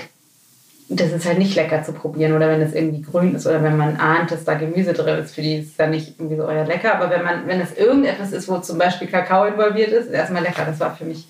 das 0.89 1.13
ist 1.13 1.25
halt 1.25 1.39
nicht 1.39 1.55
lecker 1.55 1.85
zu 1.85 1.93
probieren 1.93 2.33
oder 2.33 2.49
wenn 2.49 2.61
es 2.61 2.75
irgendwie 2.75 3.03
grün 3.03 3.37
ist 3.37 3.47
oder 3.47 3.63
wenn 3.63 3.77
man 3.77 3.97
ahnt, 3.97 4.33
dass 4.33 4.45
da 4.45 4.55
Gemüse 4.55 4.93
drin 4.93 5.23
ist, 5.23 5.35
für 5.35 5.43
die 5.43 5.59
ist 5.59 5.69
es 5.69 5.77
dann 5.77 5.91
nicht 5.91 6.19
irgendwie 6.19 6.37
so 6.37 6.45
euer 6.45 6.65
lecker. 6.65 6.97
Aber 6.97 7.11
wenn 7.11 7.23
man, 7.23 7.47
wenn 7.47 7.61
es 7.61 7.77
irgendetwas 7.77 8.33
ist, 8.33 8.49
wo 8.49 8.59
zum 8.59 8.79
Beispiel 8.79 9.07
Kakao 9.07 9.45
involviert 9.45 9.93
ist, 9.93 10.07
ist 10.07 10.13
erstmal 10.13 10.43
lecker. 10.43 10.65
Das 10.67 10.81
war 10.81 10.97
für 10.97 11.05
mich 11.05 11.29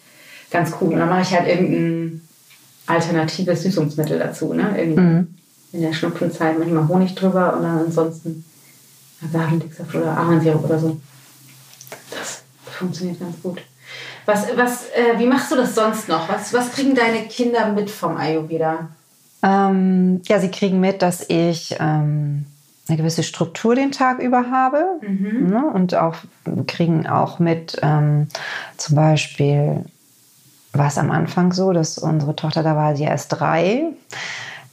ganz 0.50 0.72
cool. 0.80 0.94
Und 0.94 1.00
dann 1.00 1.10
mache 1.10 1.22
ich 1.22 1.32
halt 1.32 1.46
irgendein 1.46 2.22
alternatives 2.86 3.62
Süßungsmittel 3.62 4.18
dazu, 4.18 4.54
ne? 4.54 4.74
Irgendwie 4.78 5.00
mhm. 5.00 5.34
in 5.74 5.82
der 5.82 5.92
Schnupfenzeit 5.92 6.58
manchmal 6.58 6.88
Honig 6.88 7.14
drüber 7.14 7.54
und 7.54 7.62
dann 7.62 7.78
ansonsten 7.80 8.44
Agavendicksaft 9.22 9.94
oder 9.94 10.16
Ahornsirup 10.16 10.64
oder 10.64 10.78
so. 10.78 11.00
Das 12.10 12.42
funktioniert 12.64 13.20
ganz 13.20 13.40
gut. 13.42 13.60
Was, 14.26 14.46
was, 14.56 14.84
äh, 14.90 15.18
wie 15.18 15.26
machst 15.26 15.50
du 15.50 15.56
das 15.56 15.74
sonst 15.74 16.08
noch? 16.08 16.28
Was, 16.28 16.52
was 16.52 16.72
kriegen 16.72 16.94
deine 16.94 17.22
Kinder 17.22 17.72
mit 17.72 17.90
vom 17.90 18.16
Ayurveda? 18.16 18.88
Ähm, 19.42 20.20
ja, 20.26 20.38
sie 20.38 20.50
kriegen 20.50 20.80
mit, 20.80 21.02
dass 21.02 21.28
ich 21.28 21.76
ähm, 21.80 22.46
eine 22.88 22.96
gewisse 22.96 23.22
Struktur 23.22 23.74
den 23.74 23.92
Tag 23.92 24.18
über 24.18 24.50
habe 24.50 24.84
mhm. 25.00 25.48
ne? 25.48 25.64
und 25.72 25.94
auch 25.94 26.16
kriegen 26.66 27.06
auch 27.06 27.38
mit 27.38 27.78
ähm, 27.82 28.28
zum 28.76 28.96
Beispiel 28.96 29.84
war 30.72 30.86
es 30.88 30.98
am 30.98 31.10
Anfang 31.10 31.52
so, 31.52 31.72
dass 31.72 31.98
unsere 31.98 32.36
Tochter, 32.36 32.62
da 32.62 32.76
war 32.76 32.94
sie 32.94 33.04
erst 33.04 33.32
drei, 33.32 33.92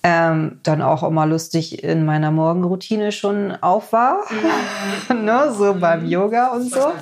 ähm, 0.08 0.60
dann 0.64 0.82
auch 0.82 1.04
immer 1.04 1.26
lustig 1.26 1.84
in 1.84 2.06
meiner 2.06 2.32
Morgenroutine 2.32 3.12
schon 3.12 3.52
auf 3.60 3.92
war, 3.92 4.20
mhm. 5.10 5.26
ne, 5.26 5.54
so 5.54 5.74
beim 5.74 6.06
Yoga 6.06 6.48
und 6.48 6.72
so. 6.72 6.94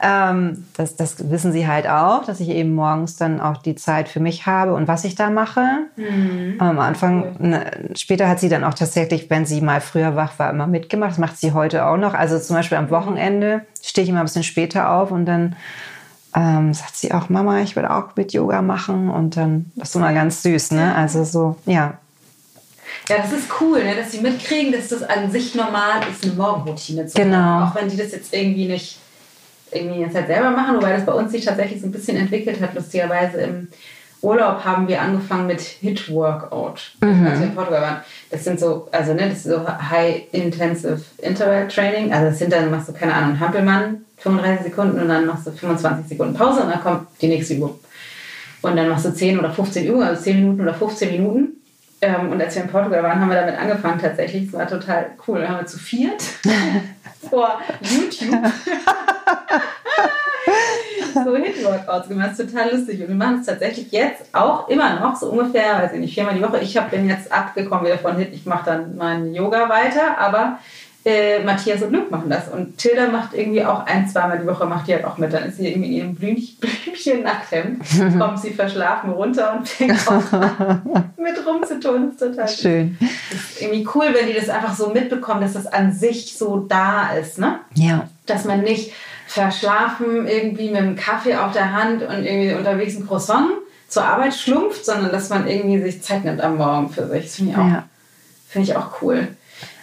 Ähm, 0.00 0.66
das, 0.76 0.94
das 0.94 1.30
wissen 1.30 1.52
sie 1.52 1.66
halt 1.66 1.88
auch, 1.88 2.24
dass 2.24 2.38
ich 2.38 2.50
eben 2.50 2.74
morgens 2.74 3.16
dann 3.16 3.40
auch 3.40 3.56
die 3.56 3.74
Zeit 3.74 4.08
für 4.08 4.20
mich 4.20 4.46
habe 4.46 4.74
und 4.74 4.86
was 4.86 5.04
ich 5.04 5.16
da 5.16 5.30
mache. 5.30 5.64
Mhm. 5.96 6.56
Am 6.58 6.78
Anfang, 6.78 7.36
ne, 7.40 7.70
später 7.96 8.28
hat 8.28 8.38
sie 8.38 8.48
dann 8.48 8.62
auch 8.62 8.74
tatsächlich, 8.74 9.28
wenn 9.28 9.44
sie 9.44 9.60
mal 9.60 9.80
früher 9.80 10.14
wach 10.14 10.38
war, 10.38 10.50
immer 10.50 10.68
mitgemacht. 10.68 11.10
Das 11.10 11.18
macht 11.18 11.38
sie 11.38 11.52
heute 11.52 11.86
auch 11.86 11.96
noch. 11.96 12.14
Also 12.14 12.38
zum 12.38 12.54
Beispiel 12.54 12.78
am 12.78 12.90
Wochenende 12.90 13.62
stehe 13.82 14.04
ich 14.04 14.10
immer 14.10 14.20
ein 14.20 14.26
bisschen 14.26 14.44
später 14.44 14.90
auf 14.90 15.10
und 15.10 15.26
dann 15.26 15.56
ähm, 16.36 16.72
sagt 16.72 16.96
sie 16.96 17.12
auch, 17.12 17.28
Mama, 17.28 17.60
ich 17.60 17.74
will 17.74 17.84
auch 17.84 18.14
mit 18.16 18.32
Yoga 18.32 18.62
machen. 18.62 19.10
Und 19.10 19.36
dann, 19.36 19.72
das 19.76 19.90
ist 19.90 19.96
immer 19.96 20.12
ganz 20.12 20.42
süß, 20.42 20.72
ne? 20.72 20.94
Also 20.94 21.24
so, 21.24 21.56
ja. 21.66 21.98
Ja, 23.08 23.18
das 23.18 23.32
ist 23.32 23.48
cool, 23.60 23.82
ne? 23.82 23.94
dass 23.96 24.12
sie 24.12 24.20
mitkriegen, 24.20 24.72
dass 24.72 24.88
das 24.88 25.02
an 25.02 25.30
sich 25.30 25.54
normal 25.54 26.00
ist, 26.10 26.24
eine 26.24 26.34
Morgenroutine 26.34 27.06
zu 27.06 27.16
genau. 27.16 27.36
haben. 27.36 27.68
Auch 27.68 27.74
wenn 27.74 27.88
die 27.88 27.96
das 27.96 28.12
jetzt 28.12 28.32
irgendwie 28.32 28.66
nicht 28.66 28.98
irgendwie 29.72 30.00
jetzt 30.00 30.14
halt 30.14 30.26
selber 30.26 30.50
machen, 30.50 30.76
wobei 30.76 30.92
das 30.92 31.06
bei 31.06 31.12
uns 31.12 31.32
sich 31.32 31.44
tatsächlich 31.44 31.80
so 31.80 31.86
ein 31.86 31.92
bisschen 31.92 32.16
entwickelt 32.16 32.60
hat, 32.60 32.74
lustigerweise 32.74 33.40
im 33.40 33.68
Urlaub 34.22 34.64
haben 34.64 34.86
wir 34.86 35.00
angefangen 35.02 35.48
mit 35.48 35.60
Hit 35.60 36.08
Workout, 36.10 36.92
mhm. 37.00 37.26
als 37.26 37.40
wir 37.40 37.46
in 37.46 37.54
Portugal 37.54 37.82
waren. 37.82 38.00
Das 38.30 38.44
sind 38.44 38.60
so, 38.60 38.88
also 38.92 39.14
ne, 39.14 39.28
das 39.28 39.38
ist 39.38 39.44
so 39.44 39.66
High 39.66 40.22
Intensive 40.30 41.02
Interval 41.18 41.66
Training. 41.66 42.12
Also 42.12 42.26
das 42.30 42.38
sind 42.38 42.52
dann, 42.52 42.70
machst 42.70 42.88
du, 42.88 42.92
keine 42.92 43.14
Ahnung, 43.14 43.40
Hampelmann, 43.40 44.04
35 44.18 44.66
Sekunden 44.66 45.00
und 45.00 45.08
dann 45.08 45.26
machst 45.26 45.46
du 45.46 45.50
25 45.50 46.06
Sekunden 46.06 46.34
Pause 46.34 46.62
und 46.62 46.70
dann 46.70 46.80
kommt 46.80 47.08
die 47.20 47.26
nächste 47.26 47.54
Übung. 47.54 47.80
Und 48.62 48.76
dann 48.76 48.88
machst 48.88 49.04
du 49.04 49.12
10 49.12 49.40
oder 49.40 49.50
15 49.50 49.86
Übungen, 49.86 50.06
also 50.06 50.22
10 50.22 50.36
Minuten 50.36 50.60
oder 50.60 50.74
15 50.74 51.10
Minuten. 51.10 51.48
Ähm, 52.02 52.32
und 52.32 52.42
als 52.42 52.56
wir 52.56 52.62
in 52.64 52.68
Portugal 52.68 53.02
waren, 53.02 53.20
haben 53.20 53.28
wir 53.28 53.36
damit 53.36 53.58
angefangen 53.58 54.00
tatsächlich. 54.00 54.50
Das 54.50 54.58
war 54.58 54.66
total 54.66 55.12
cool. 55.26 55.40
Dann 55.40 55.48
haben 55.50 55.58
wir 55.60 55.66
zu 55.66 55.78
viert 55.78 56.20
vor 57.30 57.60
YouTube 57.80 58.44
so 61.14 61.36
Hit-Workouts 61.36 62.08
gemacht. 62.08 62.36
Total 62.36 62.74
lustig. 62.74 63.00
Und 63.02 63.08
wir 63.08 63.14
machen 63.14 63.40
es 63.40 63.46
tatsächlich 63.46 63.92
jetzt 63.92 64.34
auch 64.34 64.68
immer 64.68 64.98
noch, 65.00 65.16
so 65.16 65.30
ungefähr, 65.30 65.82
weiß 65.82 65.92
ich 65.92 66.00
nicht, 66.00 66.14
viermal 66.14 66.34
die 66.34 66.42
Woche. 66.42 66.58
Ich 66.60 66.76
hab, 66.76 66.90
bin 66.90 67.08
jetzt 67.08 67.30
abgekommen 67.32 67.86
wieder 67.86 67.98
von 67.98 68.16
Hit. 68.16 68.32
Ich 68.32 68.46
mache 68.46 68.64
dann 68.64 68.96
mein 68.96 69.34
Yoga 69.34 69.68
weiter, 69.68 70.18
aber 70.18 70.58
äh, 71.04 71.42
Matthias 71.42 71.82
und 71.82 71.92
Luke 71.92 72.10
machen 72.10 72.30
das. 72.30 72.48
Und 72.48 72.78
Tilda 72.78 73.08
macht 73.08 73.34
irgendwie 73.34 73.64
auch 73.64 73.86
ein, 73.86 74.08
zweimal 74.08 74.38
die 74.38 74.46
Woche, 74.46 74.66
macht 74.66 74.86
die 74.86 74.94
halt 74.94 75.04
auch 75.04 75.18
mit. 75.18 75.32
Dann 75.32 75.44
ist 75.44 75.56
sie 75.56 75.68
irgendwie 75.68 75.88
in 75.88 75.94
ihrem 75.94 76.14
Blümchen 76.14 77.22
Nachthemd, 77.24 77.84
kommt 78.18 78.38
sie 78.40 78.50
verschlafen 78.50 79.10
runter 79.10 79.56
und 79.56 79.68
fängt 79.68 80.06
auch 80.06 80.32
an, 80.32 80.82
mit 81.16 81.46
rumzutun. 81.46 82.12
Das 82.12 82.12
ist 82.12 82.36
total 82.36 82.48
schön. 82.48 82.98
Das 83.00 83.40
ist 83.40 83.62
irgendwie 83.62 83.86
cool, 83.94 84.06
wenn 84.12 84.26
die 84.26 84.34
das 84.34 84.48
einfach 84.48 84.74
so 84.74 84.90
mitbekommen, 84.90 85.40
dass 85.40 85.54
das 85.54 85.66
an 85.66 85.92
sich 85.92 86.36
so 86.36 86.58
da 86.58 87.12
ist. 87.14 87.38
Ne? 87.38 87.58
Ja. 87.74 88.08
Dass 88.26 88.44
man 88.44 88.60
nicht 88.60 88.92
verschlafen 89.26 90.26
irgendwie 90.26 90.70
mit 90.70 90.78
einem 90.78 90.96
Kaffee 90.96 91.36
auf 91.36 91.52
der 91.52 91.72
Hand 91.72 92.02
und 92.02 92.24
irgendwie 92.24 92.54
unterwegs 92.54 92.96
ein 92.96 93.06
Croissant 93.06 93.50
zur 93.88 94.04
Arbeit 94.04 94.34
schlumpft, 94.34 94.84
sondern 94.84 95.10
dass 95.10 95.30
man 95.30 95.46
irgendwie 95.46 95.80
sich 95.82 96.02
Zeit 96.02 96.24
nimmt 96.24 96.40
am 96.40 96.58
Morgen 96.58 96.90
für 96.90 97.08
sich. 97.08 97.24
Das 97.24 97.36
finde 97.36 97.52
ich, 97.52 97.58
auch, 97.58 97.66
ja. 97.66 97.84
find 98.48 98.68
ich 98.68 98.76
auch 98.76 99.02
cool. 99.02 99.28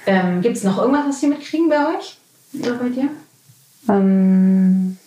Ähm, 0.10 0.41
Gibt 0.41 0.58
es 0.58 0.63
noch 0.63 0.78
irgendwas, 0.78 1.08
was 1.08 1.22
Sie 1.22 1.28
mitkriegen 1.28 1.69
bei 1.69 1.78
euch 1.95 2.17
oder 2.54 2.76
bei 2.76 2.89
dir? 2.89 3.10
Ähm, 3.88 4.98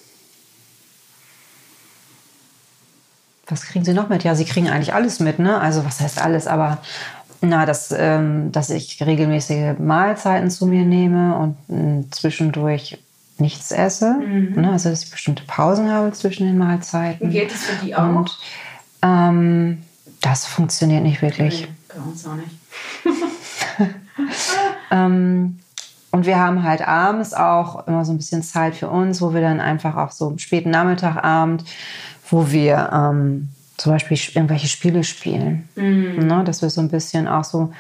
was 3.47 3.63
kriegen 3.63 3.85
Sie 3.85 3.95
noch 3.95 4.09
mit? 4.09 4.23
Ja, 4.23 4.35
Sie 4.35 4.45
kriegen 4.45 4.69
eigentlich 4.69 4.95
alles 4.95 5.19
mit, 5.19 5.39
ne? 5.39 5.61
Also 5.61 5.85
was 5.85 6.01
heißt 6.01 6.21
alles, 6.23 6.47
aber 6.47 6.79
na, 7.41 7.67
dass, 7.67 7.93
ähm, 7.97 8.53
dass 8.53 8.71
ich 8.71 9.05
regelmäßige 9.05 9.79
Mahlzeiten 9.79 10.51
zu 10.51 10.67
mir 10.67 10.85
nehme 10.85 11.37
und 11.37 11.57
äh, 11.69 12.09
zwischendurch 12.11 12.99
nichts 13.39 13.73
esse. 13.73 14.15
Mhm. 14.15 14.61
Ne? 14.61 14.71
Also 14.71 14.91
dass 14.91 15.03
ich 15.03 15.11
bestimmte 15.11 15.43
Pausen 15.45 15.91
habe 15.91 16.13
zwischen 16.13 16.47
den 16.47 16.59
Mahlzeiten. 16.59 17.31
Geht 17.31 17.53
es 17.53 17.65
für 17.65 17.85
die 17.85 17.97
auch? 17.97 18.05
Und, 18.05 18.39
ähm, 19.03 19.83
das 20.21 20.47
funktioniert 20.47 21.03
nicht 21.03 21.21
wirklich. 21.21 21.63
Nee, 21.63 21.69
bei 21.89 22.01
uns 22.01 22.25
auch 22.25 22.37
nicht. 22.37 23.32
ähm, 24.91 25.59
und 26.11 26.27
wir 26.27 26.39
haben 26.39 26.63
halt 26.63 26.87
abends 26.87 27.33
auch 27.33 27.87
immer 27.87 28.05
so 28.05 28.13
ein 28.13 28.19
bisschen 28.19 28.43
Zeit 28.43 28.75
für 28.75 28.89
uns, 28.89 29.23
wo 29.23 29.33
wir 29.33 29.41
dann 29.41 29.61
einfach 29.61 29.97
auch 29.97 30.11
so 30.11 30.29
am 30.29 30.39
späten 30.39 30.71
Nachmittagabend, 30.71 31.65
wo 32.29 32.51
wir 32.51 32.91
ähm, 32.93 33.49
zum 33.79 33.93
Beispiel 33.93 34.19
irgendwelche 34.35 34.69
Spiele 34.69 35.05
spielen. 35.05 35.69
Mhm. 35.75 36.27
Ne? 36.27 36.45
Dass 36.45 36.61
wir 36.61 36.71
so 36.71 36.83
ein 36.83 36.89
bisschen 36.89 37.27
auch 37.29 37.45
so 37.45 37.73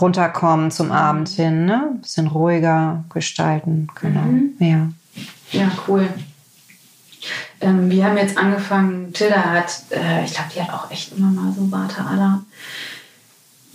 runterkommen 0.00 0.70
zum 0.70 0.88
mhm. 0.88 0.92
Abend 0.92 1.28
hin, 1.30 1.64
ne? 1.64 1.88
Ein 1.92 2.00
bisschen 2.00 2.26
ruhiger 2.28 3.04
gestalten. 3.12 3.88
Genau. 4.00 4.20
Mhm. 4.20 4.52
Ja. 4.58 4.88
Ja, 5.52 5.70
cool. 5.88 6.08
Ähm, 7.60 7.90
wir 7.90 8.04
haben 8.04 8.16
jetzt 8.16 8.38
angefangen, 8.38 9.12
Tilda 9.12 9.42
hat, 9.42 9.82
äh, 9.90 10.24
ich 10.24 10.34
glaube, 10.34 10.50
die 10.54 10.62
hat 10.62 10.72
auch 10.72 10.90
echt 10.90 11.16
immer 11.16 11.30
mal 11.30 11.52
so 11.52 11.72
Warte 11.72 12.04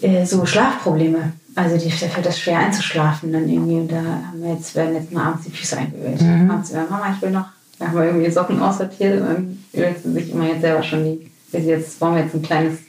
äh, 0.04 0.26
so 0.26 0.46
Schlafprobleme. 0.46 1.34
Also 1.56 1.78
die, 1.78 1.89
der 1.89 2.10
fällt 2.10 2.26
das 2.26 2.39
schwer 2.39 2.60
einzuschlafen 2.60 3.32
dann 3.32 3.48
irgendwie. 3.48 3.76
Und 3.76 3.92
da 3.92 3.98
haben 3.98 4.42
wir 4.42 4.54
jetzt, 4.54 4.76
werden 4.76 4.96
jetzt 4.96 5.12
mal 5.12 5.28
abends 5.28 5.46
die 5.46 5.52
Füße 5.52 5.78
eingeölt. 5.78 6.22
Mhm. 6.22 6.50
Abends, 6.50 6.74
Mama, 6.74 7.13
ich 7.16 7.22
will 7.22 7.32
noch, 7.32 7.46
da 7.80 7.88
haben 7.88 7.96
wir 7.96 8.06
irgendwie 8.06 8.32
Socken 8.32 8.62
aussortiert 8.62 9.22
und 9.22 9.28
dann 9.28 9.63
ölt 9.74 10.04
sie 10.04 10.12
sich 10.12 10.32
immer 10.32 10.48
jetzt 10.48 10.62
selber 10.62 10.84
schon 10.84 11.04
die, 11.04 11.32
jetzt 11.52 12.02
wollen 12.02 12.16
wir 12.16 12.24
jetzt 12.24 12.34
ein 12.34 12.42
kleines 12.42 12.80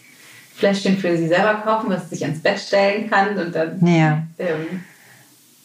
Fläschchen 0.54 0.96
für 0.96 1.16
sie 1.16 1.28
selber 1.28 1.54
kaufen, 1.64 1.90
was 1.90 2.04
sie 2.04 2.16
sich 2.16 2.24
ans 2.24 2.40
Bett 2.40 2.58
stellen 2.58 3.10
kann 3.10 3.36
und 3.36 3.54
dann 3.54 3.84
ja. 3.86 4.22
ähm, 4.38 4.80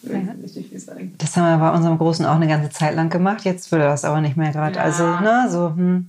das 0.02 1.36
haben 1.36 1.60
wir 1.60 1.70
bei 1.70 1.76
unserem 1.76 1.98
Großen 1.98 2.24
auch 2.24 2.36
eine 2.36 2.48
ganze 2.48 2.70
Zeit 2.70 2.94
lang 2.94 3.10
gemacht. 3.10 3.44
Jetzt 3.44 3.70
er 3.72 3.78
das 3.90 4.04
aber 4.04 4.20
nicht 4.20 4.36
mehr 4.36 4.50
gerade. 4.50 4.76
Ja. 4.76 4.82
Also, 4.82 5.04
ne, 5.04 5.46
so, 5.50 5.74
hm. 5.76 6.06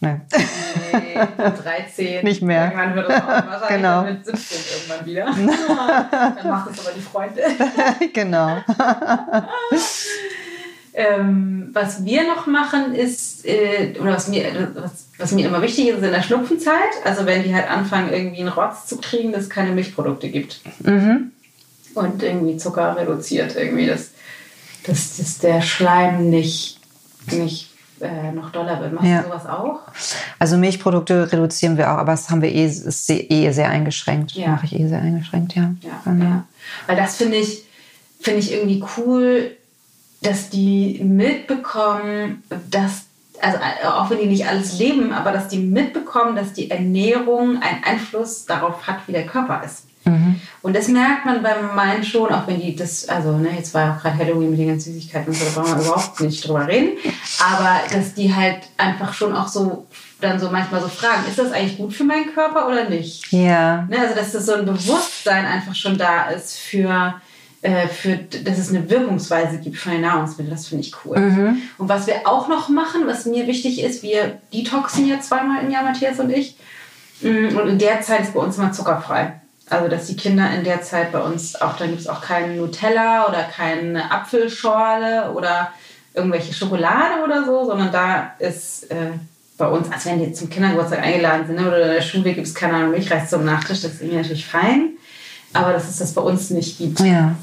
Ne. 0.00 0.22
Nee, 0.92 1.14
13. 1.36 2.24
Nicht 2.24 2.42
mehr. 2.42 2.72
Irgendwann 2.72 2.94
wird 2.94 3.10
es 3.10 3.16
auch 3.16 3.26
wahrscheinlich 3.26 3.68
genau. 3.68 4.02
mit 4.04 4.24
17 4.24 4.58
irgendwann 4.74 5.06
wieder. 5.06 5.24
Dann 6.36 6.50
macht 6.50 6.70
es 6.70 6.80
aber 6.80 6.94
die 6.96 7.02
Freunde. 7.02 7.42
genau. 8.12 8.56
ähm, 10.94 11.70
was 11.72 12.04
wir 12.04 12.26
noch 12.26 12.46
machen 12.46 12.94
ist, 12.94 13.46
äh, 13.46 13.94
oder 14.00 14.12
was 14.12 14.28
mir, 14.28 14.72
was, 14.74 15.08
was, 15.18 15.32
mir 15.32 15.46
immer 15.46 15.60
wichtig 15.60 15.88
ist, 15.88 15.98
ist 15.98 16.04
in 16.04 16.12
der 16.12 16.22
Schnupfenzeit, 16.22 17.04
also 17.04 17.26
wenn 17.26 17.42
die 17.42 17.54
halt 17.54 17.70
anfangen, 17.70 18.10
irgendwie 18.10 18.40
einen 18.40 18.48
Rotz 18.48 18.86
zu 18.86 18.96
kriegen, 18.98 19.32
dass 19.32 19.42
es 19.42 19.50
keine 19.50 19.72
Milchprodukte 19.72 20.30
gibt. 20.30 20.60
Mhm 20.80 21.32
und 21.94 22.22
irgendwie 22.22 22.56
Zucker 22.56 22.96
reduziert. 22.96 23.56
Irgendwie, 23.56 23.86
dass, 23.86 24.10
dass, 24.84 25.16
dass 25.16 25.38
der 25.38 25.62
Schleim 25.62 26.30
nicht, 26.30 26.80
nicht 27.30 27.69
äh, 28.00 28.32
noch 28.32 28.50
doller 28.50 28.80
wird. 28.80 28.92
Machst 28.92 29.08
ja. 29.08 29.22
du 29.22 29.28
sowas 29.28 29.46
auch? 29.46 29.80
Also 30.38 30.56
Milchprodukte 30.56 31.30
reduzieren 31.30 31.76
wir 31.76 31.92
auch, 31.92 31.98
aber 31.98 32.12
das 32.12 32.30
haben 32.30 32.42
wir 32.42 32.50
eh, 32.50 32.64
ist 32.64 33.10
eh 33.10 33.50
sehr 33.50 33.68
eingeschränkt. 33.68 34.32
Ja. 34.32 34.48
Mache 34.48 34.66
ich 34.66 34.78
eh 34.78 34.86
sehr 34.86 35.00
eingeschränkt, 35.00 35.54
ja. 35.54 35.74
Ja, 35.82 36.12
ja. 36.12 36.44
Weil 36.86 36.96
das 36.96 37.16
finde 37.16 37.36
ich, 37.36 37.64
finde 38.20 38.40
ich 38.40 38.52
irgendwie 38.52 38.84
cool, 38.96 39.52
dass 40.22 40.50
die 40.50 41.00
mitbekommen, 41.02 42.42
dass 42.70 43.04
also 43.40 43.58
auch 43.86 44.10
wenn 44.10 44.18
die 44.18 44.26
nicht 44.26 44.46
alles 44.46 44.78
leben, 44.78 45.12
aber 45.12 45.32
dass 45.32 45.48
die 45.48 45.58
mitbekommen, 45.58 46.36
dass 46.36 46.52
die 46.52 46.70
Ernährung 46.70 47.62
einen 47.62 47.82
Einfluss 47.84 48.44
darauf 48.44 48.86
hat, 48.86 48.98
wie 49.06 49.12
der 49.12 49.26
Körper 49.26 49.62
ist. 49.64 49.84
Mhm. 50.04 50.40
Und 50.62 50.76
das 50.76 50.88
merkt 50.88 51.26
man 51.26 51.42
beim 51.42 51.74
meinen 51.74 52.04
schon, 52.04 52.32
auch 52.32 52.46
wenn 52.46 52.60
die 52.60 52.74
das, 52.74 53.08
also 53.08 53.36
ne, 53.36 53.50
jetzt 53.56 53.74
war 53.74 53.84
ja 53.84 53.94
auch 53.94 54.02
gerade 54.02 54.18
Halloween 54.18 54.50
mit 54.50 54.58
den 54.58 54.68
ganzen 54.68 54.94
Süßigkeiten 54.94 55.28
und 55.28 55.34
so, 55.34 55.44
da 55.44 55.60
brauchen 55.60 55.78
wir 55.78 55.86
überhaupt 55.86 56.20
nicht 56.20 56.46
drüber 56.46 56.66
reden. 56.66 56.98
Aber 57.38 57.80
dass 57.92 58.14
die 58.14 58.34
halt 58.34 58.60
einfach 58.76 59.12
schon 59.12 59.34
auch 59.34 59.48
so 59.48 59.86
dann 60.20 60.38
so 60.38 60.50
manchmal 60.50 60.80
so 60.82 60.88
fragen, 60.88 61.24
ist 61.28 61.38
das 61.38 61.52
eigentlich 61.52 61.78
gut 61.78 61.92
für 61.92 62.04
meinen 62.04 62.32
Körper 62.34 62.68
oder 62.68 62.88
nicht? 62.88 63.32
Ja. 63.32 63.86
Ne, 63.88 63.98
also 64.00 64.14
dass 64.14 64.32
das 64.32 64.46
so 64.46 64.54
ein 64.54 64.66
Bewusstsein 64.66 65.46
einfach 65.46 65.74
schon 65.74 65.96
da 65.96 66.28
ist 66.28 66.58
für, 66.58 67.14
äh, 67.62 67.88
für 67.88 68.16
dass 68.16 68.58
es 68.58 68.70
eine 68.70 68.88
Wirkungsweise 68.88 69.58
gibt 69.58 69.76
für 69.76 69.90
ein 69.90 70.02
Nahrungsmittel. 70.02 70.50
Das 70.50 70.68
finde 70.68 70.84
ich 70.84 70.94
cool. 71.04 71.18
Mhm. 71.18 71.62
Und 71.78 71.88
was 71.88 72.06
wir 72.06 72.26
auch 72.26 72.48
noch 72.48 72.68
machen, 72.68 73.02
was 73.06 73.26
mir 73.26 73.46
wichtig 73.46 73.82
ist, 73.82 74.02
wir 74.02 74.38
detoxen 74.52 75.06
ja 75.06 75.20
zweimal 75.20 75.64
im 75.64 75.70
Jahr, 75.70 75.84
Matthias 75.84 76.18
und 76.18 76.30
ich. 76.30 76.56
Mm, 77.22 77.56
und 77.56 77.68
in 77.68 77.78
der 77.78 78.00
Zeit 78.00 78.22
ist 78.22 78.34
bei 78.34 78.40
uns 78.40 78.56
immer 78.56 78.72
zuckerfrei. 78.72 79.40
Also, 79.70 79.88
dass 79.88 80.06
die 80.06 80.16
Kinder 80.16 80.52
in 80.52 80.64
der 80.64 80.82
Zeit 80.82 81.12
bei 81.12 81.20
uns 81.20 81.54
auch, 81.60 81.76
da 81.76 81.86
gibt 81.86 82.00
es 82.00 82.08
auch 82.08 82.20
keinen 82.20 82.56
Nutella 82.56 83.28
oder 83.28 83.44
keine 83.44 84.10
Apfelschorle 84.10 85.30
oder 85.32 85.70
irgendwelche 86.12 86.52
Schokolade 86.52 87.22
oder 87.24 87.44
so, 87.44 87.66
sondern 87.66 87.92
da 87.92 88.32
ist 88.40 88.90
äh, 88.90 89.12
bei 89.56 89.68
uns, 89.68 89.90
als 89.92 90.06
wenn 90.06 90.18
die 90.18 90.32
zum 90.32 90.50
Kindergeburtstag 90.50 91.00
eingeladen 91.00 91.46
sind 91.46 91.56
ne, 91.56 91.68
oder 91.68 91.82
in 91.82 91.94
der 91.94 92.02
Schule 92.02 92.34
gibt 92.34 92.48
es 92.48 92.54
keine 92.54 92.74
Ahnung, 92.74 92.90
Milchreis 92.90 93.30
zum 93.30 93.44
Nachtisch, 93.44 93.82
das 93.82 93.92
ist 93.92 94.00
irgendwie 94.00 94.18
natürlich 94.18 94.46
fein, 94.46 94.94
aber 95.52 95.72
dass 95.72 95.88
es 95.88 95.98
das 95.98 96.14
bei 96.14 96.22
uns 96.22 96.50
nicht 96.50 96.78
gibt. 96.78 96.98
Ja. 96.98 97.36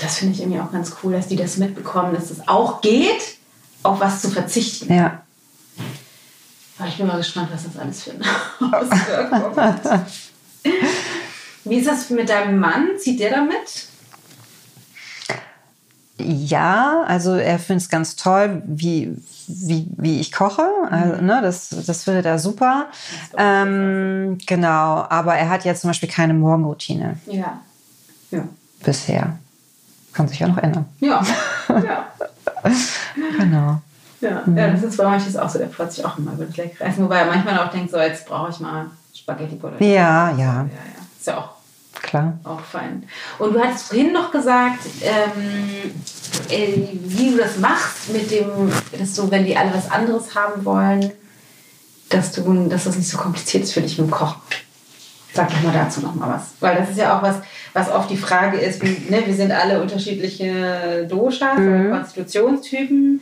Das 0.00 0.18
finde 0.18 0.34
ich 0.34 0.40
irgendwie 0.40 0.60
auch 0.60 0.70
ganz 0.70 0.94
cool, 1.02 1.14
dass 1.14 1.26
die 1.26 1.36
das 1.36 1.56
mitbekommen, 1.56 2.14
dass 2.14 2.30
es 2.30 2.46
auch 2.46 2.80
geht, 2.80 3.38
auf 3.82 3.98
was 3.98 4.22
zu 4.22 4.30
verzichten. 4.30 4.94
Ja. 4.94 5.22
Aber 6.78 6.88
ich 6.88 6.96
bin 6.96 7.08
mal 7.08 7.16
gespannt, 7.16 7.48
was 7.52 7.64
das 7.64 7.76
alles 7.76 8.04
für 8.04 8.12
eine 8.12 8.22
Auswirkung 8.76 9.56
hat. 9.56 10.00
Wie 11.64 11.76
ist 11.76 11.88
das 11.88 12.10
mit 12.10 12.28
deinem 12.28 12.58
Mann? 12.58 12.88
Zieht 12.98 13.20
der 13.20 13.30
damit? 13.30 13.88
Ja, 16.18 17.02
also 17.06 17.34
er 17.34 17.58
findet 17.58 17.84
es 17.84 17.88
ganz 17.88 18.14
toll, 18.14 18.62
wie, 18.66 19.16
wie, 19.48 19.86
wie 19.96 20.20
ich 20.20 20.30
koche. 20.30 20.68
Also, 20.90 21.20
mhm. 21.20 21.26
ne, 21.26 21.40
das, 21.42 21.70
das 21.86 22.04
findet 22.04 22.24
er 22.24 22.38
super. 22.38 22.86
Ähm, 23.36 24.38
genau, 24.46 25.06
aber 25.08 25.34
er 25.34 25.48
hat 25.48 25.64
jetzt 25.64 25.80
zum 25.80 25.90
Beispiel 25.90 26.08
keine 26.08 26.34
Morgenroutine. 26.34 27.18
Ja. 27.26 27.60
ja. 28.30 28.44
Bisher. 28.84 29.38
Kann 30.12 30.28
sich 30.28 30.38
ja 30.38 30.46
noch 30.46 30.58
ändern. 30.58 30.86
Ja. 31.00 31.20
ja. 31.68 32.06
genau. 33.38 33.80
Ja. 34.20 34.42
Mhm. 34.46 34.56
ja, 34.56 34.70
das 34.70 34.82
ist 34.84 34.96
bei 34.96 35.04
manches 35.04 35.36
auch 35.36 35.48
so, 35.48 35.58
der 35.58 35.68
freut 35.68 35.92
sich 35.92 36.04
auch 36.04 36.16
immer 36.16 36.32
über 36.34 36.44
das 36.44 36.56
leckere 36.56 36.86
Essen. 36.86 37.04
Wobei 37.04 37.18
er 37.18 37.26
manchmal 37.26 37.58
auch 37.58 37.70
denkt, 37.70 37.90
so 37.90 37.98
jetzt 37.98 38.26
brauche 38.26 38.50
ich 38.50 38.60
mal 38.60 38.86
Spaghetti 39.12 39.56
Bolognese. 39.56 39.92
Ja, 39.92 40.30
ja. 40.30 40.36
ja, 40.36 40.62
ja. 40.62 40.66
Ist 41.18 41.26
ja 41.26 41.38
auch 41.38 41.50
klar. 42.04 42.38
Auch 42.44 42.60
fein. 42.60 43.04
Und 43.38 43.54
du 43.54 43.60
hattest 43.60 43.88
vorhin 43.88 44.12
noch 44.12 44.30
gesagt, 44.30 44.80
ähm, 45.02 45.92
äh, 46.48 46.88
wie 47.04 47.30
du 47.30 47.38
das 47.38 47.58
machst 47.58 48.12
mit 48.12 48.30
dem, 48.30 48.70
dass 48.98 49.14
du, 49.14 49.30
wenn 49.30 49.44
die 49.44 49.56
alle 49.56 49.74
was 49.74 49.90
anderes 49.90 50.34
haben 50.34 50.64
wollen, 50.64 51.10
dass, 52.08 52.32
du, 52.32 52.68
dass 52.68 52.84
das 52.84 52.96
nicht 52.96 53.08
so 53.08 53.18
kompliziert 53.18 53.64
ist 53.64 53.72
für 53.72 53.80
dich 53.80 53.98
mit 53.98 54.08
dem 54.08 54.10
Kochen. 54.10 54.40
Sag 55.32 55.48
doch 55.48 55.62
mal 55.62 55.72
dazu 55.72 56.00
noch 56.00 56.14
mal 56.14 56.28
was. 56.28 56.52
Weil 56.60 56.76
das 56.76 56.90
ist 56.90 56.98
ja 56.98 57.18
auch 57.18 57.22
was, 57.22 57.36
was 57.72 57.90
oft 57.90 58.08
die 58.08 58.16
Frage 58.16 58.58
ist, 58.58 58.80
wie, 58.82 59.10
ne, 59.10 59.24
wir 59.26 59.34
sind 59.34 59.50
alle 59.50 59.82
unterschiedliche 59.82 61.06
Doshas 61.08 61.58
mhm. 61.58 61.86
oder 61.86 61.98
Konstitutionstypen. 61.98 63.20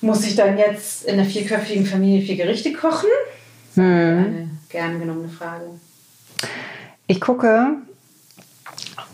Muss 0.00 0.24
ich 0.24 0.36
dann 0.36 0.56
jetzt 0.56 1.04
in 1.04 1.14
einer 1.14 1.28
vierköpfigen 1.28 1.84
Familie 1.84 2.24
vier 2.24 2.36
Gerichte 2.36 2.72
kochen? 2.72 3.10
Mhm. 3.74 3.82
Eine 3.84 4.50
gern 4.70 5.00
genommene 5.00 5.28
Frage. 5.28 5.64
Ich 7.06 7.20
gucke 7.20 7.76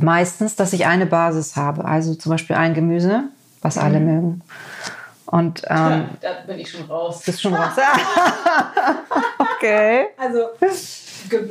meistens, 0.03 0.57
dass 0.57 0.73
ich 0.73 0.87
eine 0.87 1.07
Basis 1.07 1.57
habe. 1.57 1.85
Also 1.85 2.15
zum 2.15 2.31
Beispiel 2.31 2.57
ein 2.57 2.75
Gemüse, 2.75 3.25
was 3.63 3.77
mhm. 3.77 3.83
alle 3.83 4.01
mögen. 4.01 4.43
Und, 5.27 5.63
ähm, 5.69 5.79
ja, 5.79 6.09
da 6.21 6.29
bin 6.47 6.59
ich 6.59 6.71
schon 6.71 6.85
raus. 6.87 7.23
Bist 7.25 7.41
schon 7.41 7.55
raus. 7.55 7.73
okay. 9.39 10.07
Also, 10.17 10.49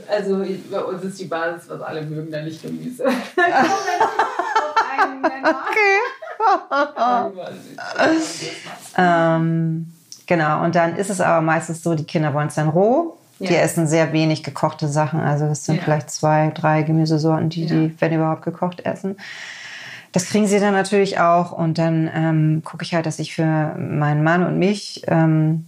also 0.09 0.45
bei 0.69 0.83
uns 0.83 1.03
ist 1.03 1.19
die 1.19 1.25
Basis, 1.25 1.69
was 1.69 1.81
alle 1.81 2.01
mögen, 2.01 2.29
dann 2.29 2.43
nicht 2.43 2.61
Gemüse. 2.61 3.05
okay. 3.07 3.53
ähm, 8.97 9.93
genau, 10.25 10.63
und 10.63 10.75
dann 10.75 10.97
ist 10.97 11.09
es 11.09 11.21
aber 11.21 11.41
meistens 11.41 11.81
so, 11.81 11.95
die 11.95 12.03
Kinder 12.03 12.33
wollen 12.33 12.47
es 12.47 12.55
dann 12.55 12.69
roh. 12.69 13.17
Ja. 13.39 13.47
Die 13.47 13.55
essen 13.55 13.87
sehr 13.87 14.13
wenig 14.13 14.43
gekochte 14.43 14.87
Sachen. 14.87 15.21
Also 15.21 15.47
das 15.47 15.65
sind 15.65 15.77
ja. 15.77 15.81
vielleicht 15.83 16.11
zwei, 16.11 16.51
drei 16.53 16.83
Gemüsesorten, 16.83 17.49
die 17.49 17.65
ja. 17.65 17.75
die, 17.75 17.95
wenn 17.99 18.13
überhaupt, 18.13 18.43
gekocht 18.43 18.81
essen. 18.81 19.17
Das 20.11 20.25
kriegen 20.25 20.47
sie 20.47 20.59
dann 20.59 20.73
natürlich 20.73 21.19
auch. 21.19 21.51
Und 21.51 21.77
dann 21.77 22.09
ähm, 22.13 22.61
gucke 22.65 22.83
ich 22.83 22.93
halt, 22.93 23.05
dass 23.05 23.19
ich 23.19 23.33
für 23.33 23.75
meinen 23.77 24.23
Mann 24.23 24.45
und 24.45 24.59
mich, 24.59 25.03
ähm, 25.07 25.65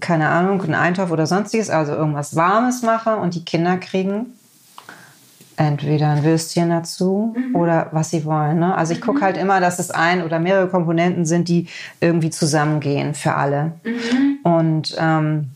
keine 0.00 0.28
Ahnung, 0.28 0.62
einen 0.62 0.74
Eintopf 0.74 1.10
oder 1.10 1.26
sonstiges, 1.26 1.70
also 1.70 1.92
irgendwas 1.92 2.34
Warmes 2.36 2.82
mache 2.82 3.16
und 3.16 3.34
die 3.34 3.44
Kinder 3.44 3.76
kriegen 3.76 4.35
entweder 5.56 6.10
ein 6.10 6.24
Würstchen 6.24 6.70
dazu 6.70 7.34
mhm. 7.36 7.56
oder 7.56 7.88
was 7.92 8.10
sie 8.10 8.24
wollen. 8.24 8.58
Ne? 8.58 8.74
Also 8.74 8.92
ich 8.92 9.00
gucke 9.00 9.18
mhm. 9.18 9.22
halt 9.22 9.36
immer, 9.36 9.60
dass 9.60 9.78
es 9.78 9.90
ein 9.90 10.22
oder 10.22 10.38
mehrere 10.38 10.68
Komponenten 10.68 11.24
sind, 11.24 11.48
die 11.48 11.68
irgendwie 12.00 12.30
zusammengehen 12.30 13.14
für 13.14 13.34
alle. 13.34 13.72
Mhm. 13.84 14.38
Und 14.42 14.96
ähm, 14.98 15.50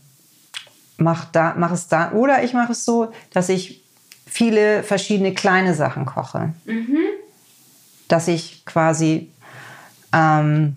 mach, 0.97 1.25
da, 1.25 1.55
mach 1.57 1.71
es 1.71 1.87
da. 1.87 2.11
Oder 2.13 2.43
ich 2.43 2.53
mache 2.53 2.71
es 2.71 2.85
so, 2.85 3.11
dass 3.31 3.49
ich 3.49 3.83
viele 4.25 4.83
verschiedene 4.83 5.33
kleine 5.33 5.73
Sachen 5.73 6.05
koche. 6.05 6.53
Mhm. 6.65 6.97
Dass 8.07 8.27
ich 8.27 8.65
quasi 8.65 9.29
ähm, 10.13 10.75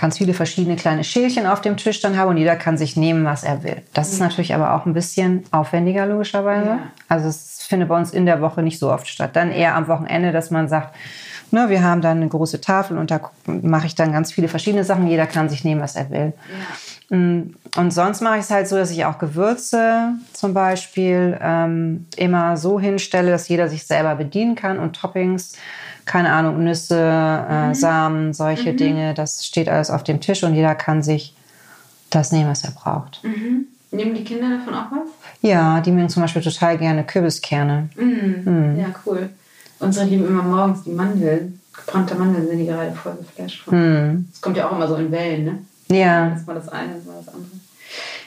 ganz 0.00 0.18
viele 0.18 0.34
verschiedene 0.34 0.76
kleine 0.76 1.02
Schälchen 1.02 1.46
auf 1.46 1.60
dem 1.60 1.76
Tisch 1.76 2.00
dann 2.00 2.16
habe 2.16 2.30
und 2.30 2.36
jeder 2.36 2.56
kann 2.56 2.78
sich 2.78 2.96
nehmen, 2.96 3.24
was 3.24 3.42
er 3.42 3.64
will. 3.64 3.82
Das 3.94 4.12
ist 4.12 4.20
natürlich 4.20 4.54
aber 4.54 4.74
auch 4.74 4.86
ein 4.86 4.92
bisschen 4.92 5.44
aufwendiger, 5.50 6.06
logischerweise. 6.06 6.68
Ja. 6.68 6.78
Also 7.08 7.28
es 7.28 7.64
findet 7.66 7.88
bei 7.88 7.96
uns 7.96 8.12
in 8.12 8.24
der 8.24 8.40
Woche 8.40 8.62
nicht 8.62 8.78
so 8.78 8.92
oft 8.92 9.08
statt. 9.08 9.30
Dann 9.34 9.50
eher 9.50 9.74
am 9.74 9.88
Wochenende, 9.88 10.30
dass 10.30 10.50
man 10.50 10.68
sagt, 10.68 10.94
ne, 11.50 11.68
wir 11.68 11.82
haben 11.82 12.00
dann 12.00 12.18
eine 12.18 12.28
große 12.28 12.60
Tafel 12.60 12.96
und 12.96 13.10
da 13.10 13.20
mache 13.46 13.86
ich 13.86 13.94
dann 13.94 14.12
ganz 14.12 14.32
viele 14.32 14.48
verschiedene 14.48 14.84
Sachen. 14.84 15.08
Jeder 15.08 15.26
kann 15.26 15.48
sich 15.48 15.64
nehmen, 15.64 15.80
was 15.80 15.96
er 15.96 16.10
will. 16.10 16.32
Ja. 17.10 17.16
Mm, 17.16 17.54
und 17.76 17.90
sonst 17.90 18.20
mache 18.20 18.36
ich 18.36 18.42
es 18.42 18.50
halt 18.50 18.68
so, 18.68 18.76
dass 18.76 18.90
ich 18.90 19.04
auch 19.04 19.18
Gewürze 19.18 20.14
zum 20.32 20.54
Beispiel 20.54 21.38
ähm, 21.40 22.06
immer 22.16 22.56
so 22.56 22.78
hinstelle, 22.78 23.30
dass 23.30 23.48
jeder 23.48 23.68
sich 23.68 23.86
selber 23.86 24.14
bedienen 24.14 24.54
kann 24.54 24.78
und 24.78 24.94
Toppings, 24.94 25.54
keine 26.08 26.32
Ahnung, 26.32 26.64
Nüsse, 26.64 26.98
äh, 26.98 27.68
mhm. 27.68 27.74
Samen, 27.74 28.34
solche 28.34 28.72
mhm. 28.72 28.76
Dinge, 28.78 29.14
das 29.14 29.46
steht 29.46 29.68
alles 29.68 29.90
auf 29.90 30.02
dem 30.02 30.20
Tisch 30.20 30.42
und 30.42 30.54
jeder 30.54 30.74
kann 30.74 31.02
sich 31.02 31.34
das 32.10 32.32
nehmen, 32.32 32.50
was 32.50 32.64
er 32.64 32.72
braucht. 32.72 33.20
Mhm. 33.22 33.66
Nehmen 33.90 34.14
die 34.14 34.24
Kinder 34.24 34.48
davon 34.50 34.74
auch 34.74 34.90
was? 34.90 35.08
Ja, 35.42 35.80
die 35.80 35.92
mögen 35.92 36.08
zum 36.08 36.22
Beispiel 36.22 36.42
total 36.42 36.78
gerne 36.78 37.04
Kürbiskerne. 37.04 37.90
Mhm. 37.94 38.42
Mhm. 38.44 38.80
Ja, 38.80 38.86
cool. 39.06 39.28
Unsere 39.78 40.06
lieben 40.06 40.26
immer 40.26 40.42
morgens 40.42 40.82
die 40.82 40.90
Mandeln. 40.90 41.60
Gebrannte 41.72 42.16
Mandeln 42.16 42.48
sind 42.48 42.58
die 42.58 42.66
gerade 42.66 42.92
voll 42.92 43.16
geflasht 43.16 43.62
von. 43.62 44.26
Das 44.30 44.40
kommt 44.40 44.56
ja 44.56 44.68
auch 44.68 44.72
immer 44.72 44.88
so 44.88 44.96
in 44.96 45.12
Wellen, 45.12 45.44
ne? 45.44 45.96
Ja. 45.96 46.30
Das 46.30 46.46
war 46.46 46.54
das 46.54 46.68
eine, 46.68 46.94
das 46.94 47.06
war 47.06 47.14
das 47.24 47.32
andere. 47.32 47.52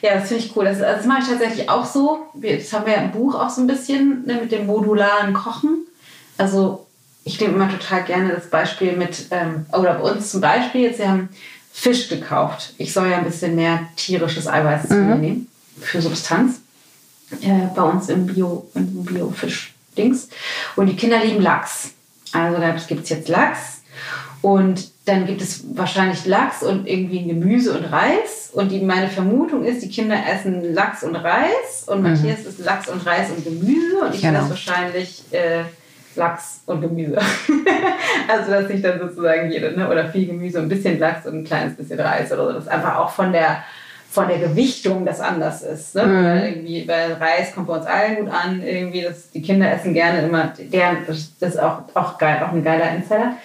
Ja, 0.02 0.16
das 0.16 0.30
finde 0.30 0.44
ich 0.44 0.56
cool. 0.56 0.66
Das, 0.66 0.80
das 0.80 1.06
mache 1.06 1.22
ich 1.22 1.28
tatsächlich 1.28 1.70
auch 1.70 1.86
so. 1.86 2.28
Das 2.36 2.74
haben 2.74 2.86
wir 2.86 2.94
ja 2.94 3.02
im 3.02 3.12
Buch 3.12 3.36
auch 3.36 3.50
so 3.50 3.62
ein 3.62 3.68
bisschen 3.68 4.26
ne, 4.26 4.40
mit 4.42 4.52
dem 4.52 4.66
modularen 4.66 5.34
Kochen. 5.34 5.86
Also 6.38 6.88
ich 7.24 7.40
nehme 7.40 7.54
immer 7.54 7.70
total 7.70 8.04
gerne 8.04 8.34
das 8.34 8.50
Beispiel 8.50 8.94
mit, 8.98 9.28
ähm, 9.32 9.66
oder 9.72 9.96
bei 9.96 10.12
uns 10.12 10.32
zum 10.32 10.42
Beispiel, 10.42 10.82
jetzt 10.82 11.00
wir 11.00 11.10
haben 11.10 11.30
Fisch 11.72 12.10
gekauft. 12.10 12.74
Ich 12.78 12.94
soll 12.94 13.10
ja 13.10 13.18
ein 13.18 13.26
bisschen 13.26 13.56
mehr 13.56 13.88
tierisches 13.96 14.48
Eiweiß 14.48 14.88
zu 14.88 14.96
mir 14.96 15.16
mhm. 15.16 15.22
nehmen 15.22 15.48
für 15.80 16.02
Substanz. 16.02 16.60
Äh, 17.42 17.68
bei 17.74 17.82
uns 17.84 18.10
im 18.10 18.26
Bio, 18.26 18.70
im 18.76 19.06
Bio-Fisch-Dings. 19.06 20.28
Und 20.76 20.88
die 20.88 20.96
Kinder 20.96 21.24
lieben 21.24 21.42
Lachs. 21.42 21.92
Also 22.34 22.60
da 22.60 22.72
gibt 22.72 23.04
es 23.04 23.10
jetzt 23.10 23.30
Lachs. 23.30 23.82
Und 24.42 24.92
dann 25.06 25.26
gibt 25.26 25.42
es 25.42 25.64
wahrscheinlich 25.76 26.26
Lachs 26.26 26.64
und 26.64 26.88
irgendwie 26.88 27.26
Gemüse 27.26 27.78
und 27.78 27.86
Reis. 27.86 28.50
Und 28.52 28.70
die, 28.70 28.82
meine 28.82 29.08
Vermutung 29.08 29.64
ist, 29.64 29.82
die 29.82 29.90
Kinder 29.90 30.18
essen 30.28 30.74
Lachs 30.74 31.04
und 31.04 31.16
Reis 31.16 31.86
und 31.88 32.02
mhm. 32.02 32.10
Matthias 32.10 32.42
isst 32.42 32.60
Lachs 32.60 32.90
und 32.90 33.06
Reis 33.06 33.30
und 33.30 33.44
Gemüse 33.44 34.00
und 34.00 34.14
ich 34.14 34.22
genau. 34.22 34.40
esse 34.40 34.50
wahrscheinlich 34.50 35.24
äh, 35.32 35.64
Lachs 36.22 36.62
und 36.66 36.82
Gemüse. 36.82 37.18
also 38.28 38.52
dass 38.52 38.70
ich 38.70 38.82
dann 38.82 39.00
sozusagen 39.00 39.52
jede, 39.52 39.78
ne? 39.78 39.90
oder 39.90 40.08
viel 40.10 40.28
Gemüse, 40.28 40.60
ein 40.60 40.70
bisschen 40.70 41.00
Lachs 41.00 41.26
und 41.26 41.40
ein 41.40 41.44
kleines 41.44 41.76
bisschen 41.76 42.00
Reis 42.00 42.32
oder 42.32 42.48
so. 42.48 42.54
Das 42.54 42.64
ist 42.64 42.70
einfach 42.70 42.98
auch 42.98 43.10
von 43.10 43.32
der 43.32 43.64
von 44.10 44.28
der 44.28 44.40
Gewichtung 44.40 45.06
das 45.06 45.22
anders 45.22 45.62
ist. 45.62 45.96
Ne? 45.96 46.06
Mhm. 46.06 46.26
Weil, 46.26 46.44
irgendwie, 46.50 46.86
weil 46.86 47.14
Reis 47.14 47.56
kommt 47.56 47.68
bei 47.68 47.78
uns 47.78 47.86
allen 47.86 48.18
gut 48.18 48.28
an, 48.28 48.62
irgendwie, 48.62 49.04
das, 49.04 49.32
die 49.32 49.42
Kinder 49.42 49.72
essen 49.72 49.94
gerne 49.94 50.22
immer, 50.22 50.52
deren, 50.58 50.98
das 51.08 51.32
ist 51.40 51.58
auch, 51.58 51.84
auch 51.94 52.18
geil, 52.18 52.44
auch 52.46 52.52
ein 52.52 52.62
geiler 52.62 52.94
Insider 52.94 53.38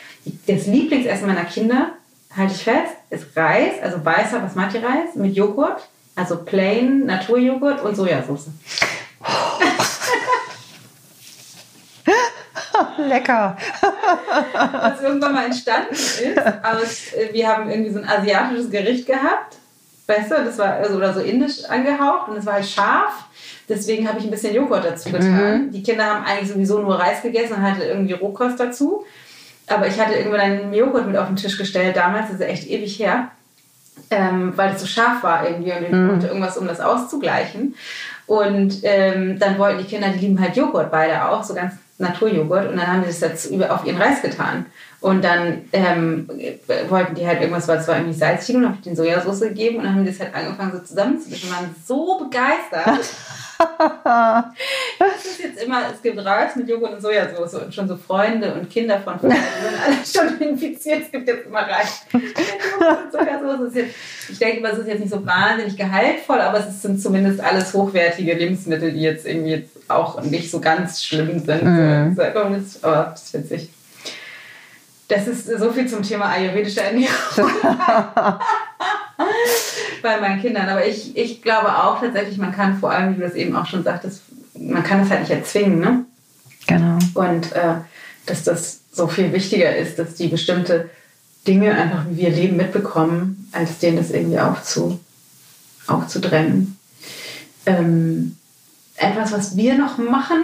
das 0.47 0.67
Lieblingsessen 0.67 1.27
meiner 1.27 1.45
Kinder, 1.45 1.93
halte 2.37 2.55
ich 2.55 2.65
fest, 2.65 2.95
ist 3.11 3.37
Reis, 3.37 3.75
also 3.83 4.05
weißer 4.05 4.41
Basmati-Reis 4.41 5.15
mit 5.15 5.35
Joghurt, 5.35 5.89
also 6.15 6.45
plain 6.45 7.07
Naturjoghurt 7.07 7.83
und 7.83 7.95
Sojasauce. 7.95 8.49
Lecker. 12.99 13.57
Was 14.53 15.03
irgendwann 15.03 15.35
mal 15.35 15.47
entstanden 15.47 15.93
ist, 15.93 16.21
aus, 16.21 17.13
äh, 17.15 17.33
wir 17.33 17.49
haben 17.49 17.71
irgendwie 17.71 17.91
so 17.91 17.99
ein 17.99 18.09
asiatisches 18.09 18.71
Gericht 18.71 19.07
gehabt, 19.07 19.57
weißt 20.07 20.31
du, 20.31 20.35
das 20.45 20.59
war 20.59 20.75
also, 20.75 20.97
oder 20.97 21.13
so 21.13 21.21
indisch 21.21 21.65
angehaucht 21.65 22.29
und 22.29 22.37
es 22.37 22.47
war 22.47 22.55
halt 22.55 22.67
scharf. 22.67 23.25
Deswegen 23.69 24.09
habe 24.09 24.19
ich 24.19 24.25
ein 24.25 24.31
bisschen 24.31 24.55
Joghurt 24.55 24.85
dazu 24.85 25.11
getan. 25.11 25.67
Mhm. 25.67 25.71
Die 25.73 25.83
Kinder 25.83 26.07
haben 26.07 26.25
eigentlich 26.25 26.51
sowieso 26.51 26.79
nur 26.79 27.01
Reis 27.01 27.23
gegessen 27.23 27.55
und 27.55 27.63
hatte 27.63 27.85
irgendwie 27.85 28.13
Rohkost 28.13 28.61
dazu. 28.61 29.05
Aber 29.67 29.89
ich 29.89 29.99
hatte 29.99 30.15
irgendwann 30.15 30.41
einen 30.41 30.75
Joghurt 30.75 31.07
mit 31.07 31.17
auf 31.17 31.27
den 31.27 31.37
Tisch 31.37 31.59
gestellt, 31.59 31.97
damals, 31.97 32.31
das 32.31 32.37
ist 32.37 32.47
echt 32.47 32.69
ewig 32.69 33.01
her, 33.01 33.33
ähm, 34.11 34.53
weil 34.55 34.75
es 34.75 34.81
so 34.81 34.87
scharf 34.87 35.25
war 35.25 35.49
irgendwie 35.49 35.73
und 35.73 35.83
ich 35.83 35.91
mhm. 35.91 36.09
wollte 36.09 36.29
irgendwas, 36.29 36.57
um 36.57 36.69
das 36.69 36.81
auszugleichen. 36.81 37.75
Und 38.27 38.81
ähm, 38.83 39.39
dann 39.41 39.59
wollten 39.59 39.79
die 39.79 39.85
Kinder, 39.85 40.09
die 40.11 40.21
lieben 40.21 40.41
halt 40.41 40.57
Joghurt 40.57 40.93
beide 40.93 41.29
auch, 41.29 41.43
so 41.43 41.55
ganz 41.55 41.75
Naturjoghurt. 41.99 42.69
Und 42.69 42.77
dann 42.77 42.87
haben 42.87 43.01
die 43.03 43.09
das 43.09 43.21
jetzt 43.21 43.53
auf 43.53 43.85
ihren 43.85 44.01
Reis 44.01 44.23
getan. 44.23 44.67
Und 45.07 45.23
dann 45.23 45.69
ähm, 45.73 46.29
wollten 46.89 47.15
die 47.15 47.25
halt 47.25 47.41
irgendwas, 47.41 47.69
weil 47.69 47.79
es 47.79 47.87
war 47.87 47.95
irgendwie 47.95 48.19
salzig 48.19 48.57
und 48.57 48.65
habe 48.65 48.75
ich 48.75 48.83
den 48.83 48.97
Sojasauce 48.97 49.39
gegeben 49.39 49.77
und 49.77 49.85
dann 49.85 49.95
haben 49.95 50.05
die 50.05 50.11
das 50.11 50.19
halt 50.19 50.35
angefangen 50.35 50.73
so 50.73 50.81
zusammenzumischen. 50.81 51.49
waren 51.49 51.73
so 51.87 52.19
begeistert. 52.19 53.07
das 54.99 55.25
ist 55.25 55.45
jetzt 55.45 55.63
immer, 55.63 55.83
es 55.95 56.03
gibt 56.03 56.19
Reis 56.25 56.57
mit 56.57 56.69
Joghurt 56.69 56.95
und 56.95 57.01
Sojasauce 57.01 57.55
und 57.55 57.73
schon 57.73 57.87
so 57.87 57.97
Freunde 57.97 58.53
und 58.55 58.69
Kinder 58.69 58.99
von 58.99 59.21
Freunden 59.21 59.37
sind 59.63 60.21
alle 60.21 60.29
schon 60.29 60.41
infiziert. 60.41 61.03
Es 61.05 61.13
gibt 61.13 61.29
jetzt 61.29 61.47
immer 61.47 61.61
Reis 61.61 62.05
mit 62.13 62.25
Joghurt 62.25 63.05
und 63.05 63.13
Sojasauce. 63.13 63.75
Jetzt, 63.77 63.95
ich 64.29 64.39
denke, 64.41 64.67
es 64.67 64.79
ist 64.79 64.89
jetzt 64.89 65.01
nicht 65.01 65.13
so 65.13 65.25
wahnsinnig 65.25 65.77
gehaltvoll, 65.77 66.41
aber 66.41 66.59
es 66.59 66.83
sind 66.83 67.01
zumindest 67.01 67.41
alles 67.41 67.73
hochwertige 67.73 68.35
Lebensmittel, 68.35 68.91
die 68.91 69.03
jetzt 69.03 69.25
irgendwie 69.25 69.51
jetzt 69.51 69.71
auch 69.89 70.21
nicht 70.23 70.51
so 70.51 70.59
ganz 70.59 71.05
schlimm 71.05 71.39
sind. 71.39 71.63
Mhm. 71.63 72.19
Aber 72.83 73.05
das 73.13 73.23
ist 73.23 73.35
witzig. 73.35 73.71
Das 75.09 75.29
ist 75.29 75.47
so 75.47 75.71
viel 75.71 75.89
zum 75.89 76.03
Thema 76.03 76.27
ayurvedische 76.31 76.83
Ernährung. 76.83 77.51
bei 80.03 80.21
meinen 80.21 80.41
Kindern. 80.41 80.69
Aber 80.69 80.87
ich, 80.87 81.17
ich 81.17 81.43
glaube 81.43 81.69
auch 81.69 82.01
tatsächlich, 82.01 82.39
man 82.39 82.53
kann 82.53 82.79
vor 82.79 82.91
allem, 82.91 83.13
wie 83.13 83.21
du 83.21 83.27
das 83.27 83.35
eben 83.35 83.57
auch 83.57 83.67
schon 83.67 83.83
sagtest, 83.83 84.23
man 84.59 84.83
kann 84.83 85.01
es 85.01 85.11
halt 85.11 85.21
nicht 85.21 85.33
erzwingen. 85.33 85.81
Ne? 85.81 86.05
Genau. 86.67 86.99
Und 87.15 87.53
äh, 87.53 87.77
dass 88.27 88.45
das 88.45 88.81
so 88.93 89.09
viel 89.09 89.33
wichtiger 89.33 89.77
ist, 89.77 89.99
dass 89.99 90.15
die 90.15 90.29
bestimmte 90.29 90.91
Dinge 91.47 91.75
einfach, 91.75 92.05
wie 92.09 92.17
wir 92.19 92.31
leben, 92.31 92.57
mitbekommen, 92.57 93.49
als 93.53 93.79
denen 93.79 93.99
das 93.99 94.11
irgendwie 94.11 94.41
aufzu, 94.41 94.99
aufzudrängen. 95.87 96.79
Ähm, 97.67 98.37
etwas, 98.97 99.33
was 99.33 99.57
wir 99.57 99.77
noch 99.77 99.99
machen, 99.99 100.41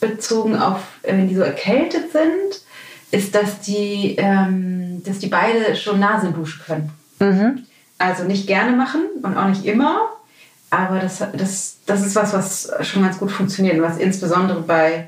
bezogen 0.00 0.56
auf, 0.56 0.80
wenn 1.02 1.28
die 1.28 1.34
so 1.34 1.42
erkältet 1.42 2.12
sind, 2.12 2.63
ist, 3.14 3.34
dass 3.34 3.60
die, 3.60 4.16
ähm, 4.18 5.02
dass 5.04 5.18
die 5.18 5.28
beide 5.28 5.76
schon 5.76 6.00
Nasenduschen 6.00 6.62
können. 6.66 6.90
Mhm. 7.20 7.64
Also 7.98 8.24
nicht 8.24 8.46
gerne 8.46 8.76
machen 8.76 9.02
und 9.22 9.36
auch 9.36 9.48
nicht 9.48 9.64
immer, 9.64 10.08
aber 10.70 10.98
das, 10.98 11.22
das, 11.32 11.76
das 11.86 12.04
ist 12.04 12.16
was, 12.16 12.32
was 12.32 12.72
schon 12.86 13.02
ganz 13.02 13.18
gut 13.18 13.30
funktioniert 13.30 13.76
und 13.76 13.82
was 13.82 13.98
insbesondere 13.98 14.60
bei, 14.60 15.06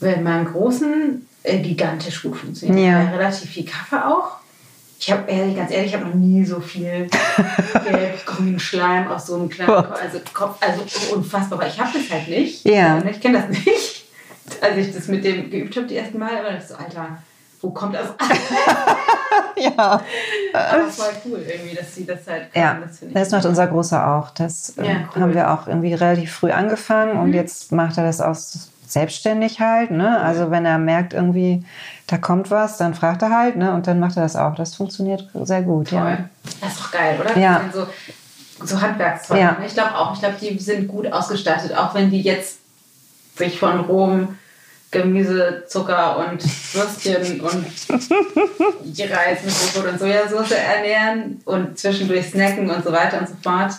bei 0.00 0.16
meinem 0.20 0.46
Großen 0.46 1.26
äh, 1.44 1.58
gigantisch 1.60 2.22
gut 2.22 2.36
funktioniert. 2.36 2.78
Ja. 2.78 3.02
Ja, 3.02 3.10
relativ 3.10 3.50
viel 3.50 3.64
Kaffee 3.64 4.04
auch. 4.04 4.38
Ich 5.00 5.12
habe 5.12 5.30
ehrlich, 5.30 5.56
ganz 5.56 5.70
ehrlich, 5.70 5.92
ich 5.92 5.94
habe 5.94 6.08
noch 6.08 6.14
nie 6.16 6.44
so 6.44 6.58
viel 6.58 7.08
gelb-grünen 7.88 8.58
Schleim 8.58 9.06
aus 9.06 9.28
so 9.28 9.36
einem 9.36 9.48
kleinen 9.48 9.72
Kopf, 9.72 10.02
also 10.02 10.20
Kopf, 10.34 10.56
also 10.60 11.14
unfassbar, 11.14 11.60
aber 11.60 11.68
ich 11.68 11.78
habe 11.78 11.90
das 11.96 12.10
halt 12.10 12.26
nicht. 12.26 12.64
Ja. 12.64 13.00
Ich 13.08 13.20
kenne 13.20 13.38
das 13.38 13.48
nicht. 13.50 14.06
Als 14.60 14.76
ich 14.76 14.92
das 14.92 15.06
mit 15.06 15.24
dem 15.24 15.50
geübt 15.50 15.76
habe, 15.76 15.86
die 15.86 15.96
ersten 15.96 16.18
Mal, 16.18 16.42
war 16.42 16.52
das 16.52 16.70
so, 16.70 16.74
Alter, 16.74 17.22
wo 17.60 17.70
kommt 17.70 17.94
das 17.94 18.08
ja. 19.56 20.00
Aber 20.52 20.88
voll 20.88 21.06
cool 21.26 21.44
irgendwie, 21.46 21.74
dass 21.74 21.94
sie 21.94 22.06
das 22.06 22.26
halt 22.26 22.52
können. 22.52 22.64
Ja, 22.64 22.78
das, 22.80 23.00
das 23.12 23.30
macht 23.30 23.46
unser 23.46 23.66
Großer 23.66 24.06
auch. 24.06 24.30
Das 24.30 24.74
ja, 24.76 24.84
ähm, 24.84 25.08
cool. 25.14 25.22
haben 25.22 25.34
wir 25.34 25.50
auch 25.50 25.66
irgendwie 25.66 25.94
relativ 25.94 26.32
früh 26.32 26.50
angefangen 26.50 27.14
mhm. 27.14 27.22
und 27.22 27.32
jetzt 27.32 27.72
macht 27.72 27.98
er 27.98 28.04
das 28.04 28.20
auch 28.20 28.36
selbstständig 28.86 29.60
halt. 29.60 29.90
Ne? 29.90 30.20
Also 30.20 30.50
wenn 30.50 30.64
er 30.64 30.78
merkt 30.78 31.12
irgendwie, 31.12 31.64
da 32.06 32.18
kommt 32.18 32.50
was, 32.50 32.78
dann 32.78 32.94
fragt 32.94 33.22
er 33.22 33.30
halt 33.30 33.56
ne? 33.56 33.74
und 33.74 33.86
dann 33.86 34.00
macht 34.00 34.16
er 34.16 34.22
das 34.22 34.36
auch. 34.36 34.54
Das 34.54 34.74
funktioniert 34.74 35.28
sehr 35.34 35.62
gut. 35.62 35.90
Toll. 35.90 35.98
Ja. 35.98 36.28
Das 36.60 36.72
ist 36.72 36.80
doch 36.80 36.90
geil, 36.90 37.18
oder? 37.20 37.36
Ja. 37.36 37.64
So, 37.72 37.86
so 38.64 38.80
Handwerkszeuge. 38.80 39.40
Ja. 39.40 39.52
Ne? 39.52 39.66
Ich 39.66 39.74
glaube 39.74 39.94
auch, 39.94 40.14
ich 40.14 40.20
glaube, 40.20 40.36
die 40.40 40.58
sind 40.58 40.88
gut 40.88 41.12
ausgestattet, 41.12 41.76
auch 41.76 41.94
wenn 41.94 42.10
die 42.10 42.22
jetzt 42.22 42.58
sich 43.36 43.58
von 43.58 43.80
Rom 43.80 44.36
Gemüse, 44.90 45.64
Zucker 45.68 46.18
und 46.18 46.42
Würstchen 46.74 47.40
und 47.40 47.66
Reis 49.10 49.44
mit 49.44 49.74
Brot 49.74 49.92
und 49.92 49.98
Sojasauce 49.98 50.52
ernähren 50.52 51.40
und 51.44 51.78
zwischendurch 51.78 52.28
snacken 52.28 52.70
und 52.70 52.84
so 52.84 52.92
weiter 52.92 53.20
und 53.20 53.28
so 53.28 53.34
fort. 53.42 53.72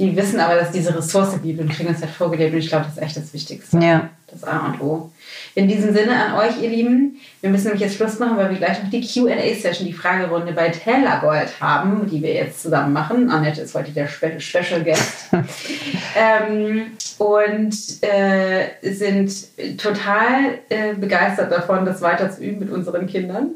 Die 0.00 0.16
wissen 0.16 0.40
aber, 0.40 0.54
dass 0.54 0.68
es 0.68 0.72
diese 0.72 0.96
Ressource 0.96 1.38
gibt 1.42 1.60
und 1.60 1.68
kriegen 1.68 1.90
uns 1.90 2.00
halt 2.00 2.10
vorgelebt 2.10 2.54
und 2.54 2.60
ich 2.60 2.68
glaube, 2.68 2.86
das 2.86 2.94
ist 2.94 3.02
echt 3.02 3.16
das 3.18 3.34
Wichtigste. 3.34 3.78
Ja. 3.78 4.08
Das 4.28 4.44
A 4.44 4.68
und 4.68 4.80
O. 4.80 5.10
In 5.54 5.68
diesem 5.68 5.92
Sinne 5.92 6.14
an 6.14 6.38
euch, 6.38 6.62
ihr 6.62 6.70
Lieben, 6.70 7.16
wir 7.42 7.50
müssen 7.50 7.64
nämlich 7.64 7.82
jetzt 7.82 7.96
Schluss 7.96 8.18
machen, 8.18 8.38
weil 8.38 8.48
wir 8.48 8.56
gleich 8.56 8.82
noch 8.82 8.88
die 8.88 9.02
QA-Session, 9.02 9.86
die 9.86 9.92
Fragerunde 9.92 10.52
bei 10.52 10.70
Tellergold 10.70 11.60
haben, 11.60 12.08
die 12.08 12.22
wir 12.22 12.32
jetzt 12.32 12.62
zusammen 12.62 12.94
machen. 12.94 13.28
Annette 13.28 13.60
ist 13.60 13.74
heute 13.74 13.90
der 13.90 14.08
Spe 14.08 14.40
Special 14.40 14.82
Guest. 14.82 15.26
ähm, 16.16 16.92
und 17.18 17.74
äh, 18.00 18.68
sind 18.82 19.32
total 19.76 20.60
äh, 20.70 20.94
begeistert 20.94 21.52
davon, 21.52 21.84
das 21.84 22.00
weiter 22.00 22.30
zu 22.30 22.42
üben 22.42 22.60
mit 22.60 22.70
unseren 22.70 23.06
Kindern. 23.06 23.50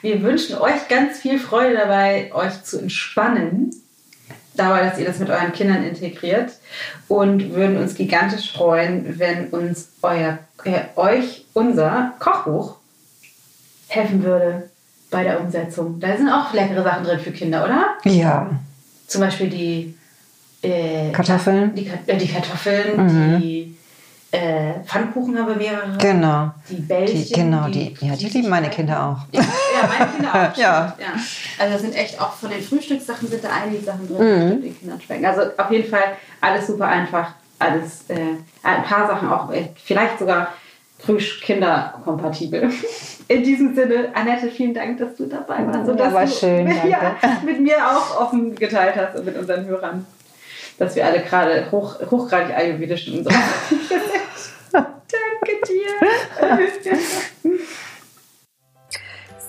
Wir 0.00 0.22
wünschen 0.22 0.56
euch 0.56 0.88
ganz 0.88 1.18
viel 1.18 1.38
Freude 1.38 1.74
dabei, 1.74 2.30
euch 2.32 2.62
zu 2.62 2.78
entspannen 2.78 3.70
dabei, 4.54 4.82
dass 4.82 4.98
ihr 4.98 5.06
das 5.06 5.18
mit 5.18 5.30
euren 5.30 5.52
Kindern 5.52 5.84
integriert 5.84 6.52
und 7.08 7.54
würden 7.54 7.76
uns 7.76 7.94
gigantisch 7.94 8.52
freuen, 8.52 9.18
wenn 9.18 9.48
uns 9.48 9.90
euer, 10.02 10.38
äh, 10.64 10.80
euch 10.96 11.44
unser 11.54 12.14
Kochbuch 12.18 12.76
helfen 13.88 14.22
würde 14.22 14.68
bei 15.10 15.24
der 15.24 15.40
Umsetzung. 15.40 15.98
Da 16.00 16.16
sind 16.16 16.28
auch 16.28 16.52
leckere 16.52 16.82
Sachen 16.82 17.04
drin 17.04 17.20
für 17.20 17.32
Kinder, 17.32 17.64
oder? 17.64 17.96
Ja. 18.04 18.50
Zum 19.06 19.20
Beispiel 19.20 19.50
die 19.50 19.94
äh, 20.62 21.10
Kartoffeln. 21.10 21.74
Die, 21.74 21.90
äh, 22.06 22.16
die 22.16 22.28
Kartoffeln, 22.28 22.96
mhm. 22.96 23.40
die 23.40 23.76
äh, 24.32 24.74
Pfannkuchen 24.84 25.36
haben 25.38 25.48
wir 25.48 25.56
mehrere. 25.56 25.98
Genau. 25.98 26.50
Die 26.68 26.76
Bällchen. 26.76 27.24
Die, 27.24 27.32
genau, 27.32 27.68
die, 27.68 27.94
die, 27.94 28.06
ja, 28.06 28.14
die 28.14 28.28
lieben 28.28 28.48
meine 28.48 28.70
Kinder 28.70 29.04
auch. 29.04 29.34
Ja, 29.34 29.42
ja 29.42 29.88
meine 29.88 30.12
Kinder 30.12 30.30
auch. 30.30 30.56
ja. 30.56 30.96
ja. 30.98 31.12
Also 31.58 31.72
das 31.72 31.82
sind 31.82 31.96
echt 31.96 32.20
auch 32.20 32.32
von 32.34 32.50
den 32.50 32.62
Frühstückssachen 32.62 33.28
sind 33.28 33.42
da 33.42 33.48
einige 33.50 33.82
Sachen 33.82 34.06
drin, 34.06 34.18
die 34.18 34.54
mhm. 34.54 34.62
den 34.62 34.78
Kindern 34.78 35.00
schmecken. 35.00 35.26
Also 35.26 35.42
auf 35.56 35.70
jeden 35.70 35.88
Fall 35.88 36.16
alles 36.40 36.66
super 36.66 36.86
einfach. 36.86 37.32
Alles, 37.58 38.08
äh, 38.08 38.36
ein 38.62 38.82
paar 38.84 39.06
Sachen 39.06 39.28
auch, 39.28 39.52
äh, 39.52 39.68
vielleicht 39.84 40.18
sogar 40.18 40.54
kinderkompatibel. 41.42 42.70
In 43.28 43.42
diesem 43.42 43.74
Sinne, 43.74 44.08
Annette, 44.14 44.50
vielen 44.50 44.74
Dank, 44.74 44.98
dass 44.98 45.16
du 45.16 45.26
dabei 45.26 45.66
warst. 45.66 45.88
Und 45.88 45.98
ja, 45.98 46.12
war 46.12 46.26
schön, 46.26 46.64
mit, 46.64 46.84
ja, 46.84 47.16
mit 47.44 47.60
mir 47.60 47.76
auch 47.78 48.20
offen 48.20 48.54
geteilt 48.54 48.96
hast 48.96 49.16
und 49.16 49.26
mit 49.26 49.36
unseren 49.36 49.66
Hörern 49.66 50.06
dass 50.80 50.96
wir 50.96 51.06
alle 51.06 51.20
gerade 51.20 51.70
hoch, 51.70 52.00
hochgradig 52.10 52.56
ayurvedisch 52.56 53.06
in 53.06 53.18
unserer 53.18 53.34
Danke 54.72 55.60
dir. 55.68 55.90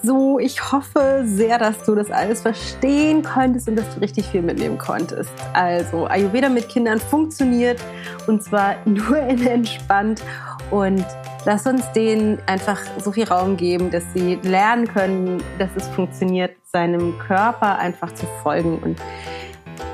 So, 0.04 0.40
ich 0.40 0.72
hoffe 0.72 1.24
sehr, 1.26 1.60
dass 1.60 1.84
du 1.84 1.94
das 1.96 2.10
alles 2.10 2.42
verstehen 2.42 3.24
konntest 3.24 3.70
und 3.70 3.76
dass 3.76 3.94
du 3.94 4.02
richtig 4.02 4.26
viel 4.26 4.42
mitnehmen 4.42 4.80
konntest. 4.80 5.32
Also, 5.54 6.08
Ayurveda 6.08 6.50
mit 6.50 6.68
Kindern 6.68 7.00
funktioniert 7.00 7.80
und 8.28 8.44
zwar 8.44 8.76
nur 8.86 9.18
in 9.18 9.46
entspannt 9.46 10.24
und 10.72 11.06
lass 11.46 11.66
uns 11.68 11.90
denen 11.94 12.40
einfach 12.48 12.80
so 12.98 13.12
viel 13.12 13.26
Raum 13.26 13.56
geben, 13.56 13.92
dass 13.92 14.04
sie 14.14 14.40
lernen 14.42 14.88
können, 14.88 15.42
dass 15.60 15.70
es 15.78 15.88
funktioniert, 15.90 16.56
seinem 16.72 17.18
Körper 17.20 17.78
einfach 17.78 18.12
zu 18.14 18.26
folgen 18.42 18.80
und 18.80 18.98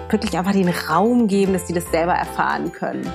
wirklich 0.09 0.37
einfach 0.37 0.53
den 0.53 0.69
Raum 0.69 1.27
geben, 1.27 1.53
dass 1.53 1.67
sie 1.67 1.73
das 1.73 1.89
selber 1.91 2.13
erfahren 2.13 2.71
können. 2.71 3.11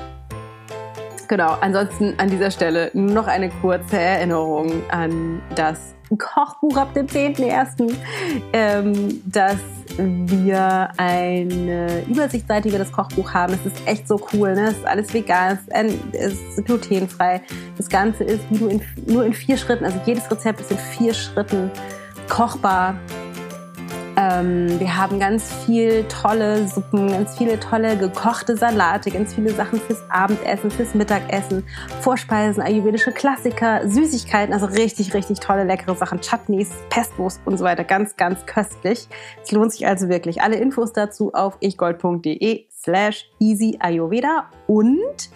Genau, 1.28 1.56
ansonsten 1.60 2.14
an 2.18 2.28
dieser 2.28 2.50
Stelle 2.50 2.90
nur 2.92 3.14
noch 3.14 3.26
eine 3.26 3.48
kurze 3.48 3.98
Erinnerung 3.98 4.82
an 4.90 5.40
das 5.54 5.94
Kochbuch 6.18 6.76
ab 6.76 6.92
dem 6.94 7.06
10.01., 7.06 7.94
ähm, 8.52 9.22
dass 9.24 9.56
wir 9.96 10.90
eine 10.96 12.04
Übersichtsseite 12.06 12.68
über 12.68 12.78
das 12.78 12.92
Kochbuch 12.92 13.32
haben. 13.32 13.54
Es 13.54 13.64
ist 13.64 13.86
echt 13.86 14.08
so 14.08 14.20
cool, 14.32 14.54
ne? 14.54 14.68
Es 14.68 14.76
ist 14.76 14.86
alles 14.86 15.14
vegan, 15.14 15.58
es 16.12 16.34
ist 16.34 16.64
glutenfrei. 16.64 17.40
Das 17.76 17.88
Ganze 17.88 18.24
ist 18.24 18.44
du 18.50 18.68
in, 18.68 18.82
nur 19.06 19.24
in 19.24 19.32
vier 19.32 19.56
Schritten, 19.56 19.84
also 19.84 19.98
jedes 20.04 20.30
Rezept 20.30 20.60
ist 20.60 20.70
in 20.70 20.78
vier 20.78 21.14
Schritten 21.14 21.70
kochbar 22.28 22.94
ähm, 24.16 24.78
wir 24.78 24.96
haben 24.96 25.18
ganz 25.18 25.52
viel 25.64 26.04
tolle 26.04 26.68
Suppen, 26.68 27.08
ganz 27.08 27.36
viele 27.36 27.58
tolle 27.58 27.96
gekochte 27.96 28.56
Salate, 28.56 29.10
ganz 29.10 29.34
viele 29.34 29.50
Sachen 29.50 29.80
fürs 29.80 30.02
Abendessen, 30.10 30.70
fürs 30.70 30.94
Mittagessen, 30.94 31.64
Vorspeisen, 32.00 32.62
ayurvedische 32.62 33.12
Klassiker, 33.12 33.88
Süßigkeiten, 33.88 34.52
also 34.52 34.66
richtig, 34.66 35.14
richtig 35.14 35.40
tolle, 35.40 35.64
leckere 35.64 35.96
Sachen, 35.96 36.20
Chutneys, 36.20 36.70
Pestos 36.90 37.40
und 37.44 37.56
so 37.56 37.64
weiter. 37.64 37.84
Ganz, 37.84 38.16
ganz 38.16 38.44
köstlich. 38.44 39.08
Es 39.42 39.50
lohnt 39.50 39.72
sich 39.72 39.86
also 39.86 40.08
wirklich. 40.08 40.42
Alle 40.42 40.56
Infos 40.56 40.92
dazu 40.92 41.32
auf 41.32 41.56
ichgold.de 41.60 42.66
slash 42.70 43.30
easy 43.38 43.78
Ayurveda 43.80 44.50
und 44.66 45.30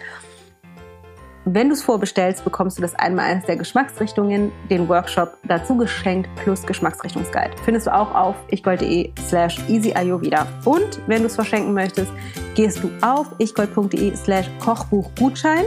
wenn 1.49 1.69
du 1.69 1.73
es 1.73 1.83
vorbestellst, 1.83 2.43
bekommst 2.43 2.77
du 2.77 2.81
das 2.81 2.93
einmal 2.95 3.25
eines 3.25 3.45
der 3.45 3.55
Geschmacksrichtungen, 3.55 4.51
den 4.69 4.89
Workshop 4.89 5.37
dazu 5.43 5.77
geschenkt 5.77 6.29
plus 6.43 6.65
Geschmacksrichtungsguide. 6.65 7.51
Findest 7.63 7.87
du 7.87 7.93
auch 7.93 8.13
auf 8.13 8.35
ichgold.de 8.51 9.11
slash 9.27 9.57
easyayurveda. 9.69 10.45
Und 10.65 10.99
wenn 11.07 11.21
du 11.21 11.27
es 11.27 11.35
verschenken 11.35 11.73
möchtest, 11.73 12.11
gehst 12.55 12.83
du 12.83 12.89
auf 13.01 13.27
ichgold.de 13.37 14.15
slash 14.15 14.49
Kochbuchgutschein. 14.59 15.63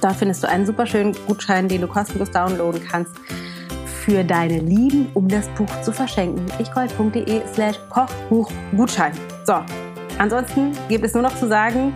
Da 0.00 0.14
findest 0.14 0.42
du 0.42 0.48
einen 0.48 0.64
super 0.64 0.86
schönen 0.86 1.14
Gutschein, 1.26 1.68
den 1.68 1.82
du 1.82 1.86
kostenlos 1.86 2.30
downloaden 2.30 2.82
kannst 2.82 3.12
für 4.04 4.24
deine 4.24 4.60
Lieben, 4.60 5.08
um 5.12 5.28
das 5.28 5.46
Buch 5.50 5.70
zu 5.82 5.92
verschenken. 5.92 6.46
ichgold.de 6.58 7.42
slash 7.52 7.78
Kochbuchgutschein. 7.90 9.12
So, 9.44 9.56
ansonsten 10.18 10.72
gibt 10.88 11.04
es 11.04 11.12
nur 11.12 11.22
noch 11.22 11.36
zu 11.36 11.48
sagen, 11.48 11.92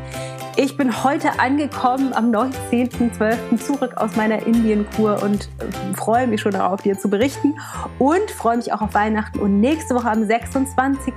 ich 0.56 0.76
bin 0.76 1.02
heute 1.02 1.40
angekommen 1.40 2.12
am 2.12 2.30
19.12. 2.30 3.58
zurück 3.58 3.94
aus 3.96 4.14
meiner 4.14 4.46
Indienkur 4.46 5.20
und 5.22 5.48
äh, 5.58 5.94
freue 5.94 6.28
mich 6.28 6.42
schon 6.42 6.52
darauf, 6.52 6.82
dir 6.82 6.96
zu 6.96 7.10
berichten 7.10 7.54
und 7.98 8.30
freue 8.30 8.58
mich 8.58 8.72
auch 8.72 8.80
auf 8.80 8.94
Weihnachten. 8.94 9.40
Und 9.40 9.60
nächste 9.60 9.96
Woche 9.96 10.08
am 10.08 10.24
26. 10.24 11.12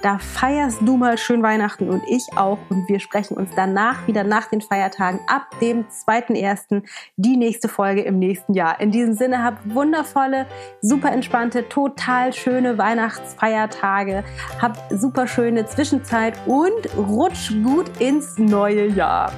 da 0.00 0.18
feierst 0.18 0.78
du 0.80 0.96
mal 0.96 1.18
schön 1.18 1.42
Weihnachten 1.42 1.90
und 1.90 2.02
ich 2.08 2.26
auch. 2.36 2.58
Und 2.70 2.88
wir 2.88 2.98
sprechen 3.00 3.36
uns 3.36 3.50
danach 3.54 4.06
wieder 4.06 4.24
nach 4.24 4.46
den 4.46 4.62
Feiertagen 4.62 5.20
ab 5.26 5.48
dem 5.60 5.84
2.1. 5.88 6.82
die 7.16 7.36
nächste 7.36 7.68
Folge 7.68 8.02
im 8.02 8.18
nächsten 8.18 8.54
Jahr. 8.54 8.80
In 8.80 8.90
diesem 8.90 9.14
Sinne, 9.14 9.44
hab 9.44 9.58
wundervolle, 9.66 10.46
super 10.80 11.12
entspannte, 11.12 11.68
total 11.68 12.32
schöne 12.32 12.78
Weihnachtsfeiertage. 12.78 14.24
Hab 14.60 14.78
super 14.90 15.26
schöne 15.26 15.66
Zwischenzeit 15.66 16.38
und 16.46 16.96
rutsch 16.96 17.52
gut 17.62 17.90
ins 18.00 18.38
neue 18.38 18.61
neue 18.62 18.86
Jahr. 18.90 19.32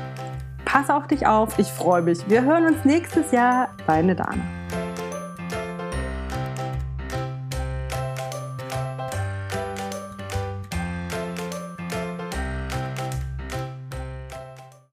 Pass 0.66 0.90
auf 0.90 1.06
dich 1.06 1.26
auf, 1.26 1.58
ich 1.58 1.68
freue 1.68 2.02
mich. 2.02 2.28
Wir 2.28 2.42
hören 2.42 2.66
uns 2.66 2.84
nächstes 2.84 3.32
Jahr. 3.32 3.70
Deine 3.86 4.14
Dana. 4.14 4.53